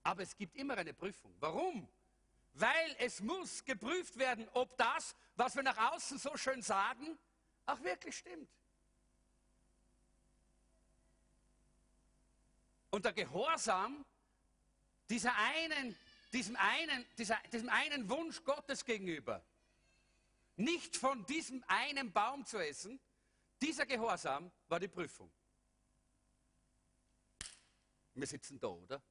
Aber 0.02 0.22
es 0.22 0.34
gibt 0.34 0.56
immer 0.56 0.78
eine 0.78 0.94
Prüfung. 0.94 1.34
Warum? 1.40 1.86
Weil 2.54 2.96
es 2.98 3.20
muss 3.20 3.64
geprüft 3.64 4.16
werden, 4.16 4.48
ob 4.52 4.76
das, 4.76 5.14
was 5.36 5.56
wir 5.56 5.62
nach 5.62 5.92
außen 5.92 6.18
so 6.18 6.36
schön 6.36 6.62
sagen, 6.62 7.18
auch 7.66 7.80
wirklich 7.82 8.16
stimmt. 8.16 8.48
Und 12.90 13.04
der 13.04 13.12
Gehorsam 13.12 14.04
dieser 15.10 15.34
einen, 15.36 15.96
diesem, 16.32 16.56
einen, 16.56 17.04
dieser, 17.18 17.36
diesem 17.52 17.68
einen 17.68 18.08
Wunsch 18.08 18.42
Gottes 18.44 18.84
gegenüber, 18.84 19.44
nicht 20.56 20.96
von 20.96 21.26
diesem 21.26 21.64
einen 21.66 22.12
Baum 22.12 22.46
zu 22.46 22.58
essen, 22.58 23.00
dieser 23.60 23.86
Gehorsam 23.86 24.50
war 24.68 24.78
die 24.78 24.88
Prüfung. 24.88 25.30
Wir 28.14 28.26
sitzen 28.26 28.60
da, 28.60 28.68
oder? 28.68 29.02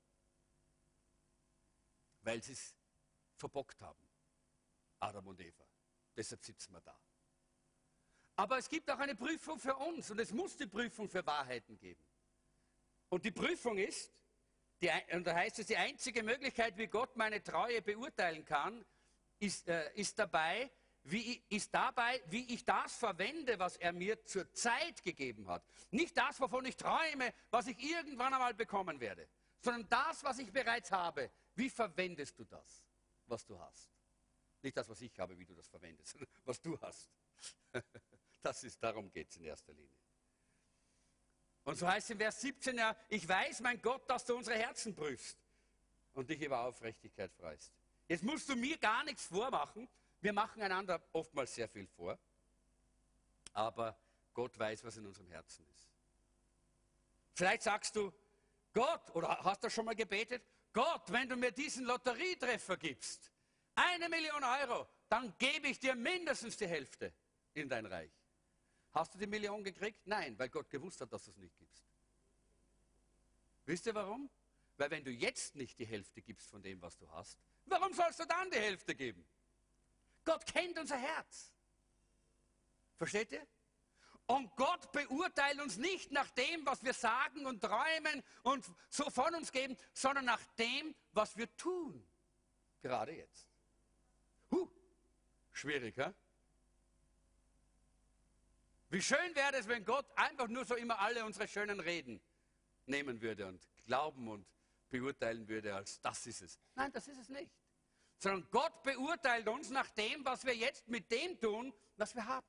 Weil 2.21 2.39
es 2.39 2.73
verbockt 3.35 3.81
haben. 3.81 4.07
Adam 4.99 5.27
und 5.27 5.39
Eva. 5.39 5.65
Deshalb 6.15 6.43
sitzen 6.43 6.73
wir 6.73 6.81
da. 6.81 6.97
Aber 8.35 8.57
es 8.57 8.67
gibt 8.67 8.89
auch 8.89 8.99
eine 8.99 9.15
Prüfung 9.15 9.59
für 9.59 9.75
uns 9.75 10.09
und 10.09 10.19
es 10.19 10.31
muss 10.31 10.55
die 10.57 10.65
Prüfung 10.65 11.07
für 11.09 11.25
Wahrheiten 11.25 11.77
geben. 11.77 12.03
Und 13.09 13.25
die 13.25 13.31
Prüfung 13.31 13.77
ist, 13.77 14.11
die, 14.81 14.89
und 15.13 15.25
da 15.25 15.35
heißt 15.35 15.59
es, 15.59 15.67
die 15.67 15.77
einzige 15.77 16.23
Möglichkeit, 16.23 16.77
wie 16.77 16.87
Gott 16.87 17.15
meine 17.15 17.43
Treue 17.43 17.81
beurteilen 17.81 18.43
kann, 18.43 18.83
ist, 19.39 19.67
äh, 19.67 19.93
ist 19.93 20.17
dabei, 20.17 20.71
wie, 21.03 21.43
ist 21.49 21.73
dabei, 21.73 22.21
wie 22.27 22.53
ich 22.53 22.65
das 22.65 22.95
verwende, 22.95 23.59
was 23.59 23.77
er 23.77 23.91
mir 23.91 24.23
zur 24.25 24.51
Zeit 24.53 25.03
gegeben 25.03 25.47
hat. 25.47 25.63
Nicht 25.91 26.17
das, 26.17 26.39
wovon 26.39 26.65
ich 26.65 26.77
träume, 26.77 27.33
was 27.51 27.67
ich 27.67 27.77
irgendwann 27.83 28.33
einmal 28.33 28.53
bekommen 28.53 28.99
werde, 28.99 29.27
sondern 29.59 29.87
das, 29.89 30.23
was 30.23 30.39
ich 30.39 30.51
bereits 30.51 30.91
habe. 30.91 31.29
Wie 31.55 31.69
verwendest 31.69 32.39
du 32.39 32.45
das, 32.45 32.82
was 33.27 33.45
du 33.45 33.59
hast? 33.59 33.89
Nicht 34.61 34.77
das, 34.77 34.87
was 34.87 35.01
ich 35.01 35.17
habe, 35.19 35.37
wie 35.37 35.45
du 35.45 35.53
das 35.53 35.67
verwendest, 35.67 36.11
sondern 36.11 36.29
was 36.45 36.61
du 36.61 36.79
hast. 36.79 37.09
Das 38.41 38.61
ist, 38.65 38.83
darum 38.83 39.09
geht 39.09 39.29
es 39.29 39.37
in 39.37 39.45
erster 39.45 39.71
Linie. 39.71 39.97
Und 41.63 41.77
so 41.77 41.87
heißt 41.87 42.07
es 42.07 42.09
im 42.09 42.17
Vers 42.17 42.41
17 42.41 42.77
ja, 42.77 42.93
ich 43.07 43.25
weiß, 43.25 43.61
mein 43.61 43.81
Gott, 43.81 44.09
dass 44.09 44.25
du 44.25 44.35
unsere 44.35 44.57
Herzen 44.57 44.93
prüfst 44.93 45.37
und 46.13 46.29
dich 46.29 46.41
über 46.41 46.59
Aufrichtigkeit 46.59 47.31
freust. 47.31 47.71
Jetzt 48.09 48.21
musst 48.21 48.49
du 48.49 48.57
mir 48.57 48.77
gar 48.77 49.05
nichts 49.05 49.25
vormachen, 49.27 49.87
wir 50.19 50.33
machen 50.33 50.61
einander 50.61 51.01
oftmals 51.13 51.55
sehr 51.55 51.69
viel 51.69 51.87
vor, 51.87 52.19
aber 53.53 53.97
Gott 54.33 54.57
weiß, 54.59 54.83
was 54.83 54.97
in 54.97 55.05
unserem 55.05 55.29
Herzen 55.29 55.65
ist. 55.73 55.89
Vielleicht 57.33 57.63
sagst 57.63 57.95
du, 57.95 58.11
Gott, 58.73 59.15
oder 59.15 59.39
hast 59.43 59.63
du 59.63 59.69
schon 59.69 59.85
mal 59.85 59.95
gebetet, 59.95 60.43
Gott, 60.73 61.11
wenn 61.11 61.29
du 61.29 61.35
mir 61.35 61.51
diesen 61.51 61.85
Lotterietreffer 61.85 62.77
gibst, 62.77 63.31
eine 63.75 64.09
Million 64.09 64.43
Euro, 64.43 64.87
dann 65.07 65.33
gebe 65.37 65.67
ich 65.67 65.79
dir 65.79 65.95
mindestens 65.95 66.57
die 66.57 66.67
Hälfte 66.67 67.13
in 67.53 67.69
dein 67.69 67.85
Reich. 67.85 68.11
Hast 68.91 69.13
du 69.13 69.19
die 69.19 69.27
Million 69.27 69.63
gekriegt? 69.63 70.05
Nein, 70.05 70.37
weil 70.37 70.49
Gott 70.49 70.69
gewusst 70.69 71.01
hat, 71.01 71.13
dass 71.13 71.25
du 71.25 71.31
es 71.31 71.37
nicht 71.37 71.55
gibst. 71.57 71.83
Wisst 73.65 73.85
ihr 73.85 73.95
warum? 73.95 74.29
Weil 74.77 74.89
wenn 74.91 75.03
du 75.03 75.11
jetzt 75.11 75.55
nicht 75.55 75.77
die 75.79 75.85
Hälfte 75.85 76.21
gibst 76.21 76.49
von 76.49 76.61
dem, 76.61 76.81
was 76.81 76.97
du 76.97 77.09
hast, 77.11 77.37
warum 77.65 77.93
sollst 77.93 78.19
du 78.19 78.25
dann 78.25 78.49
die 78.51 78.59
Hälfte 78.59 78.95
geben? 78.95 79.25
Gott 80.25 80.45
kennt 80.45 80.77
unser 80.79 80.97
Herz. 80.97 81.51
Versteht 82.97 83.31
ihr? 83.31 83.45
Und 84.25 84.55
Gott 84.55 84.91
beurteilt 84.91 85.61
uns 85.61 85.77
nicht 85.77 86.11
nach 86.11 86.29
dem, 86.31 86.65
was 86.65 86.83
wir 86.83 86.93
sagen 86.93 87.45
und 87.45 87.61
träumen 87.61 88.23
und 88.43 88.65
so 88.89 89.09
von 89.09 89.35
uns 89.35 89.51
geben, 89.51 89.75
sondern 89.93 90.25
nach 90.25 90.43
dem, 90.57 90.95
was 91.11 91.35
wir 91.35 91.53
tun. 91.57 92.05
Gerade 92.81 93.13
jetzt. 93.13 93.49
Huh, 94.51 94.69
schwierig, 95.51 95.97
ja? 95.97 96.13
Wie 98.89 99.01
schön 99.01 99.35
wäre 99.35 99.57
es, 99.57 99.67
wenn 99.67 99.83
Gott 99.83 100.05
einfach 100.15 100.47
nur 100.47 100.65
so 100.65 100.75
immer 100.75 100.99
alle 100.99 101.25
unsere 101.25 101.47
schönen 101.47 101.79
Reden 101.79 102.21
nehmen 102.85 103.21
würde 103.21 103.47
und 103.47 103.67
glauben 103.85 104.27
und 104.29 104.45
beurteilen 104.89 105.47
würde, 105.47 105.75
als 105.75 105.99
das 105.99 106.27
ist 106.27 106.41
es. 106.41 106.59
Nein, 106.75 106.91
das 106.91 107.07
ist 107.07 107.17
es 107.17 107.29
nicht 107.29 107.51
sondern 108.23 108.49
Gott 108.51 108.83
beurteilt 108.83 109.47
uns 109.49 109.69
nach 109.69 109.89
dem, 109.91 110.25
was 110.25 110.45
wir 110.45 110.55
jetzt 110.55 110.87
mit 110.87 111.11
dem 111.11 111.39
tun, 111.39 111.73
was 111.97 112.15
wir 112.15 112.25
haben. 112.25 112.47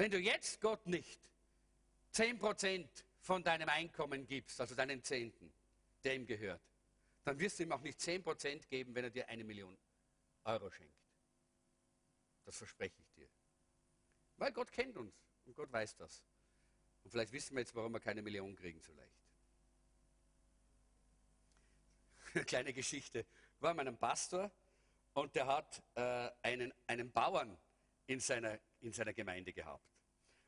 Wenn 0.00 0.10
du 0.10 0.18
jetzt 0.18 0.62
Gott 0.62 0.86
nicht 0.86 1.20
10% 2.14 2.88
von 3.20 3.44
deinem 3.44 3.68
Einkommen 3.68 4.26
gibst, 4.26 4.58
also 4.58 4.74
deinen 4.74 5.04
Zehnten, 5.04 5.52
der 6.02 6.14
ihm 6.14 6.24
gehört, 6.24 6.62
dann 7.22 7.38
wirst 7.38 7.58
du 7.58 7.64
ihm 7.64 7.72
auch 7.72 7.82
nicht 7.82 8.00
10% 8.00 8.66
geben, 8.68 8.94
wenn 8.94 9.04
er 9.04 9.10
dir 9.10 9.28
eine 9.28 9.44
Million 9.44 9.76
Euro 10.44 10.70
schenkt. 10.70 11.04
Das 12.46 12.56
verspreche 12.56 12.94
ich 12.98 13.12
dir. 13.12 13.28
Weil 14.38 14.52
Gott 14.52 14.72
kennt 14.72 14.96
uns 14.96 15.12
und 15.44 15.54
Gott 15.54 15.70
weiß 15.70 15.96
das. 15.96 16.24
Und 17.04 17.10
vielleicht 17.10 17.32
wissen 17.32 17.54
wir 17.54 17.60
jetzt, 17.60 17.74
warum 17.74 17.92
wir 17.92 18.00
keine 18.00 18.22
Million 18.22 18.56
kriegen 18.56 18.80
so 18.80 18.94
leicht. 18.94 19.20
eine 22.36 22.44
kleine 22.46 22.72
Geschichte. 22.72 23.26
Ich 23.54 23.60
war 23.60 23.74
meinem 23.74 23.98
Pastor 23.98 24.50
und 25.12 25.34
der 25.34 25.46
hat 25.46 25.82
äh, 25.94 26.30
einen, 26.40 26.72
einen 26.86 27.12
Bauern 27.12 27.54
in 28.06 28.18
seiner, 28.18 28.58
in 28.80 28.92
seiner 28.92 29.12
Gemeinde 29.12 29.52
gehabt. 29.52 29.84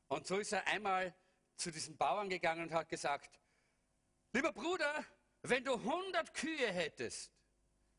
Und 0.08 0.26
so 0.26 0.38
ist 0.38 0.52
er 0.52 0.66
einmal 0.66 1.14
zu 1.56 1.70
diesem 1.70 1.96
Bauern 1.96 2.28
gegangen 2.28 2.62
und 2.62 2.72
hat 2.72 2.88
gesagt, 2.88 3.38
lieber 4.32 4.52
Bruder, 4.52 5.04
wenn 5.42 5.64
du 5.64 5.74
100 5.74 6.34
Kühe 6.34 6.70
hättest, 6.70 7.32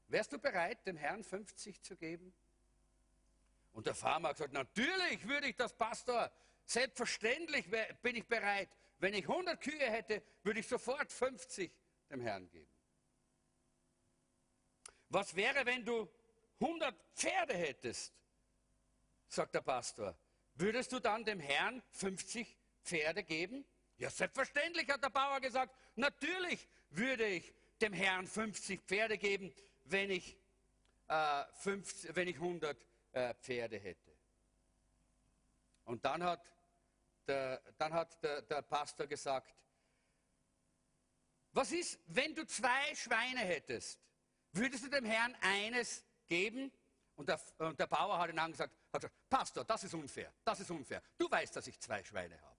wärst 0.07 0.31
du 0.33 0.39
bereit, 0.39 0.85
dem 0.85 0.97
Herrn 0.97 1.23
50 1.23 1.81
zu 1.81 1.95
geben? 1.95 2.33
Und 3.73 3.87
der 3.87 3.95
Farmer 3.95 4.29
hat 4.29 4.37
gesagt, 4.37 4.53
natürlich 4.53 5.27
würde 5.27 5.47
ich 5.47 5.55
das, 5.55 5.73
Pastor, 5.73 6.31
selbstverständlich 6.65 7.65
bin 8.01 8.15
ich 8.15 8.27
bereit. 8.27 8.69
Wenn 8.99 9.13
ich 9.13 9.27
100 9.27 9.59
Kühe 9.59 9.89
hätte, 9.89 10.21
würde 10.43 10.59
ich 10.59 10.67
sofort 10.67 11.11
50 11.11 11.71
dem 12.09 12.21
Herrn 12.21 12.47
geben. 12.49 12.71
Was 15.09 15.35
wäre, 15.35 15.65
wenn 15.65 15.83
du 15.83 16.09
100 16.59 16.95
Pferde 17.15 17.53
hättest? 17.55 18.13
sagt 19.33 19.55
der 19.55 19.61
Pastor. 19.61 20.15
Würdest 20.55 20.91
du 20.91 20.99
dann 20.99 21.25
dem 21.25 21.39
Herrn 21.39 21.81
50 21.91 22.57
Pferde 22.83 23.23
geben? 23.23 23.65
Ja, 23.97 24.09
selbstverständlich, 24.09 24.89
hat 24.89 25.03
der 25.03 25.09
Bauer 25.09 25.39
gesagt. 25.39 25.75
Natürlich 25.95 26.67
würde 26.89 27.25
ich 27.25 27.53
dem 27.81 27.93
Herrn 27.93 28.27
50 28.27 28.81
Pferde 28.83 29.17
geben, 29.17 29.53
wenn 29.85 30.09
ich, 30.11 30.37
äh, 31.07 31.43
50, 31.59 32.15
wenn 32.15 32.27
ich 32.27 32.35
100 32.35 32.77
äh, 33.13 33.33
Pferde 33.35 33.77
hätte. 33.77 34.11
Und 35.85 36.05
dann 36.05 36.23
hat 36.23 36.41
der, 37.27 37.61
dann 37.77 37.93
hat 37.93 38.21
der, 38.23 38.41
der 38.41 38.61
Pastor 38.61 39.07
gesagt, 39.07 39.53
was 41.51 41.71
ist, 41.71 41.99
wenn 42.07 42.33
du 42.33 42.45
zwei 42.47 42.95
Schweine 42.95 43.41
hättest? 43.41 43.99
Würdest 44.53 44.85
du 44.85 44.89
dem 44.89 45.05
Herrn 45.05 45.35
eines 45.41 46.03
geben? 46.27 46.71
Und 47.15 47.29
der, 47.29 47.39
und 47.59 47.79
der 47.79 47.87
Bauer 47.87 48.17
hat 48.17 48.29
ihn 48.29 48.39
angesagt, 48.39 48.73
hat 48.93 49.01
gesagt, 49.01 49.29
Pastor, 49.29 49.65
das 49.65 49.83
ist 49.83 49.93
unfair, 49.93 50.31
das 50.45 50.59
ist 50.59 50.69
unfair. 50.69 51.01
Du 51.17 51.29
weißt, 51.29 51.55
dass 51.55 51.67
ich 51.67 51.79
zwei 51.79 52.03
Schweine 52.03 52.39
habe. 52.41 52.57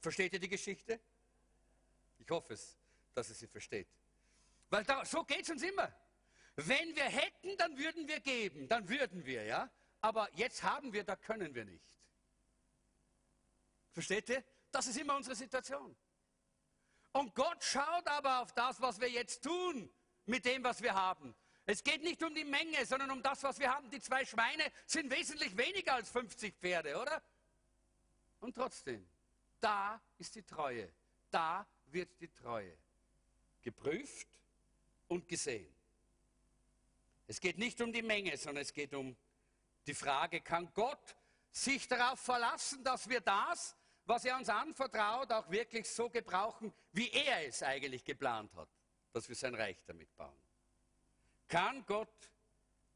Versteht 0.00 0.34
ihr 0.34 0.38
die 0.38 0.48
Geschichte? 0.48 1.00
Ich 2.18 2.30
hoffe 2.30 2.54
es, 2.54 2.76
dass 3.14 3.28
ihr 3.28 3.34
sie 3.34 3.46
versteht. 3.46 3.88
Weil 4.70 4.84
da, 4.84 5.04
so 5.04 5.24
geht 5.24 5.42
es 5.42 5.50
uns 5.50 5.62
immer. 5.62 5.92
Wenn 6.56 6.94
wir 6.94 7.04
hätten, 7.04 7.56
dann 7.56 7.76
würden 7.76 8.06
wir 8.06 8.20
geben, 8.20 8.68
dann 8.68 8.88
würden 8.88 9.24
wir, 9.24 9.44
ja. 9.44 9.70
Aber 10.00 10.28
jetzt 10.34 10.62
haben 10.62 10.92
wir, 10.92 11.04
da 11.04 11.16
können 11.16 11.54
wir 11.54 11.64
nicht. 11.64 11.98
Versteht 13.92 14.28
ihr? 14.28 14.44
Das 14.70 14.86
ist 14.86 14.98
immer 14.98 15.16
unsere 15.16 15.34
Situation. 15.34 15.96
Und 17.12 17.34
Gott 17.34 17.64
schaut 17.64 18.06
aber 18.06 18.42
auf 18.42 18.52
das, 18.52 18.80
was 18.80 19.00
wir 19.00 19.08
jetzt 19.08 19.42
tun 19.42 19.90
mit 20.26 20.44
dem, 20.44 20.62
was 20.62 20.82
wir 20.82 20.94
haben. 20.94 21.34
Es 21.68 21.82
geht 21.82 22.02
nicht 22.04 22.22
um 22.22 22.32
die 22.32 22.44
Menge, 22.44 22.86
sondern 22.86 23.10
um 23.10 23.20
das, 23.20 23.42
was 23.42 23.58
wir 23.58 23.74
haben. 23.74 23.90
Die 23.90 24.00
zwei 24.00 24.24
Schweine 24.24 24.70
sind 24.86 25.10
wesentlich 25.10 25.56
weniger 25.56 25.94
als 25.94 26.08
50 26.10 26.54
Pferde, 26.54 26.96
oder? 26.96 27.20
Und 28.38 28.54
trotzdem, 28.54 29.04
da 29.60 30.00
ist 30.16 30.36
die 30.36 30.44
Treue. 30.44 30.88
Da 31.28 31.66
wird 31.86 32.08
die 32.20 32.28
Treue 32.28 32.78
geprüft 33.62 34.28
und 35.08 35.26
gesehen. 35.26 35.74
Es 37.26 37.40
geht 37.40 37.58
nicht 37.58 37.80
um 37.80 37.92
die 37.92 38.02
Menge, 38.02 38.36
sondern 38.36 38.62
es 38.62 38.72
geht 38.72 38.94
um 38.94 39.16
die 39.88 39.94
Frage, 39.94 40.40
kann 40.40 40.72
Gott 40.72 41.16
sich 41.50 41.88
darauf 41.88 42.20
verlassen, 42.20 42.84
dass 42.84 43.08
wir 43.08 43.20
das, 43.20 43.74
was 44.04 44.24
er 44.24 44.36
uns 44.36 44.48
anvertraut, 44.48 45.32
auch 45.32 45.50
wirklich 45.50 45.88
so 45.90 46.08
gebrauchen, 46.08 46.72
wie 46.92 47.10
er 47.10 47.48
es 47.48 47.60
eigentlich 47.64 48.04
geplant 48.04 48.54
hat, 48.54 48.68
dass 49.12 49.28
wir 49.28 49.34
sein 49.34 49.56
Reich 49.56 49.82
damit 49.84 50.14
bauen? 50.16 50.45
Kann 51.48 51.84
Gott 51.86 52.30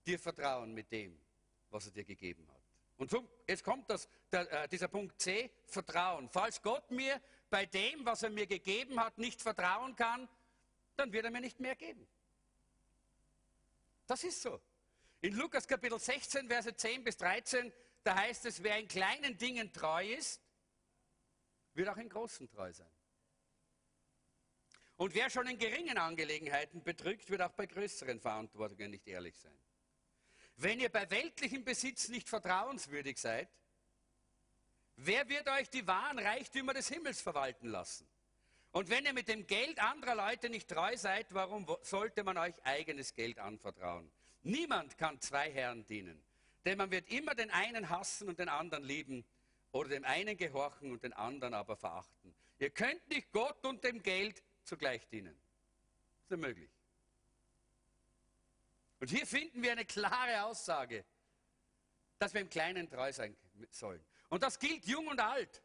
dir 0.07 0.19
vertrauen 0.19 0.73
mit 0.75 0.91
dem, 0.91 1.19
was 1.71 1.87
er 1.87 1.93
dir 1.93 2.05
gegeben 2.05 2.47
hat? 2.51 2.61
Und 2.99 3.11
so, 3.11 3.27
jetzt 3.49 3.65
kommt 3.65 3.89
das, 3.89 4.09
der, 4.31 4.65
äh, 4.65 4.69
dieser 4.69 4.89
Punkt 4.89 5.21
C, 5.21 5.51
Vertrauen. 5.65 6.29
Falls 6.29 6.61
Gott 6.61 6.91
mir 6.91 7.21
bei 7.49 7.65
dem, 7.65 8.05
was 8.05 8.23
er 8.23 8.31
mir 8.31 8.47
gegeben 8.47 9.01
hat, 9.01 9.17
nicht 9.17 9.41
vertrauen 9.41 9.97
kann, 9.97 10.29
dann 10.97 11.13
wird 11.13 11.25
er 11.25 11.31
mir 11.31 11.41
nicht 11.41 11.61
mehr 11.61 11.77
geben. 11.77 12.07
Das 14.07 14.23
ist 14.25 14.43
so. 14.43 14.61
In 15.23 15.35
Lukas 15.35 15.67
Kapitel 15.67 15.99
16, 15.99 16.49
Verse 16.49 16.75
10 16.75 17.05
bis 17.05 17.17
13, 17.17 17.73
da 18.03 18.17
heißt 18.17 18.47
es, 18.47 18.63
wer 18.63 18.79
in 18.79 18.89
kleinen 18.89 19.37
Dingen 19.39 19.73
treu 19.73 20.13
ist, 20.13 20.43
wird 21.75 21.89
auch 21.89 21.97
in 21.97 22.09
großen 22.09 22.51
treu 22.51 22.73
sein. 22.73 22.91
Und 25.01 25.15
wer 25.15 25.31
schon 25.31 25.47
in 25.47 25.57
geringen 25.57 25.97
Angelegenheiten 25.97 26.83
betrügt, 26.83 27.31
wird 27.31 27.41
auch 27.41 27.53
bei 27.53 27.65
größeren 27.65 28.21
Verantwortungen 28.21 28.91
nicht 28.91 29.07
ehrlich 29.07 29.35
sein. 29.35 29.59
Wenn 30.57 30.79
ihr 30.79 30.91
bei 30.91 31.11
weltlichem 31.11 31.65
Besitz 31.65 32.11
nicht 32.11 32.29
vertrauenswürdig 32.29 33.17
seid, 33.17 33.49
wer 34.97 35.27
wird 35.31 35.49
euch 35.49 35.71
die 35.71 35.87
wahren 35.87 36.19
Reichtümer 36.19 36.75
des 36.75 36.91
Himmels 36.91 37.23
verwalten 37.23 37.69
lassen? 37.69 38.07
Und 38.73 38.91
wenn 38.91 39.07
ihr 39.07 39.15
mit 39.15 39.29
dem 39.29 39.47
Geld 39.47 39.79
anderer 39.79 40.17
Leute 40.17 40.51
nicht 40.51 40.69
treu 40.69 40.95
seid, 40.99 41.33
warum 41.33 41.67
sollte 41.81 42.23
man 42.23 42.37
euch 42.37 42.63
eigenes 42.65 43.15
Geld 43.15 43.39
anvertrauen? 43.39 44.13
Niemand 44.43 44.99
kann 44.99 45.19
zwei 45.23 45.51
Herren 45.51 45.87
dienen, 45.87 46.23
denn 46.67 46.77
man 46.77 46.91
wird 46.91 47.11
immer 47.11 47.35
den 47.35 47.51
einen 47.51 47.89
hassen 47.89 48.29
und 48.29 48.39
den 48.39 48.51
anderen 48.51 48.85
lieben 48.85 49.25
oder 49.73 49.89
dem 49.89 50.05
einen 50.05 50.37
gehorchen 50.37 50.93
und 50.93 51.05
den 51.05 51.15
anderen 51.15 51.55
aber 51.55 51.79
verachten. 51.79 52.35
Ihr 52.59 52.69
könnt 52.69 53.09
nicht 53.09 53.33
Gott 53.33 53.65
und 53.65 53.83
dem 53.83 54.03
Geld 54.03 54.43
zugleich 54.71 55.07
dienen. 55.09 55.37
Ist 56.23 56.31
nicht 56.31 56.41
möglich. 56.41 56.71
Und 59.01 59.11
hier 59.11 59.27
finden 59.27 59.63
wir 59.63 59.73
eine 59.73 59.85
klare 59.85 60.45
Aussage, 60.45 61.05
dass 62.19 62.35
wir 62.35 62.41
im 62.41 62.51
Kleinen 62.51 62.89
treu 62.89 63.13
sein 63.13 63.37
sollen. 63.71 64.05
Und 64.29 64.43
das 64.43 64.59
gilt 64.59 64.87
jung 64.87 65.09
und 65.09 65.19
alt. 65.19 65.63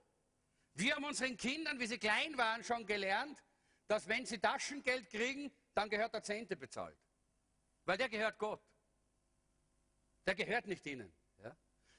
Wir 0.74 0.96
haben 0.96 1.06
unseren 1.06 1.38
Kindern, 1.38 1.80
wie 1.80 1.86
sie 1.86 2.00
klein 2.00 2.36
waren, 2.38 2.64
schon 2.64 2.86
gelernt, 2.86 3.44
dass 3.88 4.08
wenn 4.08 4.26
sie 4.26 4.40
Taschengeld 4.40 5.10
kriegen, 5.10 5.52
dann 5.76 5.90
gehört 5.90 6.14
der 6.14 6.24
Zehnte 6.24 6.56
bezahlt. 6.56 6.98
Weil 7.86 7.98
der 7.98 8.10
gehört 8.10 8.40
Gott. 8.40 8.64
Der 10.26 10.34
gehört 10.34 10.66
nicht 10.66 10.86
ihnen. 10.88 11.14
Ja? 11.44 11.56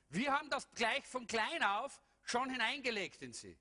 Wir 0.09 0.33
haben 0.33 0.51
das 0.51 0.69
gleich 0.73 1.07
von 1.07 1.27
klein 1.27 1.63
auf 1.63 2.03
schon 2.23 2.51
hineingelegt 2.51 3.23
in 3.23 3.33
sie. 3.33 3.57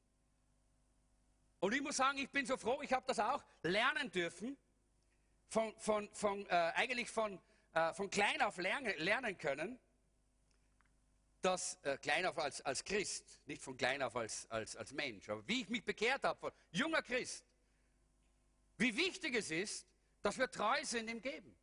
Und 1.66 1.74
ich 1.74 1.82
muss 1.82 1.98
sagen, 1.98 2.20
ich 2.20 2.30
bin 2.30 2.46
so 2.46 2.58
froh, 2.58 2.80
ich 2.84 2.94
habe 2.94 3.08
das 3.08 3.18
auch 3.18 3.44
lernen 3.64 4.12
dürfen, 4.12 4.56
von, 5.48 5.74
von, 5.80 6.08
von, 6.14 6.46
äh, 6.46 6.50
eigentlich 6.76 7.10
von, 7.10 7.42
äh, 7.74 7.92
von 7.92 8.08
klein 8.08 8.40
auf 8.44 8.58
lernen, 8.58 8.94
lernen 9.00 9.36
können, 9.36 9.80
dass 11.42 11.80
äh, 11.82 11.98
klein 11.98 12.28
auf 12.28 12.38
als, 12.38 12.62
als 12.62 12.84
Christ, 12.84 13.42
nicht 13.48 13.64
von 13.64 13.76
klein 13.76 14.04
auf 14.04 14.16
als, 14.16 14.46
als, 14.52 14.76
als 14.76 14.94
Mensch, 14.94 15.28
aber 15.28 15.48
wie 15.48 15.62
ich 15.62 15.70
mich 15.70 15.84
bekehrt 15.84 16.24
habe, 16.24 16.40
von 16.40 16.52
junger 16.70 17.02
Christ, 17.02 17.44
wie 18.78 18.96
wichtig 18.96 19.34
es 19.34 19.50
ist, 19.50 19.88
dass 20.22 20.38
wir 20.38 20.52
treu 20.52 20.84
sind 20.84 21.08
im 21.08 21.20
Geben. 21.20 21.58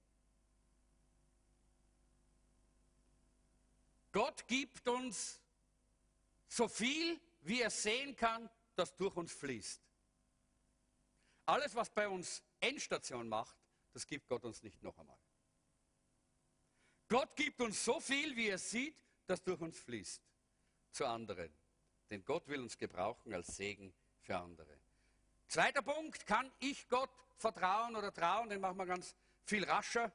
Gott 4.10 4.48
gibt 4.48 4.88
uns 4.88 5.40
so 6.48 6.66
viel, 6.66 7.20
wie 7.42 7.60
er 7.62 7.70
sehen 7.70 8.16
kann, 8.16 8.50
das 8.74 8.96
durch 8.96 9.14
uns 9.16 9.32
fließt. 9.32 9.91
Alles, 11.46 11.74
was 11.74 11.90
bei 11.90 12.08
uns 12.08 12.42
Endstation 12.60 13.28
macht, 13.28 13.56
das 13.92 14.06
gibt 14.06 14.28
Gott 14.28 14.44
uns 14.44 14.62
nicht 14.62 14.82
noch 14.82 14.96
einmal. 14.98 15.18
Gott 17.08 17.36
gibt 17.36 17.60
uns 17.60 17.84
so 17.84 18.00
viel, 18.00 18.34
wie 18.36 18.48
er 18.48 18.58
sieht, 18.58 18.96
das 19.26 19.42
durch 19.42 19.60
uns 19.60 19.78
fließt 19.78 20.22
zu 20.92 21.06
anderen. 21.06 21.52
Denn 22.10 22.24
Gott 22.24 22.46
will 22.48 22.60
uns 22.60 22.78
gebrauchen 22.78 23.34
als 23.34 23.56
Segen 23.56 23.92
für 24.20 24.36
andere. 24.36 24.78
Zweiter 25.48 25.82
Punkt, 25.82 26.26
kann 26.26 26.50
ich 26.60 26.88
Gott 26.88 27.10
vertrauen 27.36 27.96
oder 27.96 28.12
trauen? 28.12 28.48
Den 28.48 28.60
machen 28.60 28.78
wir 28.78 28.86
ganz 28.86 29.14
viel 29.44 29.64
rascher. 29.64 30.12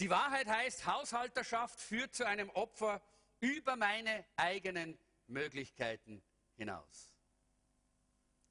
Die 0.00 0.10
Wahrheit 0.10 0.46
heißt, 0.46 0.86
Haushalterschaft 0.86 1.80
führt 1.80 2.14
zu 2.14 2.26
einem 2.26 2.50
Opfer 2.50 3.02
über 3.40 3.76
meine 3.76 4.24
eigenen 4.36 4.98
Möglichkeiten 5.26 6.22
hinaus. 6.56 7.14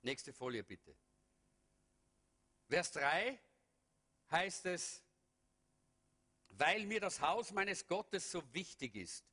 Nächste 0.01 0.32
Folie 0.32 0.63
bitte. 0.63 0.95
Vers 2.70 2.91
3 2.91 3.39
heißt 4.32 4.65
es, 4.65 5.01
weil 6.49 6.86
mir 6.86 6.99
das 6.99 7.22
Haus 7.22 7.51
meines 7.51 7.88
Gottes 7.88 8.32
so 8.32 8.43
wichtig 8.53 8.95
ist, 8.95 9.24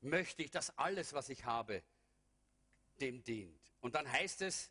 möchte 0.00 0.42
ich, 0.42 0.50
dass 0.50 0.76
alles, 0.76 1.12
was 1.12 1.28
ich 1.28 1.44
habe, 1.44 1.82
dem 3.00 3.22
dient. 3.22 3.60
Und 3.80 3.94
dann 3.94 4.10
heißt 4.10 4.42
es, 4.42 4.70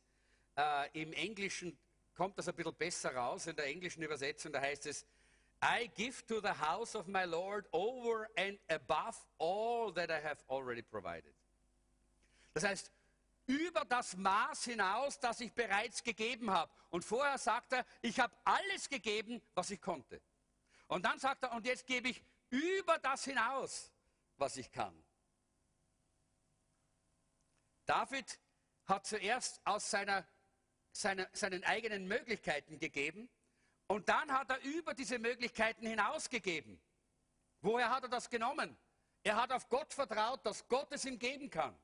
äh, 0.58 1.02
im 1.02 1.14
Englischen 1.14 1.78
kommt 2.16 2.38
das 2.38 2.48
ein 2.48 2.56
bisschen 2.56 2.76
besser 2.76 3.16
raus, 3.16 3.48
in 3.48 3.56
der 3.56 3.66
englischen 3.66 4.04
Übersetzung, 4.04 4.52
da 4.52 4.62
heißt 4.62 4.86
es, 4.86 5.06
I 5.64 5.90
give 5.96 6.26
to 6.28 6.42
the 6.42 6.50
house 6.50 6.96
of 6.96 7.08
my 7.08 7.24
Lord 7.24 7.68
over 7.72 8.28
and 8.36 8.60
above 8.70 9.16
all 9.38 9.94
that 9.94 10.10
I 10.10 10.20
have 10.22 10.44
already 10.50 10.82
provided. 10.82 11.34
Das 12.54 12.64
heißt, 12.64 12.92
über 13.52 13.84
das 13.84 14.16
Maß 14.16 14.64
hinaus, 14.64 15.20
das 15.20 15.42
ich 15.42 15.54
bereits 15.54 16.04
gegeben 16.04 16.52
habe. 16.52 16.72
Und 16.90 17.04
vorher 17.04 17.38
sagt 17.38 17.74
er, 17.74 17.86
ich 18.02 18.20
habe 18.20 18.34
alles 18.46 18.88
gegeben, 18.88 19.42
was 19.54 19.72
ich 19.72 19.82
konnte. 19.82 20.22
Und 20.88 21.04
dann 21.06 21.20
sagt 21.20 21.44
er, 21.44 21.52
und 21.52 21.66
jetzt 21.66 21.86
gebe 21.86 22.10
ich 22.10 22.24
über 22.50 22.98
das 23.00 23.26
hinaus, 23.26 23.92
was 24.38 24.56
ich 24.56 24.72
kann. 24.72 25.04
David 27.86 28.40
hat 28.86 29.06
zuerst 29.06 29.60
aus 29.66 29.92
seiner, 29.92 30.26
seiner, 30.94 31.28
seinen 31.34 31.64
eigenen 31.66 32.08
Möglichkeiten 32.08 32.80
gegeben 32.80 33.30
und 33.88 34.08
dann 34.08 34.32
hat 34.32 34.50
er 34.50 34.62
über 34.62 34.94
diese 34.94 35.20
Möglichkeiten 35.20 35.86
hinausgegeben. 35.86 36.82
Woher 37.60 37.90
hat 37.90 38.04
er 38.04 38.10
das 38.10 38.30
genommen? 38.30 38.78
Er 39.24 39.36
hat 39.36 39.52
auf 39.52 39.68
Gott 39.68 39.94
vertraut, 39.94 40.46
dass 40.46 40.66
Gott 40.70 40.92
es 40.92 41.04
ihm 41.04 41.20
geben 41.20 41.50
kann. 41.50 41.78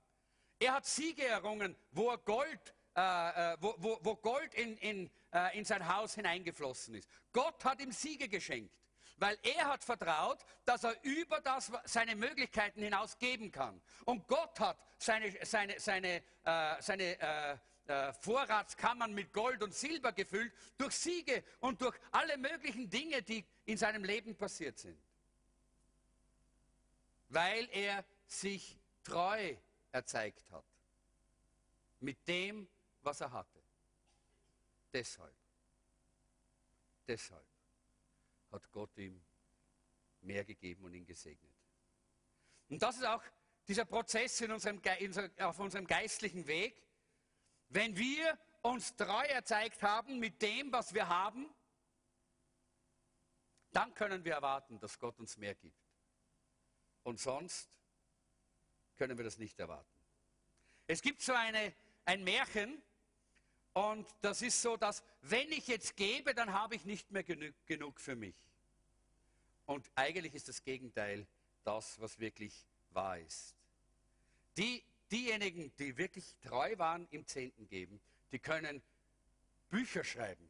Er 0.60 0.74
hat 0.74 0.86
Siege 0.86 1.26
errungen, 1.26 1.76
wo 1.92 2.16
Gold 2.18 2.74
äh, 2.96 3.54
äh, 3.54 3.58
wo, 3.60 3.76
wo, 3.78 4.00
wo, 4.02 4.16
Gold 4.16 4.56
in, 4.56 4.76
in, 4.78 5.12
äh, 5.32 5.56
in 5.56 5.64
sein 5.66 5.88
Haus 5.88 6.16
hineingeflossen 6.16 6.96
ist. 6.96 7.08
Gott 7.32 7.64
hat 7.64 7.80
ihm 7.80 7.92
Siege 7.92 8.28
geschenkt 8.28 8.74
weil 9.20 9.36
er 9.42 9.66
hat 9.66 9.84
vertraut, 9.84 10.46
dass 10.64 10.84
er 10.84 10.96
über 11.04 11.42
das 11.42 11.72
seine 11.86 12.16
Möglichkeiten 12.16 12.84
hinaus 12.84 13.18
geben 13.18 13.52
kann. 13.52 13.82
Und 14.06 14.28
Gott 14.28 14.60
hat 14.60 14.78
seine, 15.00 15.34
seine, 15.44 15.80
seine, 15.80 16.22
äh, 16.44 16.76
seine 16.80 17.20
äh, 17.20 17.58
äh, 17.88 18.14
Vorratskammern 18.14 19.16
mit 19.16 19.34
Gold 19.34 19.64
und 19.64 19.74
Silber 19.74 20.12
gefüllt 20.12 20.54
durch 20.78 20.94
Siege 20.94 21.44
und 21.62 21.82
durch 21.82 21.98
alle 22.12 22.38
möglichen 22.38 22.92
Dinge, 22.92 23.24
die 23.24 23.44
in 23.66 23.78
seinem 23.78 24.04
Leben 24.04 24.36
passiert 24.36 24.78
sind. 24.78 25.00
weil 27.30 27.68
er 27.72 28.06
sich 28.28 28.80
treu 29.04 29.56
erzeigt 29.98 30.50
hat. 30.52 30.66
Mit 32.00 32.28
dem, 32.28 32.68
was 33.02 33.22
er 33.22 33.32
hatte. 33.32 33.62
Deshalb, 34.94 35.36
deshalb 37.08 37.46
hat 38.52 38.72
Gott 38.72 38.98
ihm 38.98 39.22
mehr 40.22 40.46
gegeben 40.46 40.86
und 40.86 40.94
ihn 40.94 41.06
gesegnet. 41.06 41.54
Und 42.70 42.82
das 42.82 42.98
ist 42.98 43.06
auch 43.06 43.24
dieser 43.68 43.86
Prozess 43.86 44.40
in 44.42 44.52
unserem, 44.52 44.82
auf 45.40 45.60
unserem 45.60 45.86
geistlichen 45.86 46.48
Weg. 46.48 46.82
Wenn 47.70 47.98
wir 47.98 48.38
uns 48.62 48.96
treu 48.96 49.26
erzeigt 49.26 49.82
haben 49.84 50.20
mit 50.20 50.42
dem, 50.42 50.72
was 50.72 50.94
wir 50.94 51.08
haben, 51.08 51.54
dann 53.72 53.94
können 53.94 54.24
wir 54.24 54.34
erwarten, 54.34 54.80
dass 54.80 54.98
Gott 54.98 55.20
uns 55.20 55.38
mehr 55.38 55.56
gibt. 55.56 55.78
Und 57.04 57.20
sonst 57.20 57.70
können 58.98 59.18
wir 59.18 59.26
das 59.26 59.38
nicht 59.38 59.60
erwarten. 59.60 59.88
Es 60.88 61.02
gibt 61.02 61.22
so 61.22 61.34
eine, 61.34 61.74
ein 62.06 62.24
Märchen, 62.24 62.82
und 63.78 64.08
das 64.22 64.42
ist 64.42 64.60
so, 64.60 64.76
dass 64.76 65.04
wenn 65.22 65.52
ich 65.52 65.68
jetzt 65.68 65.96
gebe, 65.96 66.34
dann 66.34 66.52
habe 66.52 66.74
ich 66.74 66.86
nicht 66.86 67.12
mehr 67.12 67.24
genug, 67.24 67.54
genug 67.68 68.00
für 68.00 68.16
mich. 68.16 68.36
Und 69.68 69.86
eigentlich 69.94 70.34
ist 70.34 70.48
das 70.48 70.64
Gegenteil 70.64 71.28
das, 71.64 72.00
was 72.02 72.18
wirklich 72.18 72.66
wahr 72.90 73.20
ist. 73.20 73.54
Die, 74.58 74.84
diejenigen, 75.12 75.72
die 75.78 75.96
wirklich 75.96 76.36
treu 76.42 76.76
waren 76.80 77.08
im 77.12 77.28
Zehnten 77.28 77.68
geben, 77.68 78.02
die 78.32 78.40
können 78.40 78.82
Bücher 79.70 80.04
schreiben, 80.04 80.50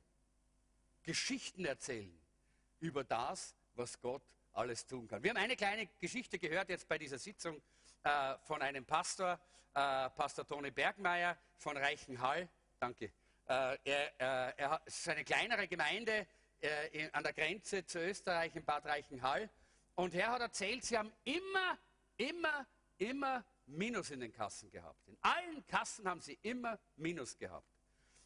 Geschichten 1.04 1.66
erzählen 1.66 2.18
über 2.80 3.04
das, 3.04 3.56
was 3.76 4.00
Gott 4.00 4.24
alles 4.54 4.86
tun 4.86 5.06
kann. 5.08 5.22
Wir 5.22 5.32
haben 5.32 5.38
eine 5.38 5.58
kleine 5.58 5.88
Geschichte 6.00 6.40
gehört 6.40 6.70
jetzt 6.70 6.88
bei 6.88 6.98
dieser 6.98 7.20
Sitzung 7.20 7.62
äh, 8.04 8.36
von 8.44 8.62
einem 8.62 8.86
Pastor, 8.86 9.40
äh, 9.74 10.10
Pastor 10.12 10.46
Toni 10.46 10.72
Bergmeier 10.72 11.38
von 11.58 11.78
Reichenhall. 11.78 12.50
Danke. 12.80 13.12
Äh, 13.48 13.78
er, 13.84 14.20
äh, 14.20 14.54
er 14.58 14.82
es 14.86 15.00
ist 15.00 15.10
eine 15.10 15.24
kleinere 15.24 15.68
Gemeinde 15.68 16.28
äh, 16.62 16.88
in, 16.90 17.14
an 17.14 17.24
der 17.24 17.34
Grenze 17.34 17.86
zu 17.86 18.00
Österreich 18.00 18.56
in 18.56 18.66
Bad 18.66 18.86
Reichenhall. 18.86 19.50
Und 19.96 20.14
er 20.14 20.32
hat 20.32 20.42
erzählt, 20.42 20.84
sie 20.84 20.98
haben 20.98 21.12
immer, 21.24 21.78
immer, 22.18 22.66
immer 22.98 23.44
Minus 23.66 24.12
in 24.12 24.20
den 24.20 24.32
Kassen 24.32 24.70
gehabt. 24.72 25.08
In 25.08 25.18
allen 25.22 25.66
Kassen 25.68 26.08
haben 26.08 26.22
sie 26.22 26.38
immer 26.42 26.80
Minus 26.96 27.38
gehabt. 27.38 27.68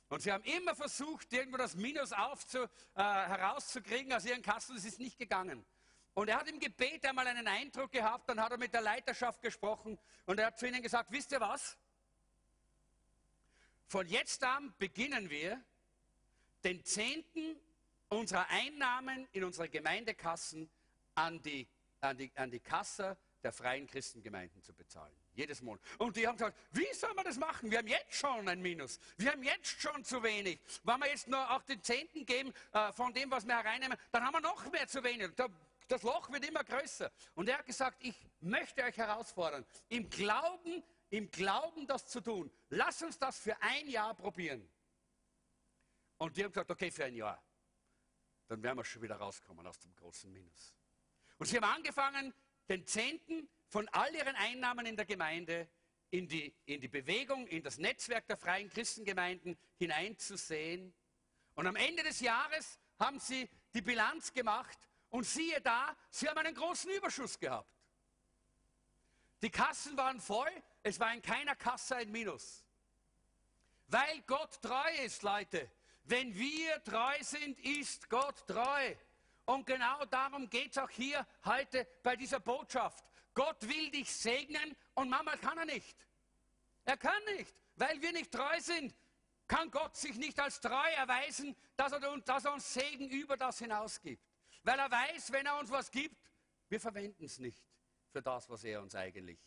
Und 0.09 0.21
sie 0.21 0.31
haben 0.31 0.43
immer 0.43 0.75
versucht, 0.75 1.31
irgendwo 1.31 1.57
das 1.57 1.75
Minus 1.75 2.11
aufzu, 2.11 2.59
äh, 2.59 2.67
herauszukriegen 2.95 4.11
aus 4.11 4.25
ihren 4.25 4.41
Kassen. 4.41 4.75
Es 4.75 4.85
ist 4.85 4.99
nicht 4.99 5.17
gegangen. 5.17 5.65
Und 6.13 6.27
er 6.27 6.37
hat 6.37 6.47
im 6.49 6.59
Gebet 6.59 7.05
einmal 7.05 7.27
einen 7.27 7.47
Eindruck 7.47 7.91
gehabt, 7.91 8.29
dann 8.29 8.41
hat 8.41 8.51
er 8.51 8.57
mit 8.57 8.73
der 8.73 8.81
Leiterschaft 8.81 9.41
gesprochen 9.41 9.97
und 10.25 10.39
er 10.39 10.47
hat 10.47 10.59
zu 10.59 10.67
ihnen 10.67 10.81
gesagt, 10.81 11.11
wisst 11.11 11.31
ihr 11.31 11.39
was? 11.39 11.77
Von 13.87 14.07
jetzt 14.07 14.43
an 14.43 14.73
beginnen 14.77 15.29
wir, 15.29 15.61
den 16.63 16.83
Zehnten 16.83 17.59
unserer 18.09 18.47
Einnahmen 18.49 19.27
in 19.31 19.43
unsere 19.43 19.69
Gemeindekassen 19.69 20.69
an 21.15 21.41
die, 21.41 21.67
an 22.01 22.17
die, 22.17 22.31
an 22.35 22.51
die 22.51 22.59
Kasse 22.59 23.17
der 23.43 23.51
freien 23.51 23.87
Christengemeinden 23.87 24.61
zu 24.61 24.73
bezahlen. 24.73 25.15
Jedes 25.33 25.61
Monat. 25.61 25.81
Und 25.97 26.15
die 26.15 26.27
haben 26.27 26.37
gesagt, 26.37 26.57
wie 26.73 26.93
soll 26.93 27.13
man 27.15 27.25
das 27.25 27.37
machen? 27.37 27.71
Wir 27.71 27.79
haben 27.79 27.87
jetzt 27.87 28.13
schon 28.13 28.47
ein 28.47 28.61
Minus. 28.61 28.99
Wir 29.17 29.31
haben 29.31 29.43
jetzt 29.43 29.81
schon 29.81 30.03
zu 30.03 30.21
wenig. 30.21 30.59
Wenn 30.83 30.99
wir 30.99 31.07
jetzt 31.07 31.27
nur 31.27 31.49
auch 31.49 31.63
den 31.63 31.81
Zehnten 31.81 32.25
geben 32.25 32.53
äh, 32.73 32.91
von 32.91 33.13
dem, 33.13 33.31
was 33.31 33.47
wir 33.47 33.57
hereinnehmen, 33.57 33.97
dann 34.11 34.23
haben 34.23 34.33
wir 34.33 34.41
noch 34.41 34.69
mehr 34.71 34.87
zu 34.87 35.03
wenig. 35.03 35.31
Da, 35.35 35.47
das 35.91 36.03
Loch 36.03 36.31
wird 36.31 36.45
immer 36.47 36.63
größer. 36.63 37.11
Und 37.35 37.49
er 37.49 37.57
hat 37.59 37.65
gesagt, 37.65 37.97
ich 38.03 38.15
möchte 38.39 38.83
euch 38.83 38.97
herausfordern, 38.97 39.65
im 39.89 40.09
Glauben, 40.09 40.83
im 41.09 41.29
Glauben 41.29 41.85
das 41.87 42.07
zu 42.07 42.21
tun. 42.21 42.51
Lass 42.69 43.01
uns 43.01 43.19
das 43.19 43.39
für 43.39 43.61
ein 43.61 43.87
Jahr 43.87 44.15
probieren. 44.15 44.67
Und 46.17 46.37
die 46.37 46.43
haben 46.43 46.51
gesagt, 46.51 46.71
okay, 46.71 46.91
für 46.91 47.05
ein 47.05 47.15
Jahr. 47.15 47.43
Dann 48.47 48.61
werden 48.63 48.77
wir 48.77 48.85
schon 48.85 49.01
wieder 49.01 49.15
rauskommen 49.15 49.65
aus 49.65 49.79
dem 49.79 49.95
großen 49.95 50.31
Minus. 50.31 50.73
Und 51.37 51.47
sie 51.47 51.57
haben 51.57 51.65
angefangen, 51.65 52.33
den 52.69 52.85
Zehnten 52.85 53.49
von 53.67 53.87
all 53.89 54.13
ihren 54.13 54.35
Einnahmen 54.35 54.85
in 54.85 54.95
der 54.95 55.05
Gemeinde 55.05 55.67
in 56.11 56.27
die, 56.27 56.53
in 56.65 56.81
die 56.81 56.89
Bewegung, 56.89 57.47
in 57.47 57.63
das 57.63 57.77
Netzwerk 57.77 58.27
der 58.27 58.37
freien 58.37 58.69
Christengemeinden 58.69 59.57
hineinzusehen. 59.77 60.93
Und 61.55 61.67
am 61.67 61.77
Ende 61.77 62.03
des 62.03 62.19
Jahres 62.19 62.79
haben 62.99 63.19
sie 63.19 63.49
die 63.73 63.81
Bilanz 63.81 64.33
gemacht 64.33 64.77
und 65.11 65.25
siehe 65.25 65.61
da, 65.61 65.95
sie 66.09 66.27
haben 66.27 66.39
einen 66.39 66.55
großen 66.55 66.89
Überschuss 66.91 67.37
gehabt. 67.37 67.69
Die 69.41 69.49
Kassen 69.49 69.95
waren 69.97 70.19
voll, 70.19 70.51
es 70.83 70.99
war 70.99 71.13
in 71.13 71.21
keiner 71.21 71.55
Kasse 71.55 71.97
ein 71.97 72.11
Minus. 72.11 72.65
Weil 73.87 74.21
Gott 74.25 74.61
treu 74.61 74.91
ist, 75.03 75.21
Leute. 75.21 75.69
Wenn 76.03 76.33
wir 76.33 76.83
treu 76.83 77.17
sind, 77.21 77.59
ist 77.59 78.09
Gott 78.09 78.47
treu. 78.47 78.95
Und 79.45 79.65
genau 79.65 80.05
darum 80.05 80.49
geht 80.49 80.71
es 80.71 80.77
auch 80.77 80.89
hier 80.89 81.27
heute 81.45 81.87
bei 82.01 82.15
dieser 82.15 82.39
Botschaft. 82.39 83.03
Gott 83.33 83.61
will 83.67 83.91
dich 83.91 84.11
segnen 84.11 84.75
und 84.93 85.09
manchmal 85.09 85.37
kann 85.37 85.57
er 85.57 85.65
nicht. 85.65 85.97
Er 86.85 86.97
kann 86.97 87.23
nicht, 87.37 87.53
weil 87.75 88.01
wir 88.01 88.11
nicht 88.13 88.31
treu 88.31 88.59
sind. 88.59 88.95
Kann 89.47 89.69
Gott 89.69 89.97
sich 89.97 90.15
nicht 90.15 90.39
als 90.39 90.61
treu 90.61 90.89
erweisen, 90.95 91.55
dass 91.75 91.91
er, 91.91 92.53
uns 92.53 92.73
Segen 92.73 93.09
über 93.09 93.35
das 93.35 93.59
hinaus 93.59 93.99
gibt. 93.99 94.30
Weil 94.63 94.79
er 94.79 94.91
weiß, 94.91 95.31
wenn 95.31 95.45
er 95.45 95.59
uns 95.59 95.71
was 95.71 95.89
gibt, 95.89 96.31
wir 96.69 96.79
verwenden 96.79 97.25
es 97.25 97.39
nicht 97.39 97.61
für 98.11 98.21
das, 98.21 98.49
was 98.49 98.63
er 98.63 98.81
uns 98.81 98.95
eigentlich 98.95 99.39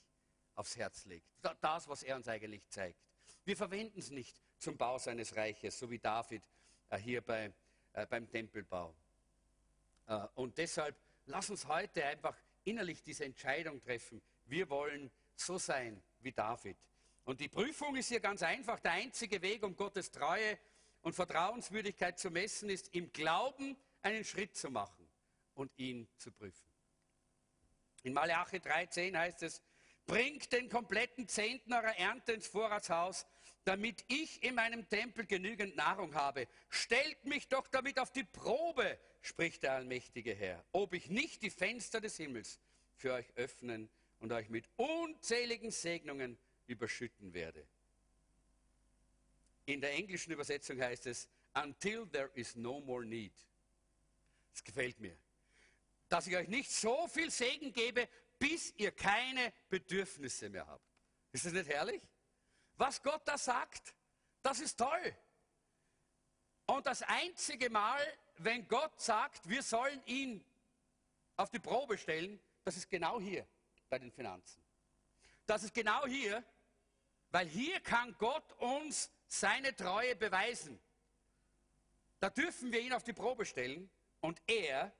aufs 0.54 0.76
Herz 0.76 1.04
legt. 1.04 1.26
Das, 1.60 1.88
was 1.88 2.02
er 2.02 2.16
uns 2.16 2.28
eigentlich 2.28 2.68
zeigt. 2.68 2.98
Wir 3.44 3.56
verwenden 3.56 3.98
es 3.98 4.10
nicht 4.10 4.40
zum 4.58 4.76
Bau 4.76 4.98
seines 4.98 5.36
Reiches, 5.36 5.78
so 5.78 5.90
wie 5.90 5.98
David 5.98 6.42
äh, 6.88 6.98
hier 6.98 7.20
bei, 7.20 7.52
äh, 7.92 8.06
beim 8.06 8.28
Tempelbau. 8.28 8.94
Äh, 10.06 10.26
und 10.34 10.56
deshalb 10.58 10.96
lass 11.26 11.50
uns 11.50 11.66
heute 11.66 12.04
einfach 12.04 12.36
innerlich 12.64 13.02
diese 13.02 13.24
Entscheidung 13.24 13.80
treffen. 13.80 14.22
Wir 14.46 14.68
wollen 14.70 15.10
so 15.36 15.58
sein 15.58 16.02
wie 16.20 16.32
David. 16.32 16.76
Und 17.24 17.40
die 17.40 17.48
Prüfung 17.48 17.96
ist 17.96 18.08
hier 18.08 18.20
ganz 18.20 18.42
einfach. 18.42 18.80
Der 18.80 18.92
einzige 18.92 19.40
Weg, 19.42 19.62
um 19.62 19.76
Gottes 19.76 20.10
Treue 20.10 20.58
und 21.02 21.14
Vertrauenswürdigkeit 21.14 22.18
zu 22.18 22.30
messen, 22.30 22.70
ist 22.70 22.94
im 22.94 23.12
Glauben 23.12 23.76
einen 24.02 24.24
Schritt 24.24 24.56
zu 24.56 24.70
machen 24.70 25.03
und 25.54 25.72
ihn 25.76 26.08
zu 26.18 26.30
prüfen. 26.32 26.66
In 28.02 28.12
Malachi 28.12 28.56
3,10 28.58 29.16
heißt 29.16 29.42
es, 29.42 29.62
bringt 30.06 30.52
den 30.52 30.68
kompletten 30.68 31.28
Zehnten 31.28 31.72
eurer 31.72 31.96
Ernte 31.96 32.32
ins 32.32 32.46
Vorratshaus, 32.46 33.26
damit 33.64 34.04
ich 34.08 34.42
in 34.42 34.54
meinem 34.54 34.88
Tempel 34.88 35.24
genügend 35.24 35.76
Nahrung 35.76 36.14
habe. 36.14 36.46
Stellt 36.68 37.24
mich 37.24 37.48
doch 37.48 37.66
damit 37.68 37.98
auf 37.98 38.12
die 38.12 38.24
Probe, 38.24 38.98
spricht 39.22 39.62
der 39.62 39.72
allmächtige 39.72 40.34
Herr, 40.34 40.62
ob 40.72 40.92
ich 40.92 41.08
nicht 41.08 41.42
die 41.42 41.50
Fenster 41.50 42.00
des 42.00 42.16
Himmels 42.16 42.60
für 42.96 43.14
euch 43.14 43.26
öffnen 43.36 43.88
und 44.20 44.32
euch 44.32 44.50
mit 44.50 44.68
unzähligen 44.76 45.70
Segnungen 45.70 46.38
überschütten 46.66 47.32
werde. 47.32 47.66
In 49.66 49.80
der 49.80 49.92
englischen 49.94 50.32
Übersetzung 50.32 50.78
heißt 50.78 51.06
es, 51.06 51.28
until 51.54 52.06
there 52.06 52.30
is 52.34 52.54
no 52.54 52.80
more 52.80 53.04
need. 53.04 53.32
Das 54.52 54.62
gefällt 54.62 55.00
mir. 55.00 55.16
Dass 56.14 56.28
ich 56.28 56.36
euch 56.36 56.46
nicht 56.46 56.70
so 56.70 57.08
viel 57.08 57.28
Segen 57.28 57.72
gebe, 57.72 58.08
bis 58.38 58.72
ihr 58.76 58.92
keine 58.92 59.52
Bedürfnisse 59.68 60.48
mehr 60.48 60.64
habt. 60.64 60.88
Ist 61.32 61.44
das 61.44 61.52
nicht 61.52 61.68
herrlich? 61.68 62.00
Was 62.76 63.02
Gott 63.02 63.22
da 63.24 63.36
sagt, 63.36 63.92
das 64.40 64.60
ist 64.60 64.78
toll. 64.78 65.16
Und 66.66 66.86
das 66.86 67.02
einzige 67.02 67.68
Mal, 67.68 68.00
wenn 68.38 68.68
Gott 68.68 69.00
sagt, 69.00 69.48
wir 69.48 69.60
sollen 69.60 70.00
ihn 70.06 70.44
auf 71.36 71.50
die 71.50 71.58
Probe 71.58 71.98
stellen, 71.98 72.38
das 72.62 72.76
ist 72.76 72.88
genau 72.88 73.18
hier 73.18 73.44
bei 73.90 73.98
den 73.98 74.12
Finanzen. 74.12 74.62
Das 75.46 75.64
ist 75.64 75.74
genau 75.74 76.06
hier, 76.06 76.44
weil 77.32 77.48
hier 77.48 77.80
kann 77.80 78.14
Gott 78.18 78.52
uns 78.60 79.10
seine 79.26 79.74
Treue 79.74 80.14
beweisen. 80.14 80.78
Da 82.20 82.30
dürfen 82.30 82.70
wir 82.70 82.78
ihn 82.78 82.92
auf 82.92 83.02
die 83.02 83.12
Probe 83.12 83.44
stellen 83.44 83.90
und 84.20 84.40
er 84.46 84.92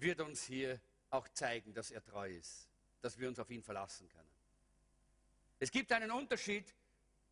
wird 0.00 0.20
uns 0.20 0.44
hier 0.44 0.80
auch 1.10 1.28
zeigen, 1.28 1.72
dass 1.74 1.90
er 1.90 2.04
treu 2.04 2.30
ist, 2.30 2.68
dass 3.00 3.18
wir 3.18 3.28
uns 3.28 3.38
auf 3.38 3.50
ihn 3.50 3.62
verlassen 3.62 4.08
können. 4.08 4.30
Es 5.58 5.70
gibt 5.70 5.90
einen 5.92 6.10
Unterschied 6.10 6.74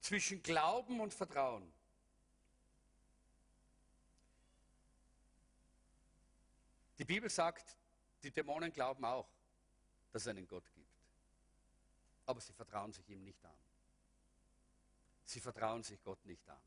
zwischen 0.00 0.42
Glauben 0.42 1.00
und 1.00 1.14
Vertrauen. 1.14 1.72
Die 6.98 7.04
Bibel 7.04 7.28
sagt, 7.28 7.76
die 8.22 8.30
Dämonen 8.30 8.72
glauben 8.72 9.04
auch, 9.04 9.28
dass 10.12 10.22
es 10.22 10.28
einen 10.28 10.46
Gott 10.48 10.64
gibt. 10.72 10.86
Aber 12.24 12.40
sie 12.40 12.52
vertrauen 12.52 12.92
sich 12.92 13.08
ihm 13.08 13.22
nicht 13.22 13.44
an. 13.44 13.56
Sie 15.24 15.40
vertrauen 15.40 15.82
sich 15.82 16.02
Gott 16.02 16.24
nicht 16.24 16.48
an. 16.48 16.60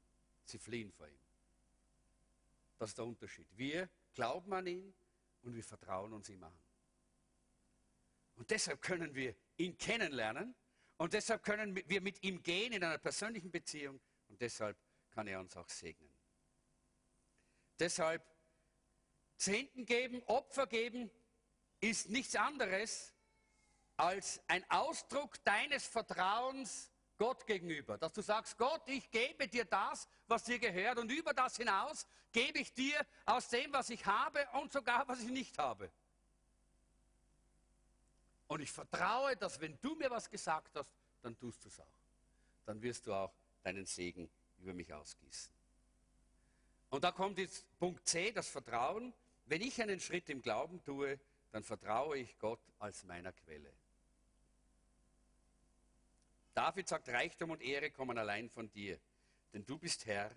Sie 0.46 0.60
fliehen 0.60 0.92
vor 0.92 1.08
ihm. 1.08 1.20
Das 2.78 2.90
ist 2.90 2.98
der 2.98 3.06
Unterschied. 3.06 3.48
Wir 3.58 3.90
glauben 4.14 4.54
an 4.54 4.68
ihn 4.68 4.94
und 5.42 5.56
wir 5.56 5.64
vertrauen 5.64 6.14
uns 6.14 6.30
ihm 6.30 6.44
an. 6.44 6.58
Und 8.36 8.52
deshalb 8.52 8.82
können 8.82 9.14
wir 9.16 9.36
ihn 9.58 9.78
kennenlernen 9.78 10.56
und 10.98 11.14
deshalb 11.14 11.44
können 11.44 11.76
wir 11.76 12.02
mit 12.02 12.24
ihm 12.24 12.42
gehen 12.42 12.74
in 12.74 12.84
einer 12.84 12.98
persönlichen 12.98 13.52
Beziehung 13.52 14.00
und 14.28 14.40
deshalb 14.42 14.78
kann 15.12 15.28
er 15.28 15.40
uns 15.40 15.56
auch 15.58 15.70
segnen. 15.70 16.14
Deshalb 17.80 18.26
Zehnten 19.38 19.86
geben, 19.86 20.22
Opfer 20.24 20.68
geben, 20.68 21.10
ist 21.82 22.10
nichts 22.10 22.36
anderes 22.36 23.14
als 23.96 24.42
ein 24.48 24.70
Ausdruck 24.70 25.44
deines 25.44 25.88
Vertrauens 25.88 26.89
Gott 27.20 27.46
gegenüber. 27.46 27.98
Dass 27.98 28.14
du 28.14 28.22
sagst, 28.22 28.58
Gott, 28.58 28.82
ich 28.88 29.12
gebe 29.12 29.48
dir 29.48 29.66
das, 29.66 30.08
was 30.28 30.44
dir 30.46 30.58
gehört 30.58 30.98
und 30.98 31.12
über 31.12 31.34
das 31.34 31.58
hinaus 31.58 32.08
gebe 32.32 32.60
ich 32.60 32.74
dir 32.74 33.06
aus 33.26 33.50
dem, 33.50 33.72
was 33.74 33.90
ich 33.90 34.06
habe 34.06 34.48
und 34.54 34.72
sogar, 34.72 35.08
was 35.08 35.20
ich 35.22 35.30
nicht 35.30 35.58
habe. 35.60 35.92
Und 38.48 38.62
ich 38.62 38.72
vertraue, 38.72 39.36
dass 39.36 39.60
wenn 39.60 39.78
du 39.82 39.96
mir 39.96 40.10
was 40.10 40.30
gesagt 40.30 40.76
hast, 40.76 40.92
dann 41.22 41.38
tust 41.38 41.64
du 41.64 41.68
es 41.68 41.80
auch. 41.80 41.86
Dann 42.66 42.82
wirst 42.82 43.06
du 43.06 43.14
auch 43.14 43.34
deinen 43.62 43.86
Segen 43.86 44.30
über 44.60 44.74
mich 44.74 44.92
ausgießen. 44.92 45.52
Und 46.90 47.04
da 47.04 47.12
kommt 47.12 47.38
jetzt 47.38 47.66
Punkt 47.78 48.08
C, 48.08 48.32
das 48.32 48.48
Vertrauen. 48.48 49.14
Wenn 49.46 49.62
ich 49.62 49.80
einen 49.82 50.00
Schritt 50.00 50.30
im 50.30 50.42
Glauben 50.42 50.84
tue, 50.84 51.20
dann 51.52 51.64
vertraue 51.64 52.18
ich 52.18 52.40
Gott 52.40 52.62
als 52.80 53.04
meiner 53.04 53.34
Quelle. 53.34 53.72
David 56.60 56.90
sagt, 56.90 57.08
Reichtum 57.08 57.52
und 57.52 57.62
Ehre 57.62 57.90
kommen 57.90 58.18
allein 58.18 58.50
von 58.50 58.70
dir, 58.70 59.00
denn 59.54 59.66
du 59.66 59.80
bist 59.80 60.06
Herr 60.06 60.30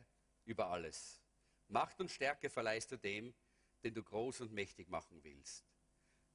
über 0.44 0.68
alles. 0.68 1.20
Macht 1.66 2.00
und 2.00 2.12
Stärke 2.12 2.48
verleihst 2.48 2.92
du 2.92 2.96
dem, 2.96 3.34
den 3.82 3.92
du 3.92 4.04
groß 4.04 4.42
und 4.42 4.52
mächtig 4.52 4.88
machen 4.88 5.18
willst. 5.24 5.66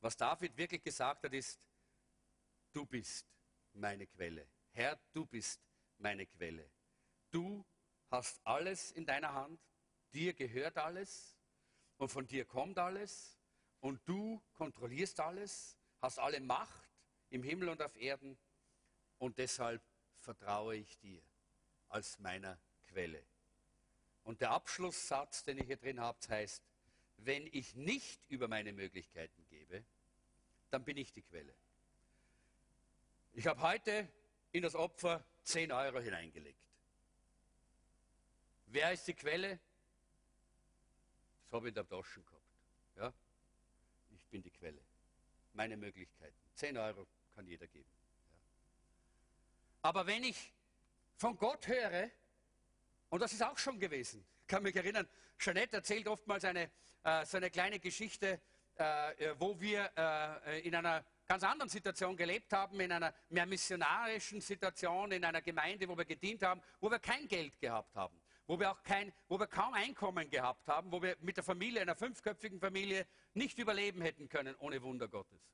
Was 0.02 0.18
David 0.18 0.58
wirklich 0.58 0.84
gesagt 0.84 1.24
hat, 1.24 1.34
ist, 1.34 1.62
du 2.74 2.86
bist 2.86 3.26
meine 3.72 4.06
Quelle. 4.08 4.46
Herr, 4.74 5.00
du 5.14 5.26
bist 5.26 5.62
meine 6.00 6.26
Quelle. 6.26 6.70
Du 7.32 7.66
hast 8.10 8.46
alles 8.46 8.92
in 8.92 9.06
deiner 9.06 9.32
Hand, 9.32 9.58
dir 10.14 10.34
gehört 10.34 10.78
alles 10.78 11.38
und 11.96 12.10
von 12.10 12.28
dir 12.28 12.44
kommt 12.44 12.78
alles 12.78 13.40
und 13.80 14.02
du 14.04 14.44
kontrollierst 14.52 15.22
alles, 15.22 15.78
hast 16.02 16.20
alle 16.20 16.42
Macht 16.42 16.92
im 17.30 17.42
Himmel 17.42 17.70
und 17.70 17.82
auf 17.82 17.96
Erden 17.96 18.38
und 19.20 19.38
deshalb 19.38 19.82
vertraue 20.18 20.76
ich 20.76 20.98
dir 21.00 21.22
als 21.90 22.20
meiner 22.20 22.60
Quelle. 22.88 23.24
Und 24.24 24.42
der 24.42 24.52
Abschlusssatz, 24.52 25.44
den 25.44 25.58
ich 25.58 25.68
hier 25.68 25.78
drin 25.78 26.00
habe, 26.00 26.20
heißt, 26.28 26.62
wenn 27.18 27.48
ich 27.48 27.76
nicht 27.76 28.22
über 28.30 28.48
meine 28.48 28.74
Möglichkeiten 28.74 29.46
gebe, 29.48 29.84
dann 30.70 30.84
bin 30.84 30.98
ich 30.98 31.14
die 31.14 31.22
Quelle. 31.22 31.54
Ich 33.34 33.48
habe 33.48 33.62
heute 33.62 34.08
in 34.52 34.64
das 34.64 34.76
Opfer 34.76 35.24
10 35.44 35.72
Euro 35.72 36.00
hineingelegt. 36.00 36.60
Wer 38.68 38.92
ist 38.92 39.08
die 39.08 39.14
Quelle? 39.14 39.60
Das 41.44 41.54
habe 41.54 41.68
ich 41.68 41.72
in 41.72 41.76
der 41.76 41.88
Tasche 41.88 42.22
gehabt. 42.22 42.44
Ja? 42.98 43.14
Ich 44.10 44.28
bin 44.28 44.42
die 44.42 44.52
Quelle. 44.52 44.82
Meine 45.54 45.78
Möglichkeiten. 45.78 46.38
10 46.56 46.78
Euro 46.78 47.08
kann 47.34 47.48
jeder 47.48 47.68
geben. 47.68 47.90
Aber 49.88 50.06
wenn 50.06 50.22
ich 50.26 50.52
von 51.16 51.38
Gott 51.38 51.66
höre, 51.66 52.10
und 53.08 53.22
das 53.22 53.32
ist 53.32 53.42
auch 53.42 53.58
schon 53.58 53.80
gewesen, 53.80 54.28
kann 54.46 54.62
mich 54.62 54.76
erinnern, 54.76 55.08
Jeanette 55.40 55.78
erzählt 55.78 56.10
oftmals 56.10 56.44
eine, 56.44 56.70
äh, 57.04 57.26
so 57.26 57.38
eine 57.38 57.50
kleine 57.50 57.80
Geschichte, 57.80 58.42
äh, 58.76 59.34
wo 59.40 59.58
wir 59.62 59.90
äh, 59.96 60.60
in 60.68 60.76
einer 60.76 61.06
ganz 61.26 61.42
anderen 61.44 61.70
Situation 61.70 62.18
gelebt 62.18 62.52
haben, 62.52 62.78
in 62.82 62.92
einer 62.92 63.14
mehr 63.30 63.46
missionarischen 63.46 64.42
Situation, 64.42 65.14
in 65.14 65.24
einer 65.24 65.42
Gemeinde, 65.42 65.88
wo 65.88 65.98
wir 65.98 66.04
gedient 66.04 66.44
haben, 66.44 66.62
wo 66.82 66.92
wir 66.92 67.00
kein 67.00 67.26
Geld 67.26 67.58
gehabt 67.58 67.96
haben 67.96 68.20
wo 68.50 68.58
wir 68.58 68.72
auch 68.72 68.82
kein, 68.82 69.12
wo 69.28 69.38
wir 69.38 69.48
kaum 69.48 69.74
Einkommen 69.74 70.30
gehabt 70.30 70.70
haben, 70.70 70.90
wo 70.90 71.02
wir 71.02 71.18
mit 71.20 71.36
der 71.36 71.44
Familie, 71.44 71.82
einer 71.82 71.96
fünfköpfigen 71.96 72.62
Familie, 72.62 73.06
nicht 73.34 73.60
überleben 73.60 74.02
hätten 74.02 74.30
können 74.30 74.56
ohne 74.60 74.82
Wunder 74.82 75.10
Gottes. 75.10 75.52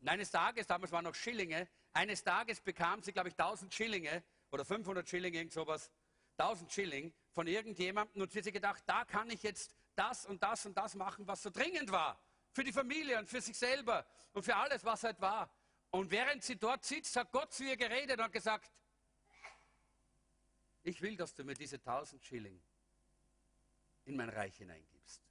Und 0.00 0.08
eines 0.08 0.30
Tages, 0.30 0.66
damals 0.66 0.92
waren 0.92 1.04
noch 1.04 1.14
Schillinge, 1.14 1.68
eines 1.92 2.22
Tages 2.22 2.60
bekam 2.60 3.02
sie, 3.02 3.12
glaube 3.12 3.28
ich, 3.28 3.34
1000 3.34 3.72
Schillinge 3.74 4.22
oder 4.50 4.64
500 4.64 5.08
Schillinge, 5.08 5.38
irgend 5.38 5.52
sowas, 5.52 5.90
1000 6.38 6.72
Schilling 6.72 7.12
von 7.32 7.46
irgendjemandem 7.46 8.22
und 8.22 8.30
sie 8.30 8.38
hat 8.38 8.44
sich 8.44 8.52
gedacht, 8.52 8.82
da 8.86 9.04
kann 9.04 9.28
ich 9.30 9.42
jetzt 9.42 9.74
das 9.96 10.26
und 10.26 10.42
das 10.42 10.64
und 10.66 10.76
das 10.76 10.94
machen, 10.94 11.26
was 11.26 11.42
so 11.42 11.50
dringend 11.50 11.90
war. 11.90 12.20
Für 12.52 12.62
die 12.62 12.72
Familie 12.72 13.18
und 13.18 13.28
für 13.28 13.40
sich 13.40 13.58
selber 13.58 14.06
und 14.32 14.44
für 14.44 14.54
alles, 14.54 14.84
was 14.84 15.02
halt 15.02 15.20
war. 15.20 15.50
Und 15.90 16.10
während 16.10 16.44
sie 16.44 16.56
dort 16.56 16.84
sitzt, 16.84 17.16
hat 17.16 17.32
Gott 17.32 17.52
zu 17.52 17.64
ihr 17.64 17.76
geredet 17.76 18.20
und 18.20 18.32
gesagt, 18.32 18.70
ich 20.82 21.00
will, 21.02 21.16
dass 21.16 21.34
du 21.34 21.44
mir 21.44 21.54
diese 21.54 21.76
1000 21.76 22.24
Schilling 22.24 22.60
in 24.04 24.16
mein 24.16 24.28
Reich 24.28 24.56
hineingibst. 24.56 25.22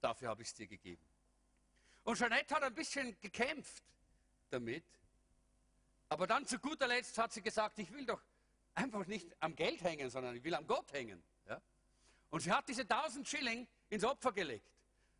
Dafür 0.00 0.28
habe 0.28 0.42
ich 0.42 0.48
es 0.48 0.54
dir 0.54 0.66
gegeben. 0.66 1.09
Und 2.04 2.18
Jeanette 2.18 2.54
hat 2.54 2.62
ein 2.62 2.74
bisschen 2.74 3.18
gekämpft 3.20 3.82
damit. 4.50 4.84
Aber 6.08 6.26
dann 6.26 6.46
zu 6.46 6.58
guter 6.58 6.88
Letzt 6.88 7.16
hat 7.18 7.32
sie 7.32 7.42
gesagt, 7.42 7.78
ich 7.78 7.92
will 7.92 8.04
doch 8.04 8.22
einfach 8.74 9.06
nicht 9.06 9.28
am 9.40 9.54
Geld 9.54 9.82
hängen, 9.82 10.10
sondern 10.10 10.36
ich 10.36 10.42
will 10.42 10.54
am 10.54 10.66
Gott 10.66 10.92
hängen. 10.92 11.22
Ja? 11.46 11.60
Und 12.30 12.40
sie 12.40 12.52
hat 12.52 12.68
diese 12.68 12.82
1000 12.82 13.28
Schilling 13.28 13.68
ins 13.88 14.04
Opfer 14.04 14.32
gelegt. 14.32 14.66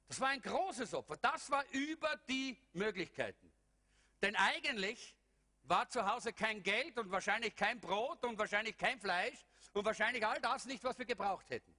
Das 0.09 0.21
war 0.21 0.29
ein 0.29 0.41
großes 0.41 0.93
Opfer. 0.95 1.17
Das 1.19 1.51
war 1.51 1.65
über 1.71 2.17
die 2.29 2.59
Möglichkeiten. 2.73 3.53
Denn 4.23 4.35
eigentlich 4.35 5.15
war 5.65 5.89
zu 5.89 6.05
Hause 6.05 6.33
kein 6.33 6.63
Geld 6.63 6.99
und 6.99 7.11
wahrscheinlich 7.13 7.55
kein 7.55 7.81
Brot 7.81 8.25
und 8.25 8.37
wahrscheinlich 8.39 8.77
kein 8.77 8.99
Fleisch 8.99 9.39
und 9.73 9.85
wahrscheinlich 9.85 10.27
all 10.27 10.41
das 10.41 10.65
nicht, 10.65 10.83
was 10.83 10.99
wir 10.99 11.07
gebraucht 11.07 11.49
hätten. 11.51 11.73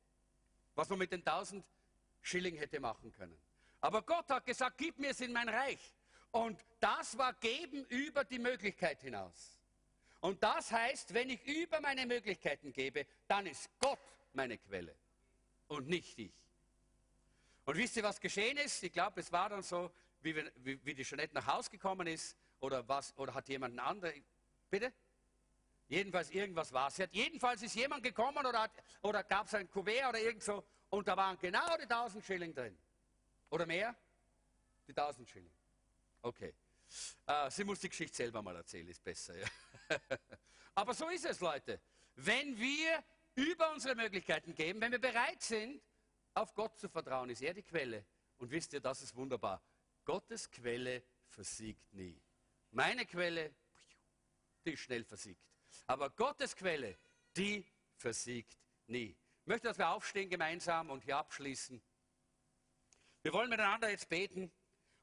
Was 0.76 0.88
man 0.88 1.00
mit 1.00 1.12
den 1.12 1.20
1000 1.20 1.66
Schilling 2.22 2.56
hätte 2.56 2.80
machen 2.80 3.12
können. 3.12 3.38
Aber 3.82 4.04
Gott 4.04 4.30
hat 4.30 4.46
gesagt, 4.46 4.78
gib 4.78 5.00
mir 5.00 5.10
es 5.10 5.22
in 5.22 5.34
mein 5.34 5.50
Reich. 5.50 5.96
Und 6.32 6.64
das 6.80 7.18
war 7.18 7.34
geben 7.34 7.84
über 7.86 8.24
die 8.24 8.40
Möglichkeit 8.40 9.02
hinaus. 9.02 9.58
Und 10.22 10.42
das 10.42 10.72
heißt, 10.72 11.14
wenn 11.14 11.30
ich 11.30 11.44
über 11.46 11.82
meine 11.82 12.06
Möglichkeiten 12.06 12.72
gebe, 12.72 13.06
dann 13.28 13.48
ist 13.48 13.70
Gott 13.80 14.00
meine 14.34 14.58
Quelle 14.58 14.96
und 15.68 15.88
nicht 15.88 16.18
ich. 16.20 16.34
Und 17.66 17.76
wisst 17.76 17.98
ihr, 17.98 18.04
was 18.04 18.20
geschehen 18.20 18.58
ist? 18.58 18.84
Ich 18.84 18.94
glaube, 18.94 19.20
es 19.20 19.32
war 19.32 19.50
dann 19.50 19.64
so, 19.64 19.92
wie, 20.22 20.36
wir, 20.36 20.52
wie, 20.58 20.80
wie 20.86 20.94
die 20.94 21.04
Jeanette 21.04 21.34
nach 21.34 21.48
Hause 21.48 21.72
gekommen 21.72 22.08
ist, 22.08 22.38
oder 22.60 22.88
was, 22.88 23.18
oder 23.18 23.34
hat 23.34 23.50
jemand 23.50 23.72
einen 23.72 23.88
anderen, 23.88 24.24
bitte? 24.70 24.94
Jedenfalls 25.88 26.30
irgendwas 26.30 26.72
war 26.72 26.88
es. 26.88 27.02
Jedenfalls 27.12 27.62
ist 27.64 27.76
jemand 27.76 28.04
gekommen 28.04 28.46
oder, 28.46 28.70
oder 29.02 29.24
gab 29.24 29.48
es 29.48 29.56
ein 29.56 29.70
Kuvert 29.70 30.10
oder 30.10 30.20
irgend 30.20 30.44
so 30.44 30.64
und 30.90 31.08
da 31.08 31.18
waren 31.18 31.38
genau 31.38 31.76
die 31.78 31.84
1000 31.84 32.24
Schilling 32.24 32.54
drin. 32.54 32.78
Oder 33.52 33.66
mehr? 33.66 33.96
Die 34.88 34.92
1000 34.92 35.30
Schilling. 35.30 35.54
Okay. 36.24 36.54
Äh, 37.28 37.52
sie 37.52 37.64
muss 37.64 37.80
die 37.80 37.90
Geschichte 37.90 38.18
selber 38.18 38.42
mal 38.42 38.56
erzählen, 38.56 38.88
ist 38.88 39.04
besser. 39.04 39.38
Ja. 39.38 39.48
Aber 40.76 40.94
so 40.94 41.08
ist 41.10 41.26
es, 41.26 41.40
Leute. 41.40 41.80
Wenn 42.16 42.58
wir 42.58 43.04
über 43.36 43.72
unsere 43.72 43.96
Möglichkeiten 43.96 44.56
geben, 44.56 44.82
wenn 44.82 44.92
wir 44.92 45.00
bereit 45.00 45.42
sind, 45.42 45.82
auf 46.34 46.54
Gott 46.54 46.78
zu 46.80 46.90
vertrauen, 46.90 47.30
ist 47.30 47.42
er 47.42 47.54
die 47.54 47.64
Quelle. 47.64 48.06
Und 48.38 48.50
wisst 48.50 48.74
ihr, 48.74 48.80
das 48.80 49.02
ist 49.02 49.16
wunderbar. 49.16 49.62
Gottes 50.06 50.50
Quelle 50.50 51.04
versiegt 51.28 51.94
nie. 51.94 52.20
Meine 52.72 53.06
Quelle, 53.06 53.54
die 54.66 54.72
ist 54.74 54.82
schnell 54.82 55.04
versiegt. 55.04 55.44
Aber 55.88 56.10
Gottes 56.10 56.56
Quelle, 56.56 56.98
die 57.36 57.66
versiegt 57.96 58.58
nie. 58.88 59.16
Ich 59.42 59.48
möchte, 59.48 59.68
dass 59.68 59.78
wir 59.78 59.90
aufstehen 59.90 60.30
gemeinsam 60.30 60.90
und 60.90 61.04
hier 61.04 61.18
abschließen. 61.18 61.82
Wir 63.24 63.34
wollen 63.34 63.50
miteinander 63.50 63.90
jetzt 63.90 64.10
beten. 64.10 64.52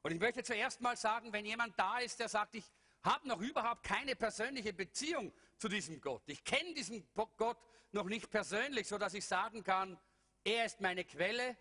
Und 0.02 0.12
ich 0.12 0.20
möchte 0.20 0.42
zuerst 0.42 0.80
mal 0.80 0.96
sagen, 0.96 1.32
wenn 1.32 1.44
jemand 1.44 1.78
da 1.78 1.98
ist, 1.98 2.18
der 2.20 2.28
sagt, 2.28 2.54
ich 2.54 2.64
habe 3.02 3.28
noch 3.28 3.40
überhaupt 3.40 3.82
keine 3.82 4.16
persönliche 4.16 4.72
Beziehung 4.72 5.32
zu 5.56 5.68
diesem 5.68 6.00
Gott. 6.00 6.22
Ich 6.26 6.44
kenne 6.44 6.74
diesen 6.74 7.06
Gott 7.36 7.58
noch 7.92 8.04
nicht 8.04 8.30
persönlich, 8.30 8.86
sodass 8.88 9.14
ich 9.14 9.24
sagen 9.24 9.62
kann, 9.62 9.98
er 10.44 10.64
ist 10.64 10.80
meine 10.80 11.04
Quelle, 11.04 11.56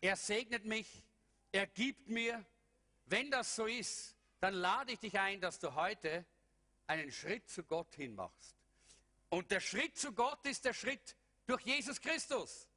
er 0.00 0.16
segnet 0.16 0.64
mich, 0.64 1.04
er 1.52 1.66
gibt 1.66 2.08
mir. 2.08 2.44
Wenn 3.06 3.30
das 3.30 3.54
so 3.54 3.66
ist, 3.66 4.16
dann 4.40 4.54
lade 4.54 4.92
ich 4.92 4.98
dich 4.98 5.18
ein, 5.18 5.40
dass 5.40 5.58
du 5.58 5.74
heute 5.74 6.24
einen 6.86 7.10
Schritt 7.10 7.48
zu 7.48 7.62
Gott 7.64 7.94
hin 7.94 8.14
machst. 8.14 8.56
Und 9.30 9.50
der 9.50 9.60
Schritt 9.60 9.96
zu 9.96 10.12
Gott 10.12 10.46
ist 10.46 10.64
der 10.64 10.74
Schritt 10.74 11.16
durch 11.46 11.62
Jesus 11.62 12.00
Christus. 12.00 12.68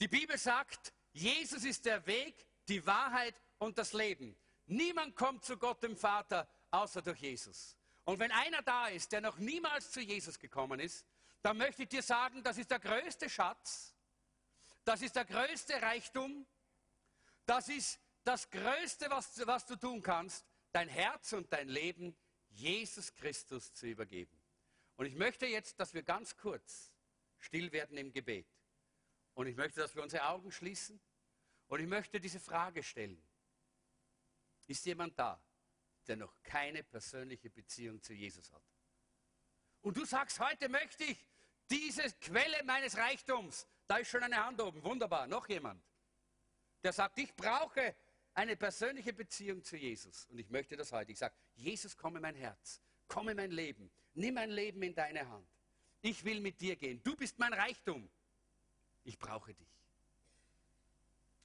Die 0.00 0.08
Bibel 0.08 0.36
sagt, 0.36 0.92
Jesus 1.16 1.64
ist 1.64 1.86
der 1.86 2.06
Weg, 2.06 2.46
die 2.68 2.84
Wahrheit 2.86 3.40
und 3.56 3.78
das 3.78 3.94
Leben. 3.94 4.36
Niemand 4.66 5.16
kommt 5.16 5.46
zu 5.46 5.56
Gott 5.56 5.82
dem 5.82 5.96
Vater 5.96 6.46
außer 6.70 7.00
durch 7.00 7.20
Jesus. 7.20 7.74
Und 8.04 8.18
wenn 8.18 8.30
einer 8.30 8.60
da 8.60 8.88
ist, 8.88 9.10
der 9.12 9.22
noch 9.22 9.38
niemals 9.38 9.90
zu 9.90 10.00
Jesus 10.00 10.38
gekommen 10.38 10.78
ist, 10.78 11.06
dann 11.40 11.56
möchte 11.56 11.84
ich 11.84 11.88
dir 11.88 12.02
sagen, 12.02 12.42
das 12.42 12.58
ist 12.58 12.70
der 12.70 12.80
größte 12.80 13.30
Schatz, 13.30 13.94
das 14.84 15.00
ist 15.00 15.16
der 15.16 15.24
größte 15.24 15.80
Reichtum, 15.80 16.46
das 17.46 17.70
ist 17.70 17.98
das 18.22 18.50
Größte, 18.50 19.08
was, 19.08 19.46
was 19.46 19.64
du 19.64 19.76
tun 19.76 20.02
kannst, 20.02 20.44
dein 20.72 20.88
Herz 20.88 21.32
und 21.32 21.50
dein 21.50 21.68
Leben 21.68 22.14
Jesus 22.50 23.14
Christus 23.14 23.72
zu 23.72 23.86
übergeben. 23.86 24.36
Und 24.96 25.06
ich 25.06 25.14
möchte 25.14 25.46
jetzt, 25.46 25.80
dass 25.80 25.94
wir 25.94 26.02
ganz 26.02 26.36
kurz 26.36 26.92
still 27.38 27.72
werden 27.72 27.96
im 27.96 28.12
Gebet. 28.12 28.55
Und 29.36 29.46
ich 29.46 29.54
möchte, 29.54 29.80
dass 29.80 29.94
wir 29.94 30.02
unsere 30.02 30.26
Augen 30.26 30.50
schließen. 30.50 30.98
Und 31.68 31.80
ich 31.80 31.86
möchte 31.86 32.18
diese 32.18 32.40
Frage 32.40 32.82
stellen. 32.82 33.22
Ist 34.66 34.84
jemand 34.86 35.16
da, 35.18 35.38
der 36.06 36.16
noch 36.16 36.34
keine 36.42 36.82
persönliche 36.82 37.50
Beziehung 37.50 38.02
zu 38.02 38.14
Jesus 38.14 38.50
hat? 38.50 38.62
Und 39.82 39.94
du 39.96 40.06
sagst, 40.06 40.40
heute 40.40 40.70
möchte 40.70 41.04
ich 41.04 41.18
diese 41.70 42.10
Quelle 42.14 42.64
meines 42.64 42.96
Reichtums. 42.96 43.68
Da 43.86 43.98
ist 43.98 44.08
schon 44.08 44.22
eine 44.22 44.42
Hand 44.42 44.58
oben. 44.60 44.82
Wunderbar. 44.82 45.26
Noch 45.26 45.46
jemand, 45.50 45.84
der 46.82 46.94
sagt, 46.94 47.18
ich 47.18 47.34
brauche 47.36 47.94
eine 48.32 48.56
persönliche 48.56 49.12
Beziehung 49.12 49.62
zu 49.62 49.76
Jesus. 49.76 50.24
Und 50.26 50.38
ich 50.38 50.48
möchte 50.48 50.78
das 50.78 50.92
heute. 50.92 51.12
Ich 51.12 51.18
sage, 51.18 51.34
Jesus, 51.56 51.94
komm 51.94 52.16
in 52.16 52.22
mein 52.22 52.36
Herz. 52.36 52.80
Komm 53.06 53.28
in 53.28 53.36
mein 53.36 53.50
Leben. 53.50 53.90
Nimm 54.14 54.34
mein 54.34 54.50
Leben 54.50 54.82
in 54.82 54.94
deine 54.94 55.28
Hand. 55.28 55.46
Ich 56.00 56.24
will 56.24 56.40
mit 56.40 56.58
dir 56.58 56.74
gehen. 56.76 57.02
Du 57.02 57.14
bist 57.14 57.38
mein 57.38 57.52
Reichtum. 57.52 58.08
Ich 59.06 59.18
brauche 59.20 59.54
dich. 59.54 59.68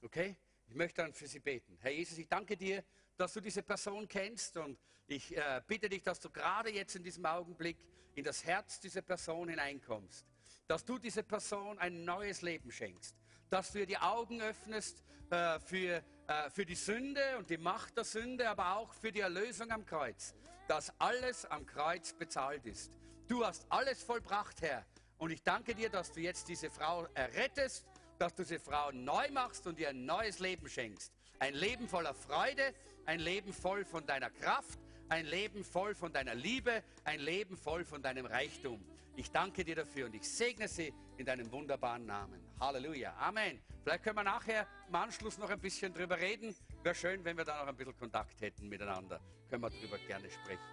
Okay? 0.02 0.36
Ich 0.66 0.74
möchte 0.74 1.00
dann 1.00 1.12
für 1.12 1.28
Sie 1.28 1.38
beten. 1.38 1.78
Herr 1.80 1.92
Jesus, 1.92 2.18
ich 2.18 2.26
danke 2.26 2.56
dir, 2.56 2.82
dass 3.16 3.32
du 3.34 3.40
diese 3.40 3.62
Person 3.62 4.08
kennst 4.08 4.56
und 4.56 4.76
ich 5.06 5.36
äh, 5.36 5.62
bitte 5.64 5.88
dich, 5.88 6.02
dass 6.02 6.18
du 6.18 6.28
gerade 6.28 6.70
jetzt 6.70 6.96
in 6.96 7.04
diesem 7.04 7.24
Augenblick 7.24 7.78
in 8.16 8.24
das 8.24 8.44
Herz 8.44 8.80
dieser 8.80 9.02
Person 9.02 9.48
hineinkommst, 9.48 10.26
dass 10.66 10.84
du 10.84 10.98
dieser 10.98 11.22
Person 11.22 11.78
ein 11.78 12.04
neues 12.04 12.42
Leben 12.42 12.72
schenkst, 12.72 13.16
dass 13.48 13.70
du 13.70 13.78
ihr 13.78 13.86
die 13.86 13.98
Augen 13.98 14.42
öffnest 14.42 15.04
äh, 15.30 15.60
für, 15.60 16.02
äh, 16.26 16.50
für 16.50 16.66
die 16.66 16.74
Sünde 16.74 17.38
und 17.38 17.48
die 17.48 17.58
Macht 17.58 17.96
der 17.96 18.04
Sünde, 18.04 18.48
aber 18.48 18.76
auch 18.76 18.92
für 18.92 19.12
die 19.12 19.20
Erlösung 19.20 19.70
am 19.70 19.86
Kreuz, 19.86 20.34
dass 20.66 20.92
alles 20.98 21.44
am 21.44 21.64
Kreuz 21.64 22.12
bezahlt 22.12 22.66
ist. 22.66 22.98
Du 23.28 23.46
hast 23.46 23.64
alles 23.68 24.02
vollbracht, 24.02 24.60
Herr. 24.62 24.84
Und 25.22 25.30
ich 25.30 25.44
danke 25.44 25.72
dir, 25.72 25.88
dass 25.88 26.10
du 26.10 26.18
jetzt 26.18 26.48
diese 26.48 26.68
Frau 26.68 27.06
errettest, 27.14 27.86
dass 28.18 28.34
du 28.34 28.42
diese 28.42 28.58
Frau 28.58 28.90
neu 28.90 29.30
machst 29.30 29.64
und 29.68 29.78
ihr 29.78 29.90
ein 29.90 30.04
neues 30.04 30.40
Leben 30.40 30.68
schenkst. 30.68 31.12
Ein 31.38 31.54
Leben 31.54 31.86
voller 31.86 32.12
Freude, 32.12 32.74
ein 33.06 33.20
Leben 33.20 33.52
voll 33.52 33.84
von 33.84 34.04
deiner 34.04 34.30
Kraft, 34.30 34.80
ein 35.10 35.24
Leben 35.26 35.62
voll 35.62 35.94
von 35.94 36.12
deiner 36.12 36.34
Liebe, 36.34 36.82
ein 37.04 37.20
Leben 37.20 37.56
voll 37.56 37.84
von 37.84 38.02
deinem 38.02 38.26
Reichtum. 38.26 38.84
Ich 39.14 39.30
danke 39.30 39.62
dir 39.62 39.76
dafür 39.76 40.06
und 40.06 40.14
ich 40.16 40.28
segne 40.28 40.66
sie 40.66 40.92
in 41.18 41.24
deinem 41.24 41.52
wunderbaren 41.52 42.04
Namen. 42.04 42.44
Halleluja. 42.58 43.14
Amen. 43.16 43.62
Vielleicht 43.84 44.02
können 44.02 44.16
wir 44.16 44.24
nachher 44.24 44.66
im 44.88 44.94
Anschluss 44.96 45.38
noch 45.38 45.50
ein 45.50 45.60
bisschen 45.60 45.94
drüber 45.94 46.18
reden. 46.18 46.52
Wäre 46.82 46.96
schön, 46.96 47.24
wenn 47.24 47.36
wir 47.36 47.44
da 47.44 47.60
noch 47.60 47.68
ein 47.68 47.76
bisschen 47.76 47.96
Kontakt 47.96 48.40
hätten 48.40 48.68
miteinander. 48.68 49.20
Können 49.48 49.62
wir 49.62 49.70
darüber 49.70 49.98
gerne 49.98 50.28
sprechen. 50.28 50.64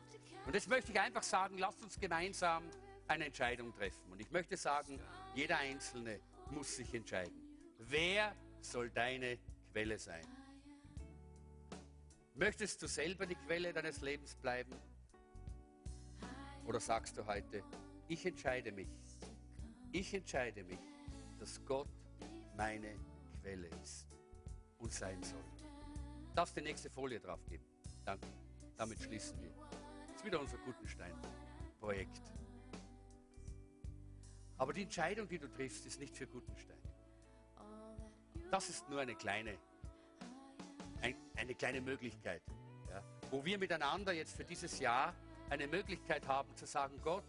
Und 0.47 0.56
jetzt 0.56 0.68
möchte 0.68 0.91
ich 0.91 1.00
einfach 1.00 1.22
sagen, 1.22 1.60
lasst 1.60 1.84
uns 1.84 2.00
gemeinsam 2.00 2.64
eine 3.10 3.26
Entscheidung 3.26 3.74
treffen. 3.74 4.12
Und 4.12 4.22
ich 4.22 4.32
möchte 4.32 4.55
sagen, 4.55 4.99
jeder 5.36 5.57
Einzelne 5.57 6.20
muss 6.51 6.76
sich 6.76 6.93
entscheiden. 6.93 7.34
Wer 7.80 8.36
soll 8.62 8.89
deine 8.89 9.38
Quelle 9.72 9.97
sein? 9.97 10.26
Möchtest 12.36 12.82
du 12.82 12.88
selber 12.88 13.26
die 13.26 13.36
Quelle 13.36 13.74
deines 13.74 14.01
Lebens 14.01 14.36
bleiben? 14.36 14.74
Oder 16.66 16.80
sagst 16.80 17.18
du 17.18 17.26
heute, 17.26 17.64
ich 18.07 18.26
entscheide 18.26 18.72
mich, 18.72 18.88
ich 19.91 20.14
entscheide 20.14 20.64
mich, 20.64 20.80
dass 21.39 21.64
Gott 21.66 21.89
meine 22.55 22.95
Quelle 23.41 23.68
ist 23.82 24.07
und 24.78 24.93
sein 24.93 25.22
soll. 25.24 25.43
Darfst 26.36 26.55
die 26.55 26.62
nächste 26.62 26.89
Folie 26.89 27.20
drauf 27.20 27.43
geben? 27.47 27.66
Danke. 28.05 28.28
Damit 28.78 29.01
schließen 29.01 29.41
wir. 29.41 29.51
Das 30.07 30.18
ist 30.18 30.26
wieder 30.26 30.39
unser 30.39 30.57
Gutenstein-Projekt. 30.60 32.22
Aber 34.60 34.74
die 34.74 34.84
Entscheidung, 34.84 35.28
die 35.28 35.39
du 35.39 35.47
triffst, 35.47 35.86
ist 35.88 35.99
nicht 35.99 36.16
für 36.16 36.28
Gutenstein. 36.28 36.78
Das 38.51 38.70
ist 38.70 38.88
nur 38.89 38.99
eine 38.99 39.16
kleine 39.16 39.57
ein, 41.01 41.16
eine 41.38 41.55
kleine 41.55 41.82
Möglichkeit, 41.82 42.41
ja, 42.89 43.01
wo 43.32 43.43
wir 43.43 43.57
miteinander 43.57 44.12
jetzt 44.12 44.36
für 44.36 44.43
dieses 44.43 44.80
Jahr 44.80 45.14
eine 45.49 45.68
Möglichkeit 45.68 46.28
haben 46.28 46.53
zu 46.55 46.66
sagen, 46.66 46.99
Gott, 47.01 47.24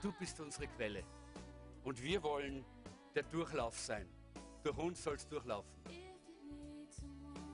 du 0.00 0.12
bist 0.12 0.40
unsere 0.40 0.66
Quelle. 0.68 1.04
Und 1.84 2.02
wir 2.02 2.22
wollen 2.22 2.64
der 3.14 3.24
Durchlauf 3.24 3.78
sein. 3.78 4.08
Durch 4.62 4.78
uns 4.78 5.02
soll 5.02 5.16
es 5.16 5.26
durchlaufen. 5.28 5.70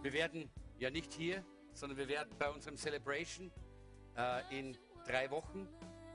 Wir 0.02 0.12
werden 0.12 0.48
ja 0.78 0.90
nicht 0.90 1.12
hier, 1.12 1.44
sondern 1.72 1.98
wir 1.98 2.08
werden 2.08 2.30
bei 2.38 2.48
unserem 2.50 2.76
Celebration 2.76 3.50
äh, 4.16 4.58
in 4.58 4.76
drei 5.04 5.30
Wochen, 5.30 5.68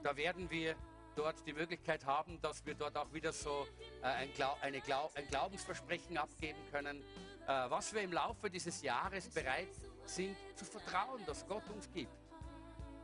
da 0.03 0.15
werden 0.15 0.49
wir 0.49 0.75
dort 1.15 1.45
die 1.45 1.53
Möglichkeit 1.53 2.05
haben, 2.05 2.39
dass 2.41 2.65
wir 2.65 2.75
dort 2.75 2.97
auch 2.97 3.11
wieder 3.13 3.31
so 3.31 3.67
äh, 4.01 4.05
ein, 4.05 4.33
Glau 4.33 4.55
Glau 4.85 5.09
ein 5.15 5.27
Glaubensversprechen 5.27 6.17
abgeben 6.17 6.59
können, 6.71 7.01
äh, 7.01 7.47
was 7.47 7.93
wir 7.93 8.01
im 8.01 8.13
Laufe 8.13 8.49
dieses 8.49 8.81
Jahres 8.81 9.29
bereit 9.29 9.69
sind 10.05 10.35
zu 10.55 10.65
vertrauen, 10.65 11.21
dass 11.25 11.47
Gott 11.47 11.67
uns 11.69 11.89
gibt, 11.91 12.13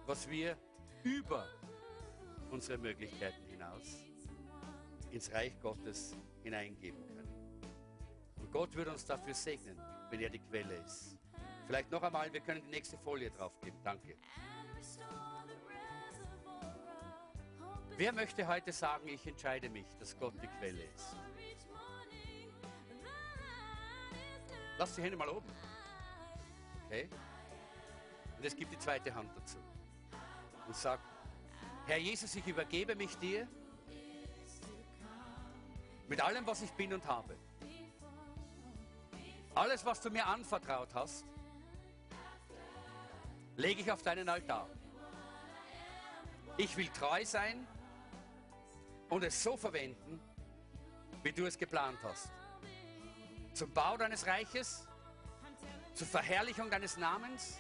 was 0.06 0.30
wir 0.30 0.58
über 1.04 1.48
unsere 2.52 2.78
Möglichkeiten 2.78 3.46
hinaus 3.46 4.04
ins 5.12 5.32
Reich 5.32 5.60
Gottes 5.62 6.16
hineingeben 6.44 7.06
können. 7.08 7.28
Und 8.38 8.52
Gott 8.52 8.76
wird 8.76 8.88
uns 8.88 9.06
dafür 9.06 9.34
segnen, 9.34 9.80
wenn 10.10 10.20
er 10.22 10.30
die 10.30 10.40
Quelle 10.40 10.76
ist. 10.76 11.18
Vielleicht 11.68 11.92
noch 11.92 12.02
einmal, 12.02 12.32
wir 12.34 12.42
können 12.42 12.62
die 12.64 12.72
nächste 12.72 12.98
Folie 12.98 13.30
draufgeben. 13.30 13.80
Danke. 13.84 14.16
Wer 18.00 18.14
möchte 18.14 18.48
heute 18.48 18.72
sagen, 18.72 19.10
ich 19.10 19.28
entscheide 19.28 19.70
mich, 19.70 19.86
dass 20.00 20.18
Gott 20.18 20.34
die 20.42 20.48
Quelle 20.48 20.86
ist? 20.96 21.18
Lass 24.78 24.96
die 24.96 25.02
Hände 25.02 25.18
mal 25.18 25.28
oben. 25.28 25.46
Okay? 26.86 27.10
Und 28.38 28.46
es 28.46 28.56
gibt 28.56 28.72
die 28.72 28.80
zweite 28.80 29.14
Hand 29.14 29.30
dazu. 29.36 29.58
Und 30.66 30.78
sag, 30.78 31.02
Herr 31.88 31.98
Jesus, 31.98 32.34
ich 32.36 32.48
übergebe 32.48 32.96
mich 32.96 33.18
dir 33.18 33.46
mit 36.08 36.22
allem, 36.22 36.48
was 36.48 36.62
ich 36.62 36.72
bin 36.72 36.94
und 36.94 37.06
habe. 37.06 37.36
Alles, 39.56 39.84
was 39.84 40.00
du 40.00 40.10
mir 40.10 40.26
anvertraut 40.26 40.94
hast, 40.94 41.26
lege 43.58 43.82
ich 43.82 43.92
auf 43.92 44.02
deinen 44.04 44.30
Altar. 44.30 44.70
Ich 46.56 46.78
will 46.78 46.88
treu 46.88 47.26
sein 47.26 47.68
und 49.10 49.24
es 49.24 49.44
so 49.44 49.58
verwenden, 49.58 50.20
wie 51.24 51.32
du 51.32 51.46
es 51.46 51.58
geplant 51.58 52.00
hast 52.04 52.30
zum 53.60 53.74
Bau 53.74 53.98
deines 53.98 54.26
Reiches, 54.26 54.88
zur 55.94 56.08
Verherrlichung 56.08 56.70
deines 56.70 56.96
Namens. 56.96 57.60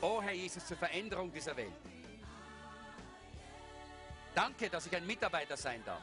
Oh 0.00 0.22
Herr 0.22 0.32
Jesus, 0.32 0.66
zur 0.66 0.78
Veränderung 0.78 1.30
dieser 1.30 1.54
Welt. 1.54 1.72
Danke, 4.34 4.70
dass 4.70 4.86
ich 4.86 4.96
ein 4.96 5.06
Mitarbeiter 5.06 5.58
sein 5.58 5.84
darf. 5.84 6.02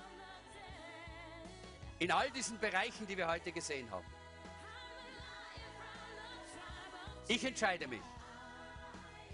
In 1.98 2.12
all 2.12 2.30
diesen 2.30 2.60
Bereichen, 2.60 3.08
die 3.08 3.18
wir 3.18 3.28
heute 3.28 3.52
gesehen 3.52 3.90
haben. 3.90 4.06
Ich 7.28 7.44
entscheide 7.44 7.88
mich. 7.88 8.02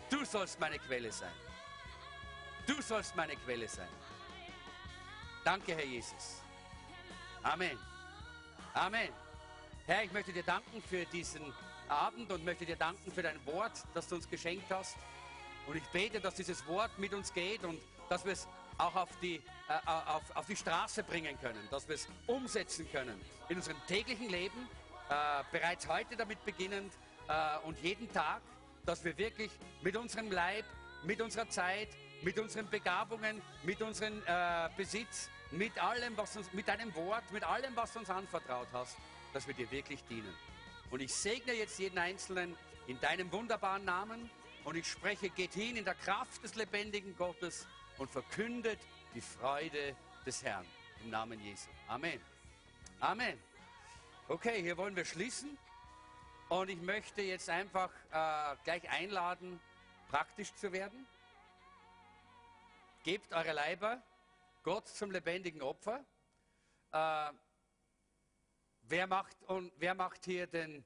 Du 0.10 0.24
sollst 0.24 0.60
meine 0.62 0.80
Quelle 0.80 1.12
sein. 1.12 1.47
Du 2.68 2.82
sollst 2.82 3.16
meine 3.16 3.36
Quelle 3.38 3.68
sein. 3.68 3.88
Danke, 5.46 5.74
Herr 5.74 5.86
Jesus. 5.86 6.42
Amen. 7.42 7.80
Amen. 8.74 9.10
Herr, 9.86 10.04
ich 10.04 10.12
möchte 10.12 10.34
dir 10.34 10.44
danken 10.44 10.84
für 10.84 11.06
diesen 11.06 11.54
Abend 11.88 12.30
und 12.30 12.44
möchte 12.44 12.66
dir 12.66 12.76
danken 12.76 13.10
für 13.10 13.24
dein 13.24 13.44
Wort, 13.46 13.72
das 13.94 14.10
du 14.10 14.16
uns 14.16 14.30
geschenkt 14.30 14.70
hast. 14.70 14.98
Und 15.66 15.78
ich 15.78 15.84
bete, 15.94 16.20
dass 16.20 16.36
dieses 16.36 16.68
Wort 16.68 16.92
mit 17.00 17.14
uns 17.14 17.34
geht 17.34 17.64
und 17.64 17.80
dass 18.10 18.26
wir 18.26 18.34
es 18.34 18.50
auch 18.78 18.96
auf 18.96 19.10
die, 19.22 19.38
äh, 19.70 19.88
auf, 19.88 20.36
auf 20.36 20.46
die 20.46 20.58
Straße 20.58 21.04
bringen 21.04 21.40
können, 21.40 21.68
dass 21.72 21.88
wir 21.88 21.96
es 21.96 22.10
umsetzen 22.28 22.92
können 22.92 23.20
in 23.48 23.56
unserem 23.56 23.78
täglichen 23.88 24.30
Leben, 24.30 24.68
äh, 25.10 25.44
bereits 25.54 25.88
heute 25.88 26.18
damit 26.18 26.44
beginnend 26.44 26.94
äh, 27.30 27.66
und 27.66 27.80
jeden 27.80 28.12
Tag, 28.12 28.42
dass 28.86 29.06
wir 29.06 29.18
wirklich 29.18 29.52
mit 29.82 29.96
unserem 29.96 30.32
Leib, 30.32 30.66
mit 31.04 31.22
unserer 31.22 31.50
Zeit, 31.50 31.90
mit 32.22 32.40
unseren 32.40 32.70
Begabungen, 32.70 33.42
mit 33.64 33.82
unserem 33.82 34.22
äh, 34.26 34.70
Besitz, 34.76 35.30
mit 35.52 35.82
allem, 35.82 36.18
was 36.18 36.36
uns, 36.36 36.52
mit 36.54 36.68
deinem 36.68 36.94
Wort, 36.96 37.24
mit 37.32 37.44
allem, 37.44 37.76
was 37.76 37.94
du 37.94 38.00
uns 38.00 38.10
anvertraut 38.10 38.68
hast, 38.74 38.98
dass 39.34 39.48
wir 39.48 39.54
dir 39.54 39.70
wirklich 39.72 40.04
dienen. 40.06 40.34
Und 40.90 41.02
ich 41.02 41.14
segne 41.14 41.54
jetzt 41.54 41.80
jeden 41.80 41.98
Einzelnen 41.98 42.56
in 42.88 43.00
deinem 43.00 43.32
wunderbaren 43.32 43.86
Namen 43.86 44.30
und 44.64 44.76
ich 44.76 44.88
spreche, 44.88 45.30
geht 45.30 45.54
hin 45.54 45.76
in 45.76 45.86
der 45.86 45.96
Kraft 45.96 46.44
des 46.44 46.56
lebendigen 46.56 47.16
Gottes 47.18 47.68
und 47.98 48.10
verkündet 48.10 48.80
die 49.14 49.22
Freude 49.22 49.96
des 50.26 50.44
Herrn 50.44 50.66
im 51.04 51.10
Namen 51.10 51.40
Jesu. 51.40 51.70
Amen. 51.88 52.20
Amen. 53.00 53.38
Okay, 54.28 54.62
hier 54.62 54.78
wollen 54.78 54.96
wir 54.96 55.06
schließen. 55.06 55.58
Und 56.50 56.70
ich 56.70 56.82
möchte 56.82 57.22
jetzt 57.22 57.50
einfach 57.50 57.90
äh, 58.12 58.56
gleich 58.64 58.90
einladen, 58.90 59.60
praktisch 60.10 60.54
zu 60.56 60.72
werden. 60.72 61.06
Gebt 63.08 63.34
eure 63.34 63.54
Leiber 63.54 64.04
Gott 64.64 64.90
zum 64.90 65.12
lebendigen 65.12 65.62
Opfer. 65.62 66.04
Äh, 66.92 67.32
wer, 68.82 69.08
macht, 69.08 69.42
und, 69.44 69.72
wer 69.78 69.94
macht 69.94 70.26
hier 70.26 70.46
den, 70.46 70.84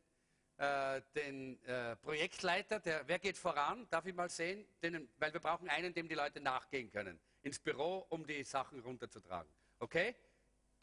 äh, 0.58 1.02
den 1.16 1.60
äh, 1.66 1.96
Projektleiter? 1.96 2.80
Der, 2.80 3.08
wer 3.08 3.18
geht 3.18 3.40
voran? 3.40 3.88
Darf 3.90 4.06
ich 4.06 4.14
mal 4.14 4.30
sehen? 4.30 4.64
Den, 4.84 5.10
weil 5.18 5.34
wir 5.34 5.40
brauchen 5.40 5.68
einen, 5.68 5.96
dem 5.96 6.08
die 6.08 6.14
Leute 6.14 6.42
nachgehen 6.42 6.92
können. 6.92 7.20
Ins 7.42 7.58
Büro, 7.58 8.06
um 8.10 8.24
die 8.24 8.44
Sachen 8.44 8.82
runterzutragen. 8.82 9.52
Okay? 9.80 10.14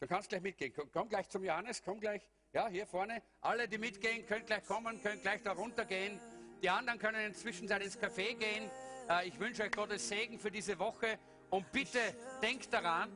Du 0.01 0.07
kannst 0.07 0.27
gleich 0.27 0.41
mitgehen. 0.41 0.73
Komm, 0.75 0.91
komm 0.91 1.07
gleich 1.07 1.29
zum 1.29 1.45
Johannes, 1.45 1.81
komm 1.81 2.01
gleich. 2.01 2.21
Ja, 2.51 2.67
hier 2.67 2.85
vorne. 2.85 3.23
Alle, 3.39 3.69
die 3.69 3.77
mitgehen, 3.77 4.25
können 4.25 4.45
gleich 4.45 4.65
kommen, 4.65 5.01
können 5.01 5.21
gleich 5.21 5.41
da 5.41 5.53
runtergehen. 5.53 6.19
Die 6.61 6.69
anderen 6.69 6.99
können 6.99 7.21
inzwischen 7.21 7.71
ins 7.71 7.97
Café 7.97 8.35
gehen. 8.35 8.69
Äh, 9.09 9.29
ich 9.29 9.39
wünsche 9.39 9.63
euch 9.63 9.71
Gottes 9.71 10.09
Segen 10.09 10.37
für 10.37 10.51
diese 10.51 10.77
Woche. 10.77 11.17
Und 11.49 11.71
bitte 11.71 11.99
denkt 12.41 12.71
daran, 12.71 13.09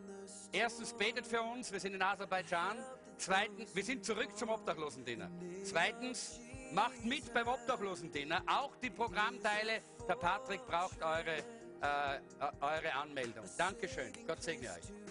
erstens 0.51 0.93
betet 0.93 1.25
für 1.25 1.41
uns, 1.41 1.71
wir 1.71 1.79
sind 1.79 1.93
in 1.93 2.01
Aserbaidschan. 2.01 2.77
Zweitens, 3.17 3.75
wir 3.75 3.84
sind 3.84 4.03
zurück 4.03 4.36
zum 4.36 4.49
Obdachlosendiener. 4.49 5.29
Zweitens, 5.63 6.39
macht 6.73 7.05
mit 7.05 7.34
beim 7.34 7.47
Obdachlosendiener. 7.47 8.43
Auch 8.47 8.75
die 8.77 8.89
Programmteile. 8.89 9.81
Der 10.07 10.15
Patrick 10.15 10.65
braucht 10.65 11.01
eure, 11.01 11.38
äh, 11.38 12.19
eure 12.59 12.93
Anmeldung. 12.95 13.45
Dankeschön. 13.57 14.11
Gott 14.27 14.41
segne 14.41 14.69
euch. 14.69 15.03